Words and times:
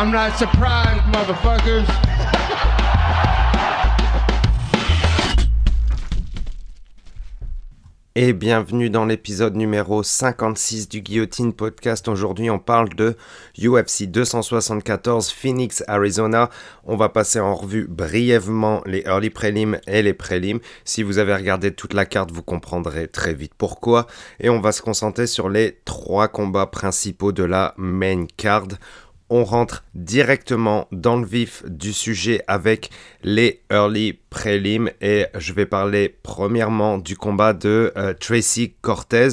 I'm 0.00 0.10
not 0.10 0.38
surprised, 0.38 1.04
motherfuckers. 1.12 1.84
Et 8.14 8.32
bienvenue 8.32 8.88
dans 8.88 9.04
l'épisode 9.04 9.56
numéro 9.56 10.02
56 10.02 10.88
du 10.88 11.02
Guillotine 11.02 11.52
Podcast. 11.52 12.08
Aujourd'hui, 12.08 12.48
on 12.48 12.58
parle 12.58 12.88
de 12.94 13.14
UFC 13.62 14.04
274 14.06 15.30
Phoenix, 15.30 15.84
Arizona. 15.86 16.48
On 16.84 16.96
va 16.96 17.10
passer 17.10 17.38
en 17.38 17.54
revue 17.54 17.86
brièvement 17.86 18.80
les 18.86 19.02
early 19.06 19.28
prelims 19.28 19.78
et 19.86 20.00
les 20.02 20.14
prelims. 20.14 20.60
Si 20.86 21.02
vous 21.02 21.18
avez 21.18 21.34
regardé 21.34 21.72
toute 21.72 21.92
la 21.92 22.06
carte, 22.06 22.32
vous 22.32 22.42
comprendrez 22.42 23.06
très 23.06 23.34
vite 23.34 23.52
pourquoi. 23.56 24.06
Et 24.40 24.48
on 24.48 24.62
va 24.62 24.72
se 24.72 24.80
concentrer 24.80 25.26
sur 25.26 25.50
les 25.50 25.78
trois 25.84 26.28
combats 26.28 26.66
principaux 26.66 27.32
de 27.32 27.44
la 27.44 27.74
main 27.76 28.24
card 28.38 28.68
on 29.30 29.44
rentre 29.44 29.84
directement 29.94 30.88
dans 30.92 31.16
le 31.16 31.24
vif 31.24 31.64
du 31.66 31.92
sujet 31.92 32.42
avec 32.48 32.90
les 33.22 33.62
early 33.70 34.18
prelims 34.28 34.90
et 35.00 35.26
je 35.38 35.52
vais 35.52 35.66
parler 35.66 36.14
premièrement 36.22 36.98
du 36.98 37.16
combat 37.16 37.52
de 37.52 37.92
euh, 37.96 38.12
Tracy 38.12 38.74
Cortez 38.82 39.28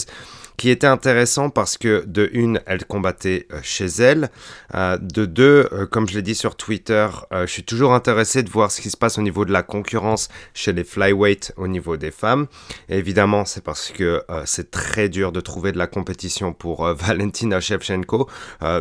qui 0.57 0.71
était 0.71 0.87
intéressant 0.87 1.51
parce 1.51 1.77
que 1.77 2.03
de 2.07 2.29
une, 2.33 2.59
elle 2.65 2.83
combattait 2.85 3.47
euh, 3.53 3.59
chez 3.61 3.85
elle, 3.85 4.29
euh, 4.73 4.97
de 4.97 5.25
deux, 5.25 5.69
euh, 5.71 5.85
comme 5.85 6.09
je 6.09 6.15
l'ai 6.15 6.23
dit 6.23 6.33
sur 6.33 6.55
Twitter, 6.55 7.07
je 7.31 7.45
suis 7.45 7.63
toujours 7.63 7.93
intéressé 7.93 8.41
de 8.41 8.49
voir 8.49 8.71
ce 8.71 8.81
qui 8.81 8.89
se 8.89 8.97
passe 8.97 9.19
au 9.19 9.21
niveau 9.21 9.45
de 9.45 9.51
la 9.51 9.61
concurrence 9.61 10.29
chez 10.53 10.73
les 10.73 10.83
flyweight 10.83 11.53
au 11.57 11.67
niveau 11.67 11.95
des 11.95 12.11
femmes. 12.11 12.47
évidemment, 12.89 13.45
c'est 13.45 13.63
parce 13.63 13.91
que 13.91 14.23
c'est 14.45 14.71
très 14.71 15.09
dur 15.09 15.31
de 15.31 15.39
trouver 15.39 15.71
de 15.71 15.77
la 15.77 15.87
compétition 15.87 16.53
pour 16.53 16.85
Valentina 16.93 17.59
Shevchenko, 17.59 18.27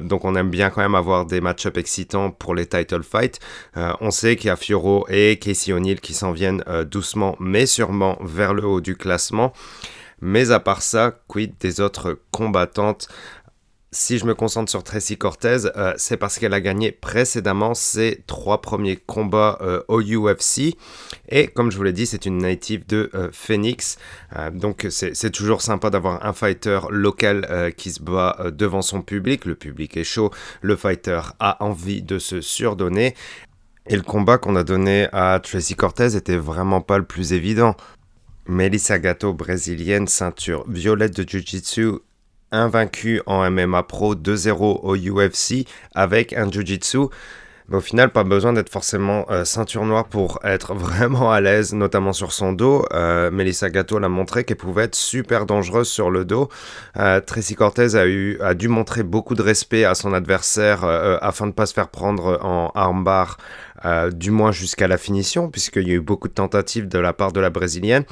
donc 0.02 0.24
on 0.24 0.34
aime 0.34 0.50
bien 0.50 0.70
quand 0.70 0.80
même 0.80 0.94
avoir 0.94 1.26
des 1.26 1.40
match-ups 1.40 1.78
excitants 1.78 2.30
pour 2.30 2.54
les 2.54 2.66
title 2.66 3.02
fights. 3.02 3.38
on 4.00 4.10
sait 4.10 4.36
qu'il 4.36 4.48
y 4.48 4.50
a 4.50 4.56
Fioro 4.56 5.06
et 5.08 5.38
Casey 5.38 5.72
O'Neill 5.72 6.00
qui 6.00 6.14
s'en 6.14 6.32
viennent 6.32 6.64
doucement 6.90 7.36
mais 7.40 7.66
sûrement 7.66 8.18
vers 8.22 8.54
le 8.54 8.64
haut 8.64 8.80
du 8.80 8.96
classement. 8.96 9.52
Mais 10.20 10.50
à 10.50 10.60
part 10.60 10.82
ça, 10.82 11.20
quid 11.28 11.54
des 11.60 11.80
autres 11.80 12.18
combattantes? 12.30 13.08
Si 13.92 14.18
je 14.18 14.26
me 14.26 14.34
concentre 14.34 14.68
sur 14.68 14.82
Tracy 14.82 15.16
Cortez, 15.16 15.58
euh, 15.76 15.94
c'est 15.96 16.16
parce 16.18 16.38
qu'elle 16.38 16.52
a 16.52 16.60
gagné 16.60 16.92
précédemment 16.92 17.72
ses 17.72 18.22
trois 18.26 18.60
premiers 18.60 18.96
combats 18.96 19.58
euh, 19.62 19.82
au 19.88 20.02
UFC. 20.02 20.76
Et 21.28 21.46
comme 21.46 21.70
je 21.70 21.78
vous 21.78 21.82
l'ai 21.82 21.94
dit, 21.94 22.04
c'est 22.04 22.26
une 22.26 22.38
native 22.38 22.84
de 22.86 23.10
euh, 23.14 23.30
Phoenix. 23.32 23.96
donc 24.52 24.86
c'est 24.90 25.30
toujours 25.30 25.62
sympa 25.62 25.88
d'avoir 25.88 26.26
un 26.26 26.32
fighter 26.32 26.80
local 26.90 27.72
qui 27.76 27.90
se 27.90 28.02
bat 28.02 28.50
devant 28.52 28.82
son 28.82 29.00
public. 29.00 29.46
Le 29.46 29.54
public 29.54 29.96
est 29.96 30.04
chaud, 30.04 30.30
le 30.60 30.76
fighter 30.76 31.20
a 31.38 31.64
envie 31.64 32.02
de 32.02 32.18
se 32.18 32.40
surdonner. 32.40 33.14
Et 33.88 33.96
le 33.96 34.02
combat 34.02 34.36
qu'on 34.36 34.56
a 34.56 34.64
donné 34.64 35.08
à 35.12 35.40
Tracy 35.40 35.76
Cortez 35.76 36.16
était 36.16 36.36
vraiment 36.36 36.80
pas 36.80 36.98
le 36.98 37.04
plus 37.04 37.32
évident. 37.32 37.76
Melissa 38.48 38.98
Gatto, 38.98 39.32
brésilienne, 39.32 40.06
ceinture 40.06 40.64
violette 40.68 41.16
de 41.16 41.28
Jiu-Jitsu, 41.28 41.98
invaincue 42.52 43.20
en 43.26 43.50
MMA 43.50 43.82
Pro 43.82 44.14
2-0 44.14 44.80
au 44.82 44.96
UFC 44.96 45.66
avec 45.94 46.32
un 46.32 46.50
Jiu-Jitsu. 46.50 47.08
Mais 47.68 47.78
au 47.78 47.80
final, 47.80 48.10
pas 48.10 48.22
besoin 48.22 48.52
d'être 48.52 48.70
forcément 48.70 49.26
euh, 49.30 49.44
ceinture 49.44 49.84
noire 49.84 50.04
pour 50.04 50.38
être 50.44 50.74
vraiment 50.76 51.32
à 51.32 51.40
l'aise, 51.40 51.74
notamment 51.74 52.12
sur 52.12 52.32
son 52.32 52.52
dos. 52.52 52.84
Euh, 52.92 53.30
Melissa 53.32 53.70
Gatto 53.70 53.98
l'a 53.98 54.08
montré 54.08 54.44
qu'elle 54.44 54.56
pouvait 54.56 54.84
être 54.84 54.94
super 54.94 55.46
dangereuse 55.46 55.88
sur 55.88 56.10
le 56.10 56.24
dos. 56.24 56.48
Euh, 56.96 57.20
Tracy 57.20 57.56
Cortez 57.56 57.96
a, 57.96 58.46
a 58.46 58.54
dû 58.54 58.68
montrer 58.68 59.02
beaucoup 59.02 59.34
de 59.34 59.42
respect 59.42 59.84
à 59.84 59.96
son 59.96 60.12
adversaire 60.12 60.84
afin 60.84 61.46
de 61.46 61.50
ne 61.50 61.54
pas 61.54 61.66
se 61.66 61.74
faire 61.74 61.88
prendre 61.88 62.38
en 62.42 62.70
armbar 62.74 63.38
euh, 63.84 64.10
du 64.10 64.30
moins 64.30 64.52
jusqu'à 64.52 64.88
la 64.88 64.96
finition, 64.96 65.50
puisqu'il 65.50 65.88
y 65.88 65.92
a 65.92 65.94
eu 65.94 66.00
beaucoup 66.00 66.28
de 66.28 66.32
tentatives 66.32 66.88
de 66.88 66.98
la 66.98 67.12
part 67.12 67.32
de 67.32 67.40
la 67.40 67.50
brésilienne. 67.50 68.04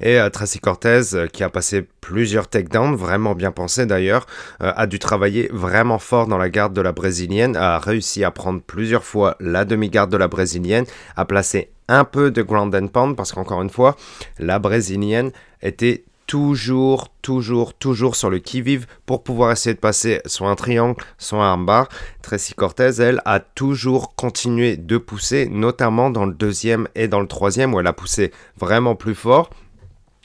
Et 0.00 0.18
euh, 0.18 0.30
Tracy 0.30 0.58
Cortez, 0.58 1.14
euh, 1.14 1.26
qui 1.26 1.42
a 1.42 1.48
passé 1.48 1.86
plusieurs 2.00 2.48
takedowns, 2.48 2.94
vraiment 2.94 3.34
bien 3.34 3.50
pensés 3.50 3.84
d'ailleurs, 3.84 4.26
a 4.60 4.86
dû 4.86 4.98
travailler 4.98 5.50
vraiment 5.52 5.98
fort 5.98 6.26
dans 6.26 6.38
la 6.38 6.48
garde 6.48 6.72
de 6.72 6.80
la 6.80 6.92
brésilienne, 6.92 7.54
a 7.54 7.78
réussi 7.78 8.24
à 8.24 8.30
prendre 8.30 8.62
plusieurs 8.62 9.04
fois 9.04 9.36
la 9.40 9.66
demi-garde 9.66 10.10
de 10.10 10.16
la 10.16 10.28
brésilienne, 10.28 10.86
a 11.16 11.24
placé 11.26 11.70
un 11.88 12.04
peu 12.04 12.30
de 12.30 12.40
ground 12.40 12.74
and 12.74 12.88
pound, 12.88 13.14
parce 13.14 13.32
qu'encore 13.32 13.60
une 13.60 13.68
fois, 13.68 13.96
la 14.38 14.58
brésilienne 14.58 15.32
était 15.60 16.04
toujours, 16.28 17.08
toujours, 17.22 17.74
toujours 17.74 18.14
sur 18.14 18.30
le 18.30 18.38
qui-vive 18.38 18.86
pour 19.06 19.24
pouvoir 19.24 19.50
essayer 19.50 19.74
de 19.74 19.80
passer 19.80 20.20
soit 20.26 20.48
un 20.48 20.54
triangle, 20.54 21.02
soit 21.16 21.44
un 21.44 21.58
bar. 21.58 21.88
Tracy 22.22 22.54
Cortez, 22.54 23.00
elle, 23.00 23.20
a 23.24 23.40
toujours 23.40 24.14
continué 24.14 24.76
de 24.76 24.98
pousser, 24.98 25.48
notamment 25.48 26.10
dans 26.10 26.26
le 26.26 26.34
deuxième 26.34 26.86
et 26.94 27.08
dans 27.08 27.20
le 27.20 27.26
troisième 27.26 27.74
où 27.74 27.80
elle 27.80 27.86
a 27.86 27.92
poussé 27.92 28.30
vraiment 28.56 28.94
plus 28.94 29.16
fort. 29.16 29.50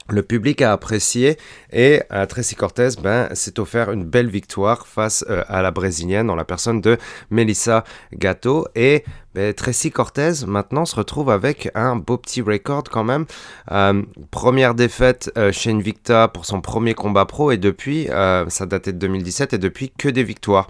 Le 0.10 0.22
public 0.22 0.62
a 0.62 0.74
apprécié 0.74 1.38
et 1.72 2.02
euh, 2.12 2.26
Tracy 2.26 2.56
Cortez 2.56 2.90
ben, 3.02 3.34
s'est 3.34 3.58
offert 3.58 3.90
une 3.90 4.04
belle 4.04 4.30
victoire 4.30 4.86
face 4.86 5.24
euh, 5.30 5.46
à 5.48 5.62
la 5.62 5.72
brésilienne 5.72 6.30
en 6.30 6.36
la 6.36 6.44
personne 6.44 6.82
de 6.82 6.98
Melissa 7.30 7.86
Gatto. 8.14 8.68
Et 8.76 9.06
ben, 9.34 9.54
Tracy 9.54 9.92
Cortez 9.92 10.46
maintenant 10.48 10.86
se 10.86 10.96
retrouve 10.96 11.30
avec 11.30 11.70
un 11.76 11.96
beau 11.96 12.18
petit 12.18 12.42
record 12.42 12.84
quand 12.84 13.04
même. 13.04 13.26
Euh, 13.72 14.04
première 14.32 14.76
défaite 14.76 15.32
chez 15.52 15.72
Invicta 15.72 16.28
pour 16.28 16.46
son 16.46 16.62
premier 16.62 16.94
combat 16.94 17.26
pro 17.26 17.52
et 17.52 17.58
depuis, 17.58 18.08
ça 18.08 18.66
datait 18.66 18.94
de 18.94 18.98
2017 19.00 19.54
et 19.54 19.58
depuis 19.58 19.92
que 19.98 20.10
des 20.10 20.24
victoires. 20.24 20.70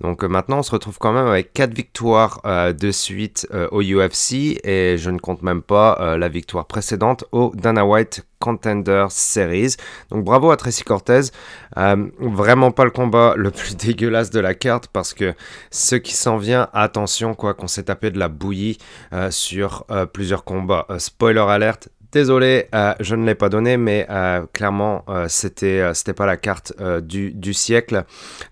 Donc 0.00 0.22
maintenant 0.24 0.58
on 0.58 0.62
se 0.62 0.70
retrouve 0.70 0.98
quand 0.98 1.12
même 1.12 1.26
avec 1.26 1.52
4 1.52 1.72
victoires 1.72 2.40
de 2.44 2.90
suite 2.90 3.48
au 3.72 3.82
UFC 3.82 4.58
et 4.64 4.96
je 4.98 5.10
ne 5.10 5.18
compte 5.18 5.42
même 5.42 5.62
pas 5.62 6.16
la 6.16 6.28
victoire 6.28 6.66
précédente 6.66 7.24
au 7.32 7.52
Dana 7.54 7.84
White 7.84 8.24
Contender 8.44 9.06
Series. 9.08 9.76
Donc 10.10 10.22
bravo 10.22 10.50
à 10.50 10.58
Tracy 10.58 10.84
Cortez. 10.84 11.22
Euh, 11.78 12.06
vraiment 12.20 12.72
pas 12.72 12.84
le 12.84 12.90
combat 12.90 13.32
le 13.36 13.50
plus 13.50 13.74
dégueulasse 13.86 14.28
de 14.28 14.38
la 14.38 14.52
carte 14.52 14.88
parce 14.88 15.14
que 15.14 15.34
ce 15.70 15.96
qui 15.96 16.12
s'en 16.12 16.36
vient, 16.36 16.68
attention 16.74 17.34
quoi, 17.34 17.54
qu'on 17.54 17.68
s'est 17.68 17.90
de 18.02 18.18
la 18.18 18.28
bouillie 18.28 18.78
euh, 19.12 19.30
sur 19.30 19.84
euh, 19.90 20.06
plusieurs 20.06 20.44
combats. 20.44 20.86
spoiler 20.98 21.40
alerte, 21.40 21.88
Désolé, 22.12 22.68
je 23.00 23.16
ne 23.16 23.26
l'ai 23.26 23.34
pas 23.34 23.48
donné, 23.48 23.76
mais 23.76 24.06
clairement, 24.52 25.04
c'était 25.26 25.92
c'était 25.94 26.12
pas 26.12 26.26
la 26.26 26.36
carte 26.36 26.72
du, 27.02 27.32
du, 27.32 27.52
siècle. 27.52 28.04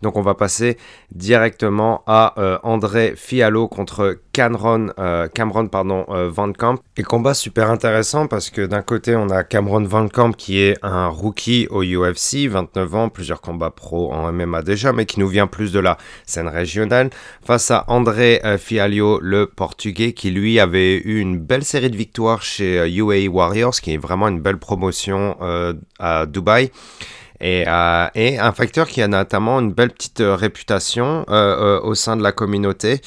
Donc, 0.03 0.16
on 0.16 0.20
va 0.20 0.34
passer 0.34 0.78
directement 1.12 2.03
à 2.08 2.34
André 2.64 3.14
Fialo 3.14 3.69
contre 3.69 4.19
Cameron, 4.32 4.88
euh, 4.98 5.28
Cameron 5.28 5.69
pardon, 5.69 6.06
euh, 6.09 6.31
Van 6.31 6.53
Camp. 6.53 6.78
Et 6.97 7.03
combat 7.03 7.34
super 7.34 7.70
intéressant 7.70 8.26
parce 8.26 8.50
que 8.50 8.62
d'un 8.62 8.82
côté, 8.82 9.15
on 9.15 9.28
a 9.28 9.44
Cameron 9.44 9.82
Van 9.82 10.09
Camp 10.09 10.32
qui 10.32 10.60
est 10.60 10.76
un 10.82 11.09
rookie 11.09 11.66
au 11.70 11.82
UFC, 11.82 12.48
29 12.48 12.94
ans, 12.94 13.09
plusieurs 13.09 13.41
combats 13.41 13.71
pro 13.71 14.12
en 14.12 14.32
MMA 14.32 14.62
déjà, 14.62 14.92
mais 14.92 15.06
qui 15.06 15.21
nous 15.21 15.28
vient 15.28 15.47
plus 15.47 15.72
de 15.72 15.81
la 15.81 15.98
scène 16.26 16.48
régionale, 16.48 17.10
face 17.44 17.71
à 17.71 17.84
André 17.88 18.41
euh, 18.44 18.59
Fialio, 18.59 19.21
le 19.21 19.47
portugais, 19.47 20.12
qui 20.12 20.31
lui 20.31 20.59
avait 20.59 20.97
eu 20.97 21.19
une 21.19 21.38
belle 21.38 21.65
série 21.65 21.91
de 21.91 21.97
victoires 21.97 22.42
chez 22.42 22.88
UAE 22.91 23.28
Warriors, 23.28 23.75
qui 23.75 23.94
est 23.94 23.98
vraiment 23.98 24.28
une 24.28 24.41
belle 24.41 24.59
promotion 24.59 25.37
à 25.98 26.26
Dubaï. 26.26 26.71
Euh, 27.42 28.08
et, 28.14 28.38
un 28.38 28.53
facteur 28.53 28.88
qui 28.88 29.03
a 29.03 29.08
notamment 29.08 29.60
une 29.60 29.72
belle 29.72 29.91
petite 29.91 30.20
euh, 30.20 30.34
réputation 30.34 31.25
euh, 31.28 31.80
au 31.80 31.94
sein 31.94 32.16
de 32.16 32.22
la 32.22 32.32
communauté. 32.32 33.00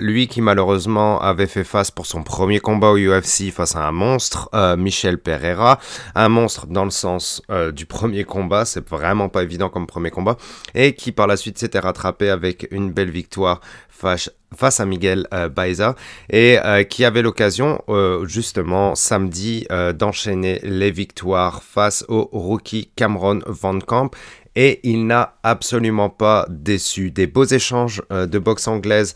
lui 0.00 0.28
qui 0.28 0.40
malheureusement 0.40 1.20
avait 1.20 1.46
fait 1.46 1.64
face 1.64 1.90
pour 1.90 2.06
son 2.06 2.22
premier 2.22 2.60
combat 2.60 2.90
au 2.90 2.96
UFC 2.96 3.50
face 3.52 3.76
à 3.76 3.86
un 3.86 3.92
monstre, 3.92 4.48
Michel 4.76 5.18
Pereira. 5.18 5.78
Un 6.14 6.28
monstre 6.28 6.66
dans 6.66 6.84
le 6.84 6.90
sens 6.90 7.42
du 7.72 7.86
premier 7.86 8.24
combat, 8.24 8.64
c'est 8.64 8.86
vraiment 8.88 9.28
pas 9.28 9.42
évident 9.42 9.68
comme 9.68 9.86
premier 9.86 10.10
combat. 10.10 10.36
Et 10.74 10.94
qui 10.94 11.12
par 11.12 11.26
la 11.26 11.36
suite 11.36 11.58
s'était 11.58 11.78
rattrapé 11.78 12.30
avec 12.30 12.68
une 12.70 12.92
belle 12.92 13.10
victoire 13.10 13.60
face, 13.88 14.30
face 14.54 14.80
à 14.80 14.86
Miguel 14.86 15.26
euh, 15.32 15.48
Baeza 15.48 15.94
et 16.28 16.58
euh, 16.58 16.82
qui 16.82 17.04
avait 17.04 17.22
l'occasion 17.22 17.82
euh, 17.88 18.26
justement 18.26 18.94
samedi 18.94 19.66
d'enchaîner 19.94 20.60
les 20.62 20.90
victoires 20.90 21.62
face 21.62 22.04
au 22.08 22.28
rookie 22.32 22.90
Cameron 22.96 23.40
Van 23.46 23.78
Camp 23.78 24.10
et 24.56 24.80
il 24.82 25.06
n'a 25.06 25.34
absolument 25.42 26.10
pas 26.10 26.46
déçu. 26.48 27.10
Des 27.10 27.26
beaux 27.26 27.44
échanges 27.44 28.02
de 28.10 28.38
boxe 28.38 28.66
anglaise 28.66 29.14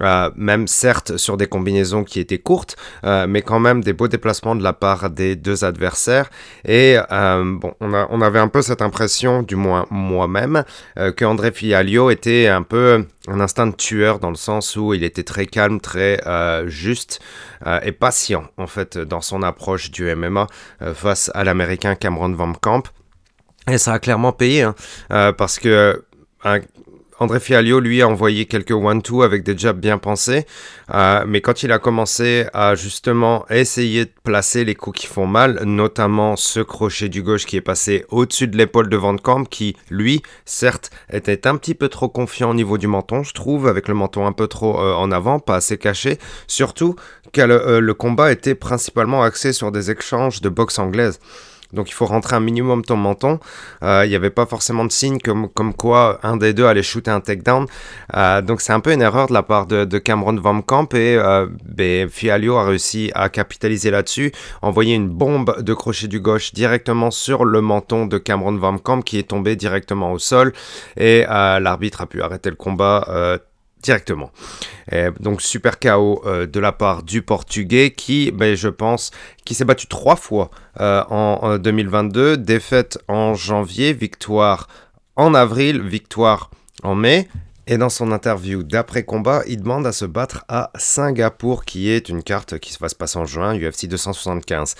euh, 0.00 0.30
même 0.36 0.66
certes 0.66 1.16
sur 1.16 1.36
des 1.36 1.46
combinaisons 1.46 2.04
qui 2.04 2.20
étaient 2.20 2.38
courtes, 2.38 2.76
euh, 3.04 3.26
mais 3.28 3.42
quand 3.42 3.60
même 3.60 3.82
des 3.82 3.92
beaux 3.92 4.08
déplacements 4.08 4.54
de 4.54 4.62
la 4.62 4.72
part 4.72 5.10
des 5.10 5.36
deux 5.36 5.64
adversaires. 5.64 6.30
Et 6.64 6.98
euh, 7.10 7.44
bon, 7.44 7.74
on, 7.80 8.20
avait 8.20 8.38
un 8.38 8.48
peu 8.48 8.62
cette 8.62 8.82
impression, 8.82 9.42
du 9.42 9.56
moins 9.56 9.86
moi-même, 9.90 10.64
que 11.16 11.24
André 11.24 11.52
Fialio 11.52 12.10
était 12.10 12.48
un 12.48 12.62
peu 12.62 13.06
un 13.28 13.40
instinct 13.40 13.68
de 13.68 13.74
tueur 13.74 14.18
dans 14.18 14.30
le 14.30 14.36
sens 14.36 14.76
où 14.76 14.94
il 14.94 15.04
était 15.04 15.22
très 15.22 15.46
calme, 15.46 15.80
très 15.80 16.20
juste 16.66 17.20
et 17.82 17.92
patient 17.92 18.44
en 18.56 18.66
fait 18.66 18.98
dans 18.98 19.20
son 19.20 19.42
approche 19.42 19.90
du 19.90 20.14
MMA 20.14 20.46
face 20.94 21.30
à 21.34 21.44
l'américain 21.44 21.94
Cameron 21.94 22.32
Van 22.32 22.52
Camp. 22.52 22.82
Et 23.70 23.78
ça 23.78 23.94
a 23.94 23.98
clairement 23.98 24.32
payé, 24.32 24.62
hein, 24.62 24.74
parce 25.36 25.58
que 25.58 26.04
André 27.18 27.40
Fialio, 27.40 27.80
lui, 27.80 28.02
a 28.02 28.08
envoyé 28.08 28.44
quelques 28.44 28.72
one-two 28.72 29.22
avec 29.22 29.42
des 29.42 29.56
jabs 29.56 29.80
bien 29.80 29.96
pensés. 29.96 30.44
Euh, 30.92 31.24
mais 31.26 31.40
quand 31.40 31.62
il 31.62 31.72
a 31.72 31.78
commencé 31.78 32.46
à 32.52 32.74
justement 32.74 33.46
essayer 33.48 34.04
de 34.04 34.10
placer 34.22 34.64
les 34.64 34.74
coups 34.74 35.00
qui 35.00 35.06
font 35.06 35.26
mal, 35.26 35.62
notamment 35.64 36.36
ce 36.36 36.60
crochet 36.60 37.08
du 37.08 37.22
gauche 37.22 37.46
qui 37.46 37.56
est 37.56 37.62
passé 37.62 38.04
au-dessus 38.10 38.48
de 38.48 38.58
l'épaule 38.58 38.90
de 38.90 38.96
Van 38.98 39.16
Kamp, 39.16 39.44
qui, 39.48 39.76
lui, 39.88 40.20
certes, 40.44 40.90
était 41.10 41.46
un 41.46 41.56
petit 41.56 41.74
peu 41.74 41.88
trop 41.88 42.10
confiant 42.10 42.50
au 42.50 42.54
niveau 42.54 42.76
du 42.76 42.86
menton, 42.86 43.22
je 43.22 43.32
trouve, 43.32 43.66
avec 43.66 43.88
le 43.88 43.94
menton 43.94 44.26
un 44.26 44.32
peu 44.32 44.46
trop 44.46 44.78
euh, 44.78 44.92
en 44.94 45.10
avant, 45.10 45.38
pas 45.38 45.56
assez 45.56 45.78
caché. 45.78 46.18
Surtout 46.46 46.96
que 47.32 47.40
le, 47.40 47.80
le 47.80 47.94
combat 47.94 48.30
était 48.30 48.54
principalement 48.54 49.22
axé 49.22 49.54
sur 49.54 49.72
des 49.72 49.90
échanges 49.90 50.42
de 50.42 50.50
boxe 50.50 50.78
anglaise. 50.78 51.18
Donc 51.72 51.90
il 51.90 51.92
faut 51.92 52.06
rentrer 52.06 52.36
un 52.36 52.40
minimum 52.40 52.84
ton 52.84 52.96
menton. 52.96 53.38
Euh, 53.82 54.04
il 54.04 54.08
n'y 54.08 54.14
avait 54.14 54.30
pas 54.30 54.46
forcément 54.46 54.84
de 54.84 54.92
signe 54.92 55.18
comme, 55.18 55.74
quoi 55.74 56.18
un 56.22 56.36
des 56.36 56.52
deux 56.52 56.66
allait 56.66 56.82
shooter 56.82 57.10
un 57.10 57.20
takedown. 57.20 57.66
Euh, 58.16 58.42
donc 58.42 58.60
c'est 58.60 58.72
un 58.72 58.80
peu 58.80 58.92
une 58.92 59.02
erreur 59.02 59.28
de 59.28 59.32
la 59.32 59.42
part 59.42 59.66
de, 59.66 59.98
Cameron 59.98 60.36
Van 60.36 60.60
Camp 60.60 60.92
et 60.94 61.16
euh, 61.16 61.46
ben, 61.64 62.08
Fialio 62.08 62.56
a 62.56 62.64
réussi 62.64 63.10
à 63.14 63.28
capitaliser 63.28 63.90
là-dessus, 63.90 64.30
envoyer 64.62 64.94
une 64.94 65.08
bombe 65.08 65.62
de 65.62 65.74
crochet 65.74 66.06
du 66.06 66.20
gauche 66.20 66.52
directement 66.52 67.10
sur 67.10 67.44
le 67.44 67.60
menton 67.60 68.06
de 68.06 68.18
Cameron 68.18 68.56
Van 68.56 68.78
Camp 68.78 69.02
qui 69.02 69.18
est 69.18 69.28
tombé 69.28 69.56
directement 69.56 70.12
au 70.12 70.18
sol 70.18 70.52
et 70.96 71.24
l'arbitre 71.26 72.02
a 72.02 72.06
pu 72.06 72.22
arrêter 72.22 72.50
le 72.50 72.56
combat 72.56 73.38
directement. 73.82 74.30
donc 75.20 75.42
super 75.42 75.78
KO 75.78 76.22
euh, 76.26 76.46
de 76.46 76.60
la 76.60 76.72
part 76.72 77.02
du 77.02 77.22
Portugais 77.22 77.92
qui, 77.92 78.30
ben, 78.30 78.54
je 78.54 78.68
pense, 78.68 79.10
qui 79.44 79.54
s'est 79.54 79.64
battu 79.64 79.86
trois 79.86 80.16
fois 80.16 80.50
euh, 80.80 81.02
en, 81.08 81.58
2022. 81.58 82.36
Défaite 82.36 82.98
en 83.08 83.34
janvier, 83.34 83.92
victoire 83.92 84.68
en 85.16 85.34
avril, 85.34 85.82
victoire 85.82 86.50
en 86.82 86.94
mai. 86.94 87.28
Et 87.68 87.78
dans 87.78 87.88
son 87.88 88.12
interview 88.12 88.62
d'après-combat, 88.62 89.42
il 89.48 89.60
demande 89.60 89.88
à 89.88 89.92
se 89.92 90.04
battre 90.04 90.44
à 90.46 90.70
Singapour, 90.76 91.64
qui 91.64 91.90
est 91.90 92.08
une 92.08 92.22
carte 92.22 92.60
qui 92.60 92.76
va 92.80 92.88
se 92.88 92.94
passer 92.94 93.18
en 93.18 93.24
juin, 93.24 93.58
UFC 93.58 93.88
275. 93.88 94.76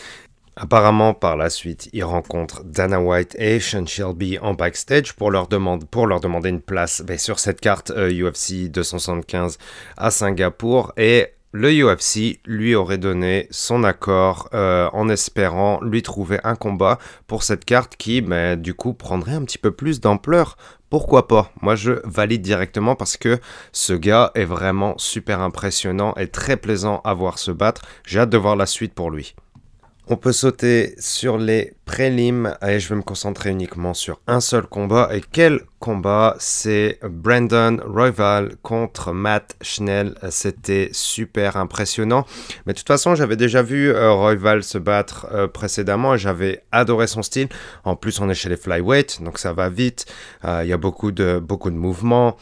Apparemment, 0.58 1.12
par 1.12 1.36
la 1.36 1.50
suite, 1.50 1.90
il 1.92 2.02
rencontre 2.02 2.64
Dana 2.64 2.98
White 2.98 3.36
et 3.38 3.60
Sean 3.60 3.84
Shelby 3.84 4.38
en 4.38 4.54
backstage 4.54 5.12
pour 5.12 5.30
leur, 5.30 5.48
demander 5.48 6.48
une 6.48 6.62
place 6.62 7.02
ben, 7.02 7.18
sur 7.18 7.38
cette 7.38 7.60
carte 7.60 7.90
UFC 7.90 8.64
euh, 8.64 8.68
275 8.70 9.58
à 9.98 10.10
Singapour. 10.10 10.94
Et 10.96 11.34
le 11.52 11.70
UFC 11.70 12.40
lui 12.46 12.74
aurait 12.74 12.96
donné 12.96 13.48
son 13.50 13.84
accord 13.84 14.48
euh, 14.54 14.88
en 14.94 15.10
espérant 15.10 15.78
lui 15.82 16.00
trouver 16.00 16.38
un 16.42 16.56
combat 16.56 16.98
pour 17.26 17.42
cette 17.42 17.66
carte 17.66 17.96
qui, 17.96 18.22
ben, 18.22 18.58
du 18.58 18.72
coup, 18.72 18.94
prendrait 18.94 19.34
un 19.34 19.44
petit 19.44 19.58
peu 19.58 19.72
plus 19.72 20.00
d'ampleur. 20.00 20.56
Pourquoi 20.88 21.28
pas? 21.28 21.52
Moi, 21.60 21.74
je 21.74 22.00
valide 22.04 22.40
directement 22.40 22.94
parce 22.94 23.18
que 23.18 23.40
ce 23.72 23.92
gars 23.92 24.30
est 24.34 24.46
vraiment 24.46 24.96
super 24.96 25.40
impressionnant 25.40 26.14
et 26.14 26.28
très 26.28 26.56
plaisant 26.56 27.02
à 27.04 27.12
voir 27.12 27.38
se 27.38 27.50
battre. 27.50 27.82
J'ai 28.06 28.20
hâte 28.20 28.30
de 28.30 28.38
voir 28.38 28.56
la 28.56 28.64
suite 28.64 28.94
pour 28.94 29.10
lui. 29.10 29.34
On 30.08 30.16
peut 30.16 30.32
sauter 30.32 30.94
sur 30.98 31.36
les 31.36 31.75
prélims 31.86 32.54
et 32.66 32.80
je 32.80 32.88
vais 32.88 32.96
me 32.96 33.02
concentrer 33.02 33.50
uniquement 33.50 33.94
sur 33.94 34.20
un 34.26 34.40
seul 34.40 34.66
combat. 34.66 35.08
Et 35.14 35.22
quel 35.32 35.60
combat? 35.78 36.34
C'est 36.40 36.98
Brandon 37.08 37.78
Royval 37.86 38.56
contre 38.60 39.12
Matt 39.12 39.56
Schnell. 39.62 40.14
C'était 40.30 40.90
super 40.92 41.56
impressionnant. 41.56 42.26
Mais 42.66 42.72
de 42.72 42.78
toute 42.78 42.88
façon, 42.88 43.14
j'avais 43.14 43.36
déjà 43.36 43.62
vu 43.62 43.90
euh, 43.90 44.12
Royval 44.12 44.64
se 44.64 44.78
battre 44.78 45.28
euh, 45.32 45.46
précédemment 45.46 46.14
et 46.14 46.18
j'avais 46.18 46.64
adoré 46.72 47.06
son 47.06 47.22
style. 47.22 47.48
En 47.84 47.94
plus, 47.94 48.20
on 48.20 48.28
est 48.28 48.34
chez 48.34 48.48
les 48.48 48.56
flyweight, 48.56 49.22
donc 49.22 49.38
ça 49.38 49.52
va 49.52 49.68
vite. 49.68 50.06
Euh, 50.44 50.62
il 50.64 50.68
y 50.68 50.72
a 50.72 50.76
beaucoup 50.76 51.12
de, 51.12 51.40
mouvements. 51.70 52.36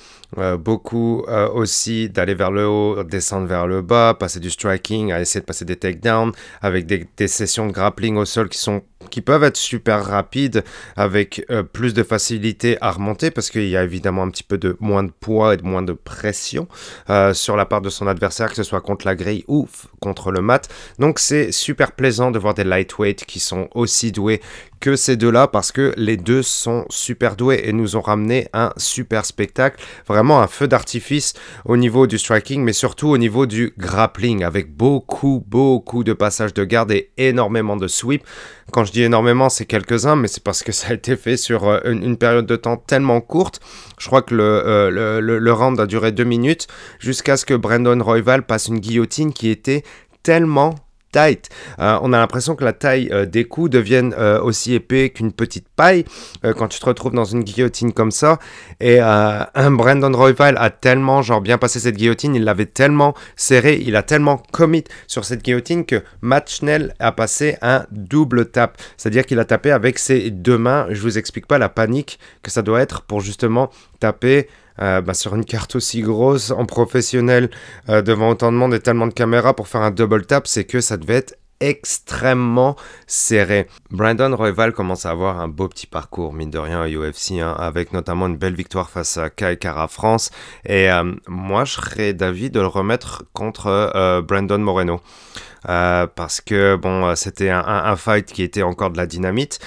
Beaucoup 0.58 1.24
aussi 1.54 2.08
d'aller 2.08 2.34
vers 2.34 2.50
le 2.50 2.66
haut, 2.66 3.04
descendre 3.04 3.46
vers 3.46 3.68
le 3.68 3.82
bas, 3.82 4.16
passer 4.18 4.40
du 4.40 4.50
striking, 4.50 5.12
à 5.12 5.20
essayer 5.20 5.40
de 5.40 5.46
passer 5.46 5.64
des 5.64 5.76
takedowns 5.76 6.32
avec 6.60 6.86
des, 6.86 7.06
des, 7.16 7.28
sessions 7.28 7.68
de 7.68 7.72
grappling 7.72 8.16
au 8.16 8.24
sol 8.24 8.48
qui 8.48 8.58
sont 8.58 8.82
qui 9.10 9.20
peuvent 9.20 9.33
être 9.42 9.56
super 9.56 10.04
rapides 10.04 10.62
avec 10.96 11.44
euh, 11.50 11.62
plus 11.62 11.94
de 11.94 12.02
facilité 12.02 12.78
à 12.80 12.90
remonter 12.90 13.30
parce 13.30 13.50
qu'il 13.50 13.68
y 13.68 13.76
a 13.76 13.82
évidemment 13.82 14.22
un 14.22 14.30
petit 14.30 14.42
peu 14.42 14.58
de 14.58 14.76
moins 14.80 15.02
de 15.02 15.10
poids 15.10 15.54
et 15.54 15.56
de 15.56 15.64
moins 15.64 15.82
de 15.82 15.92
pression 15.92 16.68
euh, 17.10 17.34
sur 17.34 17.56
la 17.56 17.66
part 17.66 17.80
de 17.80 17.90
son 17.90 18.06
adversaire 18.06 18.48
que 18.48 18.56
ce 18.56 18.62
soit 18.62 18.80
contre 18.80 19.06
la 19.06 19.14
grille 19.14 19.44
ou 19.48 19.68
contre 20.00 20.30
le 20.30 20.40
mat. 20.40 20.68
Donc 20.98 21.18
c'est 21.18 21.52
super 21.52 21.92
plaisant 21.92 22.30
de 22.30 22.38
voir 22.38 22.54
des 22.54 22.64
lightweight 22.64 23.24
qui 23.24 23.40
sont 23.40 23.68
aussi 23.74 24.12
doués 24.12 24.40
que 24.84 24.96
ces 24.96 25.16
deux-là 25.16 25.48
parce 25.48 25.72
que 25.72 25.94
les 25.96 26.18
deux 26.18 26.42
sont 26.42 26.84
super 26.90 27.36
doués 27.36 27.62
et 27.64 27.72
nous 27.72 27.96
ont 27.96 28.02
ramené 28.02 28.48
un 28.52 28.70
super 28.76 29.24
spectacle, 29.24 29.82
vraiment 30.06 30.42
un 30.42 30.46
feu 30.46 30.68
d'artifice 30.68 31.32
au 31.64 31.78
niveau 31.78 32.06
du 32.06 32.18
striking, 32.18 32.62
mais 32.62 32.74
surtout 32.74 33.08
au 33.08 33.16
niveau 33.16 33.46
du 33.46 33.72
grappling 33.78 34.44
avec 34.44 34.76
beaucoup, 34.76 35.42
beaucoup 35.48 36.04
de 36.04 36.12
passages 36.12 36.52
de 36.52 36.64
garde 36.64 36.92
et 36.92 37.10
énormément 37.16 37.78
de 37.78 37.88
sweep. 37.88 38.24
Quand 38.72 38.84
je 38.84 38.92
dis 38.92 39.02
énormément, 39.02 39.48
c'est 39.48 39.64
quelques-uns, 39.64 40.16
mais 40.16 40.28
c'est 40.28 40.44
parce 40.44 40.62
que 40.62 40.70
ça 40.70 40.88
a 40.88 40.92
été 40.92 41.16
fait 41.16 41.38
sur 41.38 41.66
euh, 41.66 41.80
une, 41.86 42.18
période 42.18 42.44
de 42.44 42.56
temps 42.56 42.76
tellement 42.76 43.22
courte. 43.22 43.60
Je 43.98 44.06
crois 44.06 44.20
que 44.20 44.34
euh, 44.34 44.90
le, 44.90 45.38
le 45.38 45.52
round 45.54 45.80
a 45.80 45.86
duré 45.86 46.12
deux 46.12 46.24
minutes 46.24 46.66
jusqu'à 46.98 47.38
ce 47.38 47.46
que 47.46 47.54
Brandon 47.54 47.98
Royval 48.04 48.44
passe 48.44 48.68
une 48.68 48.80
guillotine 48.80 49.32
qui 49.32 49.48
était 49.48 49.82
tellement 50.22 50.74
Euh, 51.16 51.98
on 52.02 52.12
a 52.12 52.18
l'impression 52.18 52.54
que 52.54 52.64
la 52.64 52.72
taille 52.72 53.08
euh, 53.12 53.26
des 53.26 53.44
coups 53.44 53.70
devienne 53.70 54.14
euh, 54.18 54.40
aussi 54.40 54.74
épais 54.74 55.10
qu'une 55.10 55.32
petite 55.32 55.66
paille 55.76 56.04
quand 56.56 56.68
tu 56.68 56.78
te 56.78 56.86
retrouves 56.86 57.12
dans 57.12 57.24
une 57.24 57.42
guillotine 57.42 57.92
comme 57.92 58.10
ça. 58.10 58.38
Et 58.80 59.00
un 59.00 59.70
Brandon 59.70 60.12
Royval 60.12 60.56
a 60.58 60.70
tellement 60.70 61.22
genre 61.22 61.40
bien 61.40 61.58
passé 61.58 61.80
cette 61.80 61.96
guillotine, 61.96 62.34
il 62.34 62.44
l'avait 62.44 62.66
tellement 62.66 63.14
serré, 63.36 63.80
il 63.84 63.96
a 63.96 64.02
tellement 64.02 64.42
commit 64.52 64.84
sur 65.06 65.24
cette 65.24 65.42
guillotine 65.42 65.84
que 65.84 66.02
Matt 66.20 66.50
Schnell 66.50 66.94
a 66.98 67.12
passé 67.12 67.56
un 67.62 67.84
double 67.90 68.46
tap. 68.46 68.76
C'est-à-dire 68.96 69.26
qu'il 69.26 69.38
a 69.38 69.44
tapé 69.44 69.70
avec 69.70 69.98
ses 69.98 70.30
deux 70.30 70.58
mains. 70.58 70.86
Je 70.90 71.00
vous 71.00 71.18
explique 71.18 71.46
pas 71.46 71.58
la 71.58 71.68
panique 71.68 72.18
que 72.42 72.50
ça 72.50 72.62
doit 72.62 72.80
être 72.80 73.02
pour 73.02 73.20
justement 73.20 73.70
taper 74.00 74.48
euh, 74.80 75.00
bah, 75.00 75.14
sur 75.14 75.34
une 75.34 75.44
carte 75.44 75.76
aussi 75.76 76.02
grosse 76.02 76.50
en 76.50 76.66
professionnel 76.66 77.50
euh, 77.88 78.02
devant 78.02 78.30
autant 78.30 78.50
de 78.50 78.56
monde 78.56 78.74
et 78.74 78.80
tellement 78.80 79.06
de 79.06 79.12
caméras 79.12 79.54
pour 79.54 79.68
faire 79.68 79.82
un 79.82 79.90
double 79.90 80.26
tap, 80.26 80.46
c'est 80.46 80.64
que 80.64 80.80
ça 80.80 80.96
devait 80.96 81.14
être 81.14 81.36
extrêmement 81.60 82.74
serré. 83.06 83.68
Brandon 83.90 84.34
Royval 84.34 84.72
commence 84.72 85.06
à 85.06 85.10
avoir 85.10 85.40
un 85.40 85.46
beau 85.46 85.68
petit 85.68 85.86
parcours, 85.86 86.32
mine 86.32 86.50
de 86.50 86.58
rien, 86.58 86.82
à 86.82 86.88
UFC, 86.88 87.40
hein, 87.40 87.54
avec 87.56 87.92
notamment 87.92 88.26
une 88.26 88.36
belle 88.36 88.54
victoire 88.54 88.90
face 88.90 89.16
à 89.16 89.30
Kai 89.30 89.56
Kara 89.56 89.86
France. 89.86 90.30
Et 90.66 90.90
euh, 90.90 91.14
moi, 91.28 91.64
je 91.64 91.74
serais 91.74 92.12
d'avis 92.12 92.50
de 92.50 92.58
le 92.58 92.66
remettre 92.66 93.24
contre 93.32 94.20
Brandon 94.22 94.58
Moreno. 94.58 95.00
Parce 95.62 96.42
que 96.42 96.76
bon, 96.76 97.14
c'était 97.14 97.48
un, 97.48 97.96
fight 97.96 98.30
qui 98.30 98.42
était 98.42 98.62
encore 98.62 98.90
de 98.90 98.98
la 98.98 99.06
dynamite. 99.06 99.60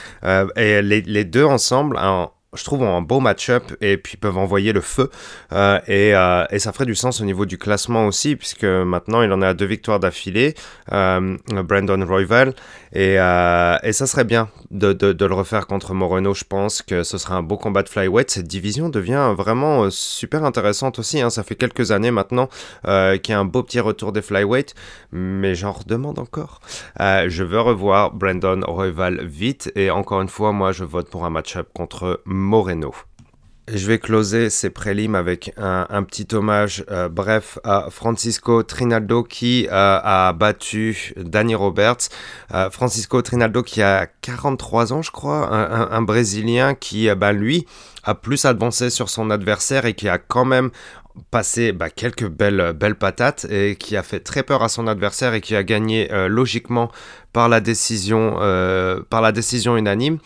Et 0.56 0.82
les, 0.84 1.02
les, 1.02 1.26
deux 1.26 1.46
ensemble, 1.46 1.98
hein, 1.98 2.30
je 2.58 2.64
trouve, 2.64 2.84
un 2.84 3.02
beau 3.02 3.20
match-up 3.20 3.64
et 3.82 3.98
puis 3.98 4.18
peuvent 4.18 4.38
envoyer 4.38 4.74
le 4.74 4.82
feu. 4.82 5.10
Euh, 5.54 5.80
et, 5.88 6.16
euh, 6.16 6.46
et, 6.52 6.60
ça 6.60 6.72
ferait 6.74 6.86
du 6.86 6.96
sens 6.96 7.22
au 7.22 7.26
niveau 7.26 7.46
du 7.46 7.58
classement 7.58 8.08
aussi, 8.08 8.36
puisque 8.36 8.66
maintenant 8.66 9.22
il 9.22 9.32
en 9.32 9.42
est 9.42 9.46
à 9.46 9.54
deux 9.54 9.66
victoires 9.66 10.00
d'affilée, 10.00 10.56
euh, 10.92 11.38
Brandon 11.48 12.04
Royval. 12.06 12.54
Et, 12.94 13.16
ça 13.18 14.06
serait 14.06 14.24
bien 14.24 14.50
de, 14.72 15.16
le 15.20 15.34
refaire 15.34 15.68
contre 15.68 15.94
Moreno. 15.94 16.34
Je 16.34 16.44
pense 16.44 16.82
que 16.82 17.04
ce 17.04 17.18
sera 17.18 17.36
un 17.36 17.44
beau 17.44 17.58
combat 17.58 17.84
de 17.84 17.90
flyweight. 17.90 18.30
Cette 18.32 18.48
division 18.48 18.90
devient 18.90 19.34
vraiment 19.38 19.90
super 19.90 20.44
intéressante 20.44 21.00
aussi. 21.00 21.22
Hein. 21.22 21.30
Ça 21.30 21.44
fait 21.44 21.56
quelques 21.56 21.92
années 21.92 22.12
maintenant 22.12 22.48
qu'il 22.84 23.30
y 23.30 23.34
a 23.34 23.40
un 23.40 23.46
beau 23.46 23.64
petit 23.64 23.80
retour 23.80 24.12
des 24.12 24.22
flyweight, 24.22 24.76
mais 25.12 25.56
j'en 25.56 25.72
redemande 25.72 26.20
encore. 26.20 26.60
je 27.00 27.44
veux 27.44 27.60
revoir 27.60 28.14
Brandon 28.14 28.62
Royval 28.66 29.26
vite. 29.26 29.72
Et 29.76 29.90
encore 29.90 30.22
une 30.22 30.30
fois, 30.30 30.52
moi 30.52 30.72
je 30.72 30.84
vote 30.84 31.10
pour 31.10 31.26
un 31.26 31.30
match-up 31.30 31.70
contre 31.74 32.22
Moreno. 32.26 32.47
Je 33.70 33.86
vais 33.86 34.00
closer 34.00 34.50
ces 34.50 34.70
prélims 34.70 35.16
avec 35.16 35.52
un, 35.58 36.04
petit 36.04 36.26
hommage 36.34 36.86
euh, 36.90 37.10
bref 37.10 37.60
à 37.66 37.90
Francisco 37.90 38.64
Trinaldo 38.64 39.24
qui 39.24 39.68
euh, 39.68 40.00
a 40.02 40.32
battu 40.32 41.14
Danny 41.18 41.54
Roberts. 41.54 42.08
Euh, 42.54 42.70
Francisco 42.70 43.22
Trinaldo 43.22 43.64
qui 43.64 43.82
a 43.82 44.08
43 44.22 44.94
ans 44.94 45.02
je 45.02 45.12
crois, 45.12 45.52
un 45.52 46.02
Brésilien 46.02 46.76
qui 46.76 47.14
bah, 47.14 47.34
lui 47.34 47.68
a 48.04 48.16
plus 48.16 48.46
avancé 48.46 48.90
sur 48.90 49.10
son 49.10 49.30
adversaire 49.32 49.86
et 49.86 49.96
qui 49.96 50.08
a 50.08 50.18
quand 50.18 50.46
même 50.46 50.72
passé 51.32 51.72
bah, 51.72 51.90
quelques 51.90 52.28
belles, 52.28 52.74
belles 52.74 52.96
patates 52.96 53.46
et 53.50 53.76
qui 53.76 53.98
a 53.98 54.04
fait 54.04 54.20
très 54.20 54.44
peur 54.44 54.64
à 54.64 54.70
son 54.70 54.88
adversaire 54.88 55.34
et 55.34 55.42
qui 55.42 55.56
a 55.56 55.64
gagné 55.64 56.12
euh, 56.12 56.28
logiquement 56.28 56.92
par 57.34 57.50
la 57.50 57.60
décision, 57.60 58.38
euh, 58.40 59.02
par 59.10 59.22
la 59.22 59.32
décision 59.32 59.78
unanime. 59.78 60.18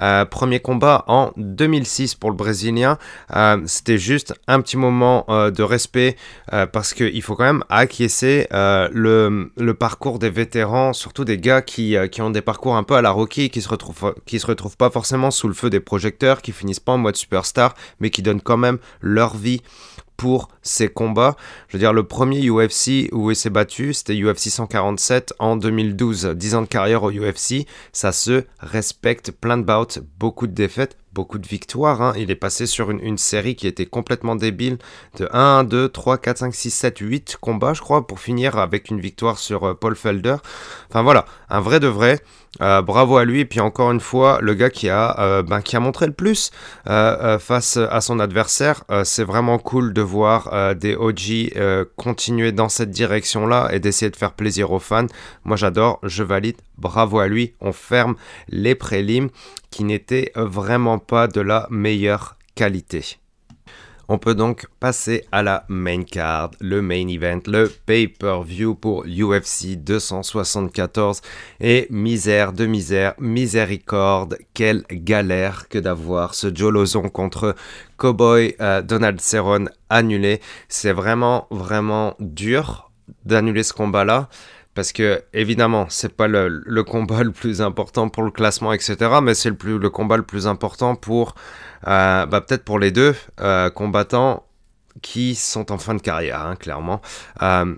Euh, 0.00 0.24
premier 0.24 0.60
combat 0.60 1.04
en 1.06 1.32
2006 1.36 2.14
pour 2.14 2.30
le 2.30 2.36
Brésilien. 2.36 2.98
C'était 3.66 3.98
juste 3.98 4.34
un 4.46 4.60
petit 4.62 4.76
moment 4.78 5.26
de 5.28 5.62
respect 5.62 6.16
parce 6.72 6.94
qu'il 6.94 7.20
faut 7.22 7.34
quand 7.34 7.44
même 7.44 7.64
acquiescer 7.68 8.46
le, 8.50 9.50
le, 9.56 9.74
parcours 9.74 10.18
des 10.18 10.30
vétérans, 10.30 10.94
surtout 10.94 11.24
des 11.24 11.38
gars 11.38 11.60
qui, 11.60 11.96
qui, 12.10 12.22
ont 12.22 12.30
des 12.30 12.40
parcours 12.40 12.76
un 12.76 12.84
peu 12.84 12.94
à 12.94 13.02
la 13.02 13.10
Rocky, 13.10 13.50
qui 13.50 13.60
se 13.60 13.68
qui 14.24 14.38
se 14.38 14.46
retrouvent 14.46 14.76
pas 14.76 14.90
forcément 14.90 15.30
sous 15.30 15.48
le 15.48 15.54
feu 15.54 15.68
des 15.68 15.80
projecteurs, 15.80 16.40
qui 16.40 16.52
finissent 16.52 16.80
pas 16.80 16.92
en 16.92 16.98
mode 16.98 17.16
superstar, 17.16 17.74
mais 18.00 18.08
qui 18.08 18.22
donnent 18.22 18.40
quand 18.40 18.56
même 18.56 18.78
leur 19.02 19.36
vie 19.36 19.60
pour 20.16 20.48
ces 20.62 20.88
combats. 20.88 21.36
Je 21.68 21.76
veux 21.76 21.78
dire, 21.78 21.92
le 21.92 22.04
premier 22.04 22.48
UFC 22.48 23.08
où 23.12 23.30
il 23.30 23.36
s'est 23.36 23.50
battu, 23.50 23.94
c'était 23.94 24.14
UFC 24.14 24.48
147 24.50 25.34
en 25.38 25.56
2012. 25.56 26.32
10 26.34 26.54
ans 26.54 26.62
de 26.62 26.66
carrière 26.66 27.02
au 27.02 27.10
UFC, 27.10 27.66
ça 27.92 28.12
se 28.12 28.44
respecte. 28.58 29.30
Plein 29.30 29.58
de 29.58 29.62
bouts, 29.62 30.00
beaucoup 30.18 30.46
de 30.46 30.52
défaites, 30.52 30.96
beaucoup 31.16 31.38
de 31.38 31.48
victoires. 31.48 32.02
Hein. 32.02 32.12
Il 32.18 32.30
est 32.30 32.36
passé 32.36 32.66
sur 32.66 32.90
une, 32.90 33.16
série 33.16 33.56
qui 33.56 33.66
était 33.66 33.86
complètement 33.86 34.36
débile 34.36 34.76
de 35.18 35.26
1, 35.32 35.64
2, 35.64 35.88
3, 35.88 36.18
4, 36.18 36.38
5, 36.38 36.54
6, 36.54 36.70
7, 36.70 36.98
8 36.98 37.38
combats, 37.40 37.72
je 37.72 37.80
crois, 37.80 38.06
pour 38.06 38.20
finir 38.20 38.58
avec 38.58 38.90
une 38.90 39.00
victoire 39.00 39.38
sur 39.38 39.64
euh, 39.64 39.72
Paul 39.72 39.96
Felder. 39.96 40.36
Enfin 40.90 41.02
voilà, 41.02 41.24
un 41.48 41.60
vrai 41.60 41.80
de 41.80 41.86
vrai. 41.86 42.20
Euh, 42.60 42.82
bravo 42.82 43.16
à 43.16 43.24
lui. 43.24 43.46
Puis 43.46 43.60
encore 43.60 43.90
une 43.92 44.00
fois, 44.00 44.38
le 44.42 44.52
gars 44.52 44.68
qui 44.68 44.90
a, 44.90 45.18
euh, 45.18 45.42
ben, 45.42 45.62
qui 45.62 45.76
a 45.76 45.80
montré 45.80 46.06
le 46.06 46.12
plus 46.12 46.50
face 46.84 47.78
à 47.78 48.00
son 48.00 48.18
adversaire. 48.20 48.84
c'est 49.04 49.24
vraiment 49.24 49.58
cool 49.58 49.92
de 49.92 50.02
voir 50.02 50.74
des 50.74 50.94
OG 50.94 51.52
continuer 51.96 52.52
dans 52.52 52.68
cette 52.68 52.90
direction-là 52.90 53.68
et 53.72 53.80
d'essayer 53.80 54.10
de 54.10 54.16
faire 54.16 54.32
plaisir 54.32 54.70
aux 54.72 54.78
fans. 54.78 55.06
Moi 55.44 55.56
j'adore, 55.56 55.98
je 56.02 56.22
valide. 56.22 56.56
Bravo 56.78 57.18
à 57.18 57.28
lui. 57.28 57.54
On 57.60 57.72
ferme 57.72 58.16
les 58.48 58.74
prélims 58.74 59.28
qui 59.70 59.84
n'étaient 59.84 60.32
vraiment 60.34 60.98
pas 60.98 61.28
de 61.28 61.40
la 61.40 61.66
meilleure 61.70 62.36
qualité. 62.54 63.18
On 64.08 64.18
peut 64.18 64.36
donc 64.36 64.66
passer 64.78 65.24
à 65.32 65.42
la 65.42 65.64
main 65.68 66.04
card, 66.04 66.52
le 66.60 66.80
main 66.80 67.08
event, 67.08 67.40
le 67.46 67.68
pay-per-view 67.86 68.76
pour 68.76 69.04
UFC 69.04 69.74
274. 69.76 71.22
Et 71.58 71.88
misère 71.90 72.52
de 72.52 72.66
misère, 72.66 73.14
miséricorde, 73.18 74.38
quelle 74.54 74.84
galère 74.92 75.68
que 75.68 75.78
d'avoir 75.78 76.34
ce 76.34 76.54
Joe 76.54 76.72
Lozon 76.72 77.08
contre 77.08 77.56
Cowboy 77.96 78.54
euh, 78.60 78.80
Donald 78.80 79.20
Cerrone 79.20 79.70
annulé. 79.90 80.40
C'est 80.68 80.92
vraiment, 80.92 81.48
vraiment 81.50 82.14
dur 82.20 82.92
d'annuler 83.24 83.64
ce 83.64 83.72
combat-là 83.72 84.28
parce 84.76 84.92
que 84.92 85.22
évidemment 85.32 85.86
c'est 85.88 86.14
pas 86.14 86.28
le, 86.28 86.84
combat 86.84 87.24
le 87.24 87.32
plus 87.32 87.62
important 87.62 88.08
pour 88.10 88.22
le 88.22 88.30
classement 88.30 88.72
etc 88.72 88.94
mais 89.22 89.34
c'est 89.34 89.50
le 89.50 89.78
le 89.78 89.90
combat 89.90 90.18
le 90.18 90.22
plus 90.22 90.46
important 90.46 90.94
pour 90.94 91.34
euh, 91.88 92.26
bah, 92.26 92.40
peut-être 92.42 92.64
pour 92.64 92.78
les 92.78 92.90
deux 92.90 93.14
euh, 93.40 93.70
combattants 93.70 94.44
qui 95.02 95.34
sont 95.34 95.72
en 95.72 95.78
fin 95.78 95.94
de 95.94 96.00
carrière 96.00 96.40
hein, 96.40 96.56
clairement. 96.56 97.00
Euh, 97.42 97.74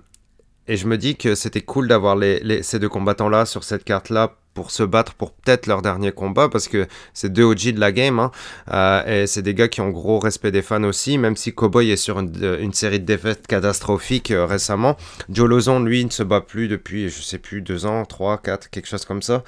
et 0.67 0.77
je 0.77 0.87
me 0.87 0.97
dis 0.97 1.15
que 1.15 1.35
c'était 1.35 1.61
cool 1.61 1.87
d'avoir 1.87 2.17
ces 2.61 2.79
deux 2.79 2.89
combattants 2.89 3.29
là 3.29 3.45
sur 3.45 3.63
cette 3.63 3.83
carte 3.83 4.09
là 4.09 4.35
pour 4.53 4.71
se 4.71 4.83
battre 4.83 5.13
pour 5.13 5.31
peut-être 5.31 5.67
leur 5.67 5.81
dernier 5.81 6.11
combat 6.11 6.49
parce 6.49 6.67
que 6.67 6.87
c'est 7.13 7.31
deux 7.31 7.43
OG 7.43 7.73
de 7.73 7.79
la 7.79 7.91
game 7.91 8.19
hein. 8.19 8.31
euh, 8.71 9.23
et 9.23 9.27
c'est 9.27 9.41
des 9.41 9.53
gars 9.53 9.67
qui 9.67 9.81
ont 9.81 9.89
gros 9.89 10.19
respect 10.19 10.51
des 10.51 10.61
fans 10.61 10.83
aussi 10.83 11.17
même 11.17 11.35
si 11.35 11.53
Cowboy 11.53 11.91
est 11.91 11.97
sur 11.97 12.19
une, 12.19 12.73
série 12.73 12.99
de 12.99 13.05
défaites 13.05 13.47
catastrophiques 13.47 14.31
euh, 14.31 14.45
récemment. 14.45 14.97
Joe 15.29 15.47
Lozon 15.47 15.79
lui 15.81 16.03
ne 16.03 16.09
se 16.09 16.23
bat 16.23 16.41
plus 16.41 16.67
depuis 16.67 17.09
je 17.09 17.21
sais 17.21 17.37
plus 17.37 17.61
deux 17.61 17.85
ans 17.85 18.05
trois 18.05 18.37
quatre 18.37 18.69
quelque 18.69 18.87
chose 18.87 19.05
comme 19.05 19.21
ça 19.21 19.43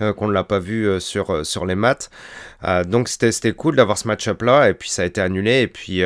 euh, 0.00 0.12
qu'on 0.12 0.28
ne 0.28 0.32
l'a 0.32 0.44
pas 0.44 0.58
vu 0.58 1.00
sur, 1.00 1.44
sur 1.44 1.66
les 1.66 1.74
maths 1.74 2.10
donc 2.86 3.08
c'était 3.08 3.52
cool 3.52 3.76
d'avoir 3.76 3.98
ce 3.98 4.08
match-up 4.08 4.42
là 4.42 4.68
et 4.68 4.74
puis 4.74 4.90
ça 4.90 5.02
a 5.02 5.04
été 5.04 5.20
annulé 5.20 5.60
et 5.62 5.68
puis 5.68 6.02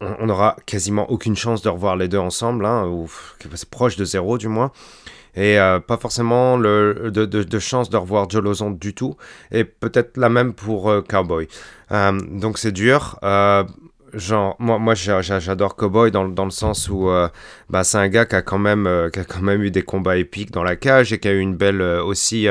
on 0.00 0.26
n'aura 0.26 0.56
quasiment 0.66 1.10
aucune 1.10 1.36
chance 1.36 1.62
de 1.62 1.68
revoir 1.68 1.96
les 1.96 2.08
deux 2.08 2.18
ensemble, 2.18 2.66
hein, 2.66 2.86
ou 2.86 3.08
c'est 3.54 3.70
proche 3.70 3.96
de 3.96 4.04
zéro 4.04 4.38
du 4.38 4.48
moins 4.48 4.72
et 5.34 5.58
euh, 5.58 5.80
pas 5.80 5.96
forcément 5.96 6.56
le, 6.56 7.10
de, 7.12 7.24
de, 7.24 7.58
chance 7.58 7.90
de 7.90 7.96
revoir 7.96 8.28
Joe 8.28 8.62
du 8.78 8.94
tout, 8.94 9.16
et 9.50 9.64
peut-être 9.64 10.16
la 10.16 10.28
même 10.28 10.52
pour 10.52 10.90
euh, 10.90 11.02
Cowboy. 11.02 11.48
Euh, 11.90 12.18
donc 12.30 12.58
c'est 12.58 12.72
dur. 12.72 13.18
Genre, 14.14 14.56
moi, 14.58 14.78
moi 14.78 14.94
j'adore 14.94 15.76
Cowboy 15.76 16.10
dans, 16.10 16.28
dans, 16.28 16.44
le 16.44 16.50
sens 16.50 16.88
où 16.88 17.10
bah, 17.70 17.84
c'est 17.84 17.98
un 17.98 18.08
gars 18.08 18.26
qui 18.26 18.36
a, 18.36 18.42
quand 18.42 18.58
même, 18.58 19.10
qui 19.12 19.18
a 19.18 19.24
quand 19.24 19.42
même 19.42 19.62
eu 19.62 19.70
des 19.70 19.82
combats 19.82 20.16
épiques 20.16 20.50
dans 20.50 20.62
la 20.62 20.76
cage 20.76 21.12
et 21.12 21.18
qui 21.18 21.28
a 21.28 21.32
eu 21.32 21.40
une 21.40 21.56
belle 21.56 21.82
aussi 21.82 22.48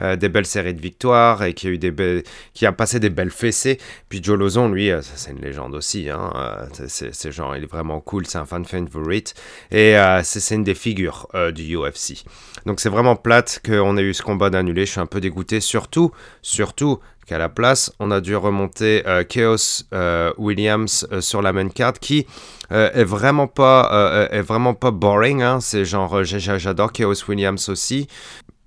euh, 0.00 0.14
des 0.14 0.28
belles 0.28 0.46
séries 0.46 0.74
de 0.74 0.80
victoires 0.80 1.42
et 1.42 1.54
qui 1.54 1.66
a, 1.66 1.70
eu 1.70 1.78
des 1.78 2.22
qui 2.54 2.66
a 2.66 2.72
passé 2.72 3.00
des 3.00 3.10
belles 3.10 3.30
fessées. 3.30 3.78
Puis 4.08 4.22
Joe 4.22 4.38
Lozon, 4.38 4.68
lui, 4.68 4.92
euh, 4.92 5.00
c'est 5.02 5.32
une 5.32 5.40
légende 5.40 5.74
aussi. 5.74 6.08
Hein, 6.08 6.32
euh, 6.36 6.86
c'est 6.86 7.32
genre, 7.32 7.56
il 7.56 7.64
est 7.64 7.70
vraiment 7.70 8.00
cool, 8.00 8.24
c'est 8.26 8.38
un 8.38 8.46
fan 8.46 8.64
favorite. 8.64 9.34
Et 9.72 9.96
c'est 10.22 10.54
une 10.54 10.64
des 10.64 10.74
figures 10.74 11.26
du 11.54 11.76
UFC. 11.76 12.24
Donc 12.66 12.80
c'est 12.80 12.88
vraiment 12.88 13.16
plate 13.16 13.60
qu'on 13.64 13.96
ait 13.96 14.02
eu 14.02 14.14
ce 14.14 14.22
combat 14.22 14.50
d'annulé. 14.50 14.86
Je 14.86 14.92
suis 14.92 15.00
un 15.00 15.06
peu 15.06 15.20
dégoûté, 15.20 15.60
surtout, 15.60 16.12
surtout 16.42 17.00
qu'à 17.28 17.38
la 17.38 17.48
place, 17.48 17.92
on 18.00 18.10
a 18.10 18.20
dû 18.20 18.34
remonter 18.34 19.04
Chaos 19.28 19.84
Williams 20.38 21.06
sur 21.20 21.42
la 21.42 21.52
main 21.52 21.68
card 21.68 21.94
qui 22.00 22.26
est 22.70 23.04
vraiment 23.04 23.46
pas 23.46 24.28
est 24.32 24.40
vraiment 24.40 24.74
pas 24.74 24.90
boring. 24.90 25.42
Hein. 25.42 25.60
C'est 25.60 25.84
genre 25.84 26.24
j'adore 26.24 26.92
Chaos 26.92 27.28
Williams 27.28 27.68
aussi. 27.68 28.08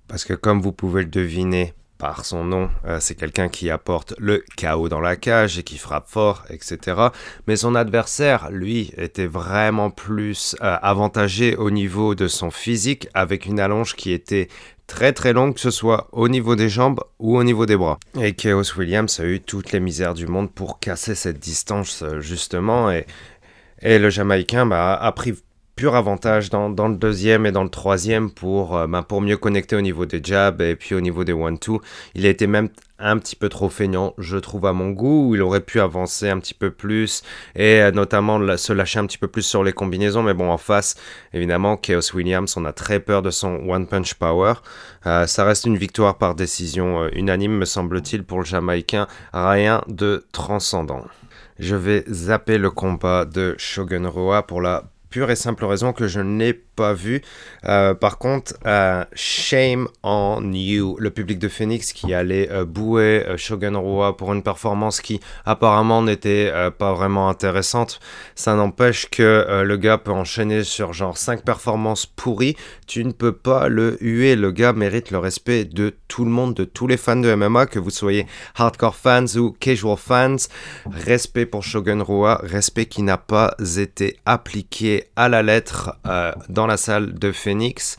Parce 0.08 0.24
que 0.24 0.34
comme 0.34 0.60
vous 0.60 0.72
pouvez 0.72 1.02
le 1.02 1.08
deviner 1.08 1.74
par 2.02 2.24
son 2.24 2.42
nom, 2.42 2.68
euh, 2.84 2.98
c'est 3.00 3.14
quelqu'un 3.14 3.48
qui 3.48 3.70
apporte 3.70 4.14
le 4.18 4.44
chaos 4.56 4.88
dans 4.88 4.98
la 4.98 5.14
cage 5.14 5.60
et 5.60 5.62
qui 5.62 5.78
frappe 5.78 6.08
fort, 6.08 6.42
etc. 6.50 6.96
Mais 7.46 7.54
son 7.54 7.76
adversaire, 7.76 8.50
lui, 8.50 8.92
était 8.96 9.28
vraiment 9.28 9.88
plus 9.88 10.56
euh, 10.62 10.76
avantagé 10.82 11.54
au 11.54 11.70
niveau 11.70 12.16
de 12.16 12.26
son 12.26 12.50
physique, 12.50 13.06
avec 13.14 13.46
une 13.46 13.60
allonge 13.60 13.94
qui 13.94 14.10
était 14.10 14.48
très 14.88 15.12
très 15.12 15.32
longue, 15.32 15.54
que 15.54 15.60
ce 15.60 15.70
soit 15.70 16.08
au 16.10 16.28
niveau 16.28 16.56
des 16.56 16.68
jambes 16.68 16.98
ou 17.20 17.36
au 17.36 17.44
niveau 17.44 17.66
des 17.66 17.76
bras. 17.76 18.00
Et 18.20 18.32
Chaos 18.32 18.76
Williams 18.76 19.20
a 19.20 19.24
eu 19.24 19.38
toutes 19.38 19.70
les 19.70 19.78
misères 19.78 20.14
du 20.14 20.26
monde 20.26 20.50
pour 20.52 20.80
casser 20.80 21.14
cette 21.14 21.38
distance, 21.38 22.02
euh, 22.02 22.20
justement, 22.20 22.90
et, 22.90 23.06
et 23.80 24.00
le 24.00 24.10
Jamaïcain 24.10 24.66
bah, 24.66 24.94
a 24.94 25.12
pris 25.12 25.34
avantage 25.90 26.50
dans, 26.50 26.68
le 26.68 26.96
deuxième 26.96 27.46
et 27.46 27.52
dans 27.52 27.64
le 27.64 27.68
troisième 27.68 28.30
pour, 28.30 28.76
euh, 28.76 28.86
ben, 28.86 29.02
pour 29.02 29.20
mieux 29.20 29.36
connecter 29.36 29.76
au 29.76 29.80
niveau 29.80 30.06
des 30.06 30.20
jabs 30.22 30.60
et 30.60 30.76
puis 30.76 30.94
au 30.94 31.00
niveau 31.00 31.24
des 31.24 31.32
one-two. 31.32 31.80
Il 32.14 32.24
a 32.26 32.28
été 32.28 32.46
même 32.46 32.68
un 32.98 33.18
petit 33.18 33.34
peu 33.34 33.48
trop 33.48 33.68
feignant, 33.68 34.14
je 34.16 34.36
trouve, 34.38 34.66
à 34.66 34.72
mon 34.72 34.90
goût, 34.90 35.34
il 35.34 35.42
aurait 35.42 35.60
pu 35.60 35.80
avancer 35.80 36.28
un 36.28 36.38
petit 36.38 36.54
peu 36.54 36.70
plus 36.70 37.22
et 37.56 37.82
euh, 37.82 37.90
notamment 37.90 38.38
se 38.56 38.72
lâcher 38.72 39.00
un 39.00 39.06
petit 39.06 39.18
peu 39.18 39.26
plus 39.26 39.42
sur 39.42 39.64
les 39.64 39.72
combinaisons. 39.72 40.22
Mais 40.22 40.34
bon, 40.34 40.50
en 40.50 40.58
face, 40.58 40.94
évidemment, 41.34 41.76
Chaos 41.76 42.14
Williams, 42.14 42.56
on 42.56 42.64
a 42.64 42.72
très 42.72 43.00
peur 43.00 43.22
de 43.22 43.30
son 43.30 43.68
one-punch 43.68 44.14
power. 44.14 44.54
Euh, 45.06 45.26
ça 45.26 45.44
reste 45.44 45.66
une 45.66 45.76
victoire 45.76 46.16
par 46.16 46.36
décision 46.36 47.08
unanime, 47.12 47.58
me 47.58 47.64
semble-t-il, 47.64 48.22
pour 48.22 48.38
le 48.38 48.44
Jamaïcain. 48.44 49.08
Rien 49.32 49.82
de 49.88 50.24
transcendant. 50.30 51.04
Je 51.58 51.76
vais 51.76 52.04
zapper 52.08 52.58
le 52.58 52.70
combat 52.70 53.24
de 53.24 53.54
Shogun 53.58 54.08
Roa 54.08 54.46
pour 54.46 54.60
la 54.60 54.84
pure 55.12 55.30
et 55.30 55.36
simple 55.36 55.66
raison 55.66 55.92
que 55.92 56.08
je 56.08 56.20
n'ai 56.20 56.54
pas 56.54 56.94
vu. 56.94 57.20
Euh, 57.66 57.92
par 57.92 58.16
contre, 58.16 58.54
euh, 58.66 59.04
shame 59.12 59.86
on 60.02 60.52
you, 60.52 60.96
le 60.98 61.10
public 61.10 61.38
de 61.38 61.48
Phoenix 61.48 61.92
qui 61.92 62.14
allait 62.14 62.50
euh, 62.50 62.64
bouer 62.64 63.24
Shogun 63.36 63.76
Rua 63.76 64.16
pour 64.16 64.32
une 64.32 64.42
performance 64.42 65.02
qui 65.02 65.20
apparemment 65.44 66.02
n'était 66.02 66.50
pas 66.78 66.94
vraiment 66.94 67.28
intéressante. 67.28 68.00
Ça 68.34 68.54
n'empêche 68.54 69.08
que 69.10 69.62
le 69.62 69.76
gars 69.76 69.98
peut 69.98 70.10
enchaîner 70.10 70.64
sur 70.64 70.94
genre 70.94 71.18
5 71.18 71.44
performances 71.44 72.06
pourries. 72.06 72.56
Tu 72.86 73.04
ne 73.04 73.12
peux 73.12 73.32
pas 73.32 73.68
le 73.68 73.98
huer. 74.00 74.34
Le 74.34 74.50
gars 74.50 74.72
mérite 74.72 75.10
le 75.10 75.18
respect 75.18 75.66
de 75.66 75.94
tout 76.08 76.24
le 76.24 76.30
monde, 76.30 76.54
de 76.54 76.64
tous 76.64 76.86
les 76.86 76.96
fans 76.96 77.16
de 77.16 77.34
MMA, 77.34 77.66
que 77.66 77.78
vous 77.78 77.90
soyez 77.90 78.26
hardcore 78.56 78.96
fans 78.96 79.26
ou 79.36 79.50
casual 79.52 79.98
fans. 79.98 80.36
Respect 80.90 81.44
pour 81.46 81.62
Shogun 81.62 82.02
Rua, 82.02 82.40
respect 82.42 82.86
qui 82.86 83.02
n'a 83.02 83.18
pas 83.18 83.54
été 83.76 84.16
appliqué 84.24 85.01
à 85.16 85.28
la 85.28 85.42
lettre 85.42 85.98
dans 86.04 86.62
dans 86.62 86.66
la 86.68 86.76
salle 86.76 87.14
de 87.14 87.32
Phoenix. 87.32 87.96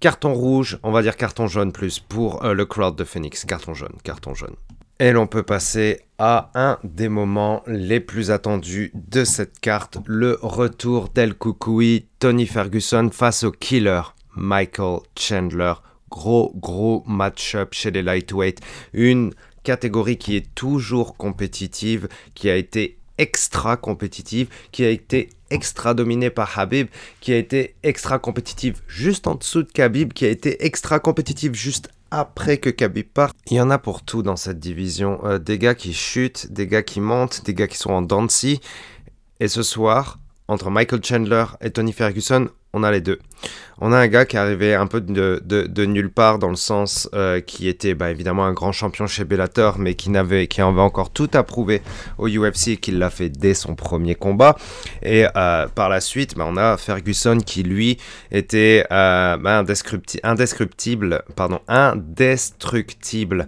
Carton 0.00 0.32
rouge, 0.32 0.78
on 0.82 0.92
va 0.92 1.02
dire 1.02 1.16
carton 1.16 1.46
jaune 1.48 1.72
plus 1.72 1.98
pour 1.98 2.44
euh, 2.44 2.54
le 2.54 2.64
crowd 2.64 2.94
de 2.94 3.04
Phoenix. 3.04 3.44
Carton 3.44 3.74
jaune, 3.74 3.96
carton 4.04 4.32
jaune. 4.32 4.54
Et 5.00 5.12
l'on 5.12 5.26
peut 5.26 5.42
passer 5.42 6.00
à 6.18 6.50
un 6.54 6.78
des 6.84 7.08
moments 7.08 7.62
les 7.66 8.00
plus 8.00 8.30
attendus 8.30 8.92
de 8.94 9.24
cette 9.24 9.60
carte, 9.60 9.98
le 10.06 10.38
retour 10.40 11.08
d'El 11.08 11.34
Kukui, 11.34 12.06
Tony 12.18 12.46
Ferguson 12.46 13.10
face 13.12 13.44
au 13.44 13.50
killer 13.50 14.02
Michael 14.36 15.00
Chandler. 15.18 15.74
Gros, 16.10 16.52
gros 16.54 17.02
match-up 17.06 17.74
chez 17.74 17.90
les 17.90 18.02
lightweight. 18.02 18.60
Une 18.92 19.34
catégorie 19.64 20.16
qui 20.16 20.36
est 20.36 20.54
toujours 20.54 21.16
compétitive, 21.16 22.08
qui 22.34 22.48
a 22.48 22.56
été 22.56 22.98
extra 23.18 23.76
compétitive, 23.76 24.48
qui 24.72 24.84
a 24.84 24.90
été 24.90 25.28
extra 25.50 25.94
dominé 25.94 26.30
par 26.30 26.58
Habib, 26.58 26.88
qui 27.20 27.32
a 27.32 27.36
été 27.36 27.74
extra 27.82 28.18
compétitif 28.18 28.82
juste 28.86 29.26
en 29.26 29.34
dessous 29.34 29.62
de 29.62 29.70
Khabib, 29.70 30.12
qui 30.12 30.24
a 30.24 30.28
été 30.28 30.64
extra 30.64 30.98
compétitif 31.00 31.52
juste 31.54 31.88
après 32.10 32.58
que 32.58 32.70
Khabib 32.70 33.06
parte. 33.06 33.36
Il 33.50 33.56
y 33.56 33.60
en 33.60 33.70
a 33.70 33.78
pour 33.78 34.02
tout 34.02 34.22
dans 34.22 34.36
cette 34.36 34.58
division. 34.58 35.20
Euh, 35.24 35.38
des 35.38 35.58
gars 35.58 35.74
qui 35.74 35.92
chutent, 35.92 36.50
des 36.50 36.66
gars 36.66 36.82
qui 36.82 37.00
montent, 37.00 37.44
des 37.44 37.54
gars 37.54 37.66
qui 37.66 37.76
sont 37.76 37.92
en 37.92 38.02
dancy. 38.02 38.60
Et 39.40 39.48
ce 39.48 39.62
soir, 39.62 40.18
entre 40.48 40.70
Michael 40.70 41.04
Chandler 41.04 41.44
et 41.60 41.70
Tony 41.70 41.92
Ferguson, 41.92 42.48
on 42.72 42.82
a 42.82 42.90
les 42.90 43.00
deux. 43.00 43.18
On 43.80 43.92
a 43.92 43.96
un 43.96 44.08
gars 44.08 44.24
qui 44.24 44.34
est 44.34 44.40
arrivé 44.40 44.74
un 44.74 44.88
peu 44.88 45.00
de, 45.00 45.40
de, 45.44 45.84
nulle 45.84 46.10
part 46.10 46.40
dans 46.40 46.48
le 46.48 46.56
sens 46.56 47.08
euh, 47.14 47.40
qui 47.40 47.68
était 47.68 47.94
bah, 47.94 48.10
évidemment 48.10 48.44
un 48.44 48.52
grand 48.52 48.72
champion 48.72 49.06
chez 49.06 49.24
Bellator, 49.24 49.78
mais 49.78 49.94
qui, 49.94 50.10
n'avait, 50.10 50.48
qui 50.48 50.60
avait 50.60 50.80
encore 50.80 51.10
tout 51.10 51.30
à 51.32 51.44
prouver 51.44 51.80
au 52.18 52.28
UFC 52.28 52.68
et 52.68 52.76
qui 52.76 52.90
l'a 52.90 53.08
fait 53.08 53.28
dès 53.28 53.54
son 53.54 53.76
premier 53.76 54.16
combat. 54.16 54.56
Et 55.02 55.26
euh, 55.36 55.68
par 55.68 55.88
la 55.88 56.00
suite, 56.00 56.36
bah, 56.36 56.44
on 56.48 56.56
a 56.56 56.76
Ferguson 56.76 57.38
qui 57.38 57.62
lui 57.62 57.98
était 58.32 58.84
euh, 58.90 59.36
bah, 59.36 59.62
indescriptible, 60.24 61.22
pardon, 61.36 61.60
indestructible 61.68 63.46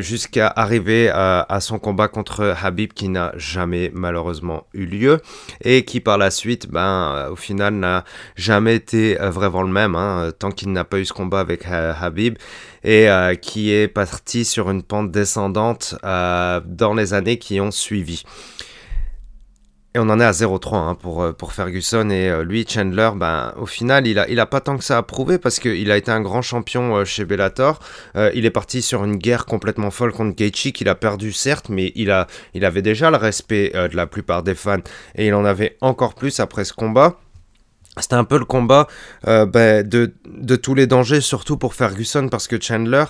jusqu'à 0.00 0.48
arriver 0.48 1.10
à 1.10 1.58
son 1.60 1.78
combat 1.78 2.08
contre 2.08 2.56
Habib 2.62 2.92
qui 2.92 3.08
n'a 3.08 3.32
jamais 3.36 3.90
malheureusement 3.94 4.66
eu 4.74 4.84
lieu 4.84 5.20
et 5.62 5.84
qui 5.84 6.00
par 6.00 6.18
la 6.18 6.30
suite, 6.30 6.68
ben, 6.68 7.28
au 7.30 7.36
final, 7.36 7.74
n'a 7.74 8.04
jamais 8.36 8.74
été 8.74 9.14
vraiment 9.14 9.59
le 9.62 9.72
même, 9.72 9.94
hein, 9.94 10.30
tant 10.38 10.50
qu'il 10.50 10.72
n'a 10.72 10.84
pas 10.84 10.98
eu 10.98 11.04
ce 11.04 11.12
combat 11.12 11.40
avec 11.40 11.66
Habib, 11.66 12.36
et 12.84 13.08
euh, 13.08 13.34
qui 13.34 13.72
est 13.72 13.88
parti 13.88 14.44
sur 14.44 14.70
une 14.70 14.82
pente 14.82 15.10
descendante 15.10 15.94
euh, 16.04 16.60
dans 16.64 16.94
les 16.94 17.14
années 17.14 17.38
qui 17.38 17.60
ont 17.60 17.70
suivi. 17.70 18.24
Et 19.92 19.98
on 19.98 20.08
en 20.08 20.20
est 20.20 20.24
à 20.24 20.30
0-3 20.30 20.76
hein, 20.76 20.94
pour, 20.94 21.20
euh, 21.20 21.32
pour 21.32 21.52
Ferguson. 21.52 22.10
Et 22.10 22.32
lui, 22.44 22.64
Chandler, 22.68 23.10
ben, 23.16 23.52
au 23.56 23.66
final, 23.66 24.06
il 24.06 24.20
a, 24.20 24.28
il 24.28 24.38
a 24.38 24.46
pas 24.46 24.60
tant 24.60 24.78
que 24.78 24.84
ça 24.84 24.98
à 24.98 25.02
prouver 25.02 25.38
parce 25.38 25.58
qu'il 25.58 25.90
a 25.90 25.96
été 25.96 26.12
un 26.12 26.20
grand 26.20 26.42
champion 26.42 27.04
chez 27.04 27.24
Bellator. 27.24 27.80
il 28.14 28.46
est 28.46 28.50
parti 28.50 28.82
sur 28.82 29.04
une 29.04 29.16
guerre 29.16 29.46
complètement 29.46 29.90
folle 29.90 30.12
contre 30.12 30.36
Gaethje 30.36 30.70
qu'il 30.70 30.88
a 30.88 30.94
perdu, 30.94 31.32
certes, 31.32 31.70
mais 31.70 31.90
il, 31.96 32.12
a, 32.12 32.28
il 32.54 32.64
avait 32.64 32.82
déjà 32.82 33.10
le 33.10 33.16
respect 33.16 33.72
de 33.74 33.96
la 33.96 34.06
plupart 34.06 34.44
des 34.44 34.54
fans. 34.54 34.78
Et 35.16 35.26
il 35.26 35.34
en 35.34 35.44
avait 35.44 35.76
encore 35.80 36.14
plus 36.14 36.38
après 36.38 36.64
ce 36.64 36.72
combat. 36.72 37.18
C'était 38.00 38.14
un 38.14 38.24
peu 38.24 38.38
le 38.38 38.44
combat 38.44 38.86
euh, 39.26 39.46
ben, 39.46 39.86
de, 39.86 40.56
tous 40.56 40.74
les 40.74 40.86
dangers, 40.86 41.20
surtout 41.20 41.56
pour 41.56 41.74
Ferguson, 41.74 42.28
parce 42.28 42.48
que 42.48 42.60
Chandler, 42.60 43.04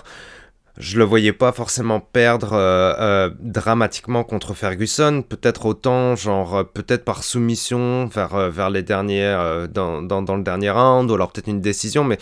je 0.79 0.99
le 0.99 1.05
voyais 1.05 1.33
pas 1.33 1.53
forcément 1.53 2.01
perdre 2.01 2.53
euh, 2.53 2.95
euh, 2.99 3.31
dramatiquement 3.41 4.25
contre 4.25 4.55
Ferguson, 4.55 5.23
peut-être 5.29 5.67
autant, 5.67 6.17
genre 6.17 6.65
peut-être 6.73 7.05
par 7.05 7.23
soumission 7.23 8.07
vers, 8.07 8.51
vers 8.51 8.71
les 8.71 8.83
dernières, 8.83 9.69
dans, 9.69 10.03
dans, 10.03 10.23
dans, 10.23 10.37
le 10.37 10.43
dernier 10.43 10.71
round, 10.71 11.11
ou 11.11 11.15
alors 11.15 11.33
peut-être 11.33 11.49
une 11.49 11.61
décision, 11.61 12.05
mais 12.05 12.19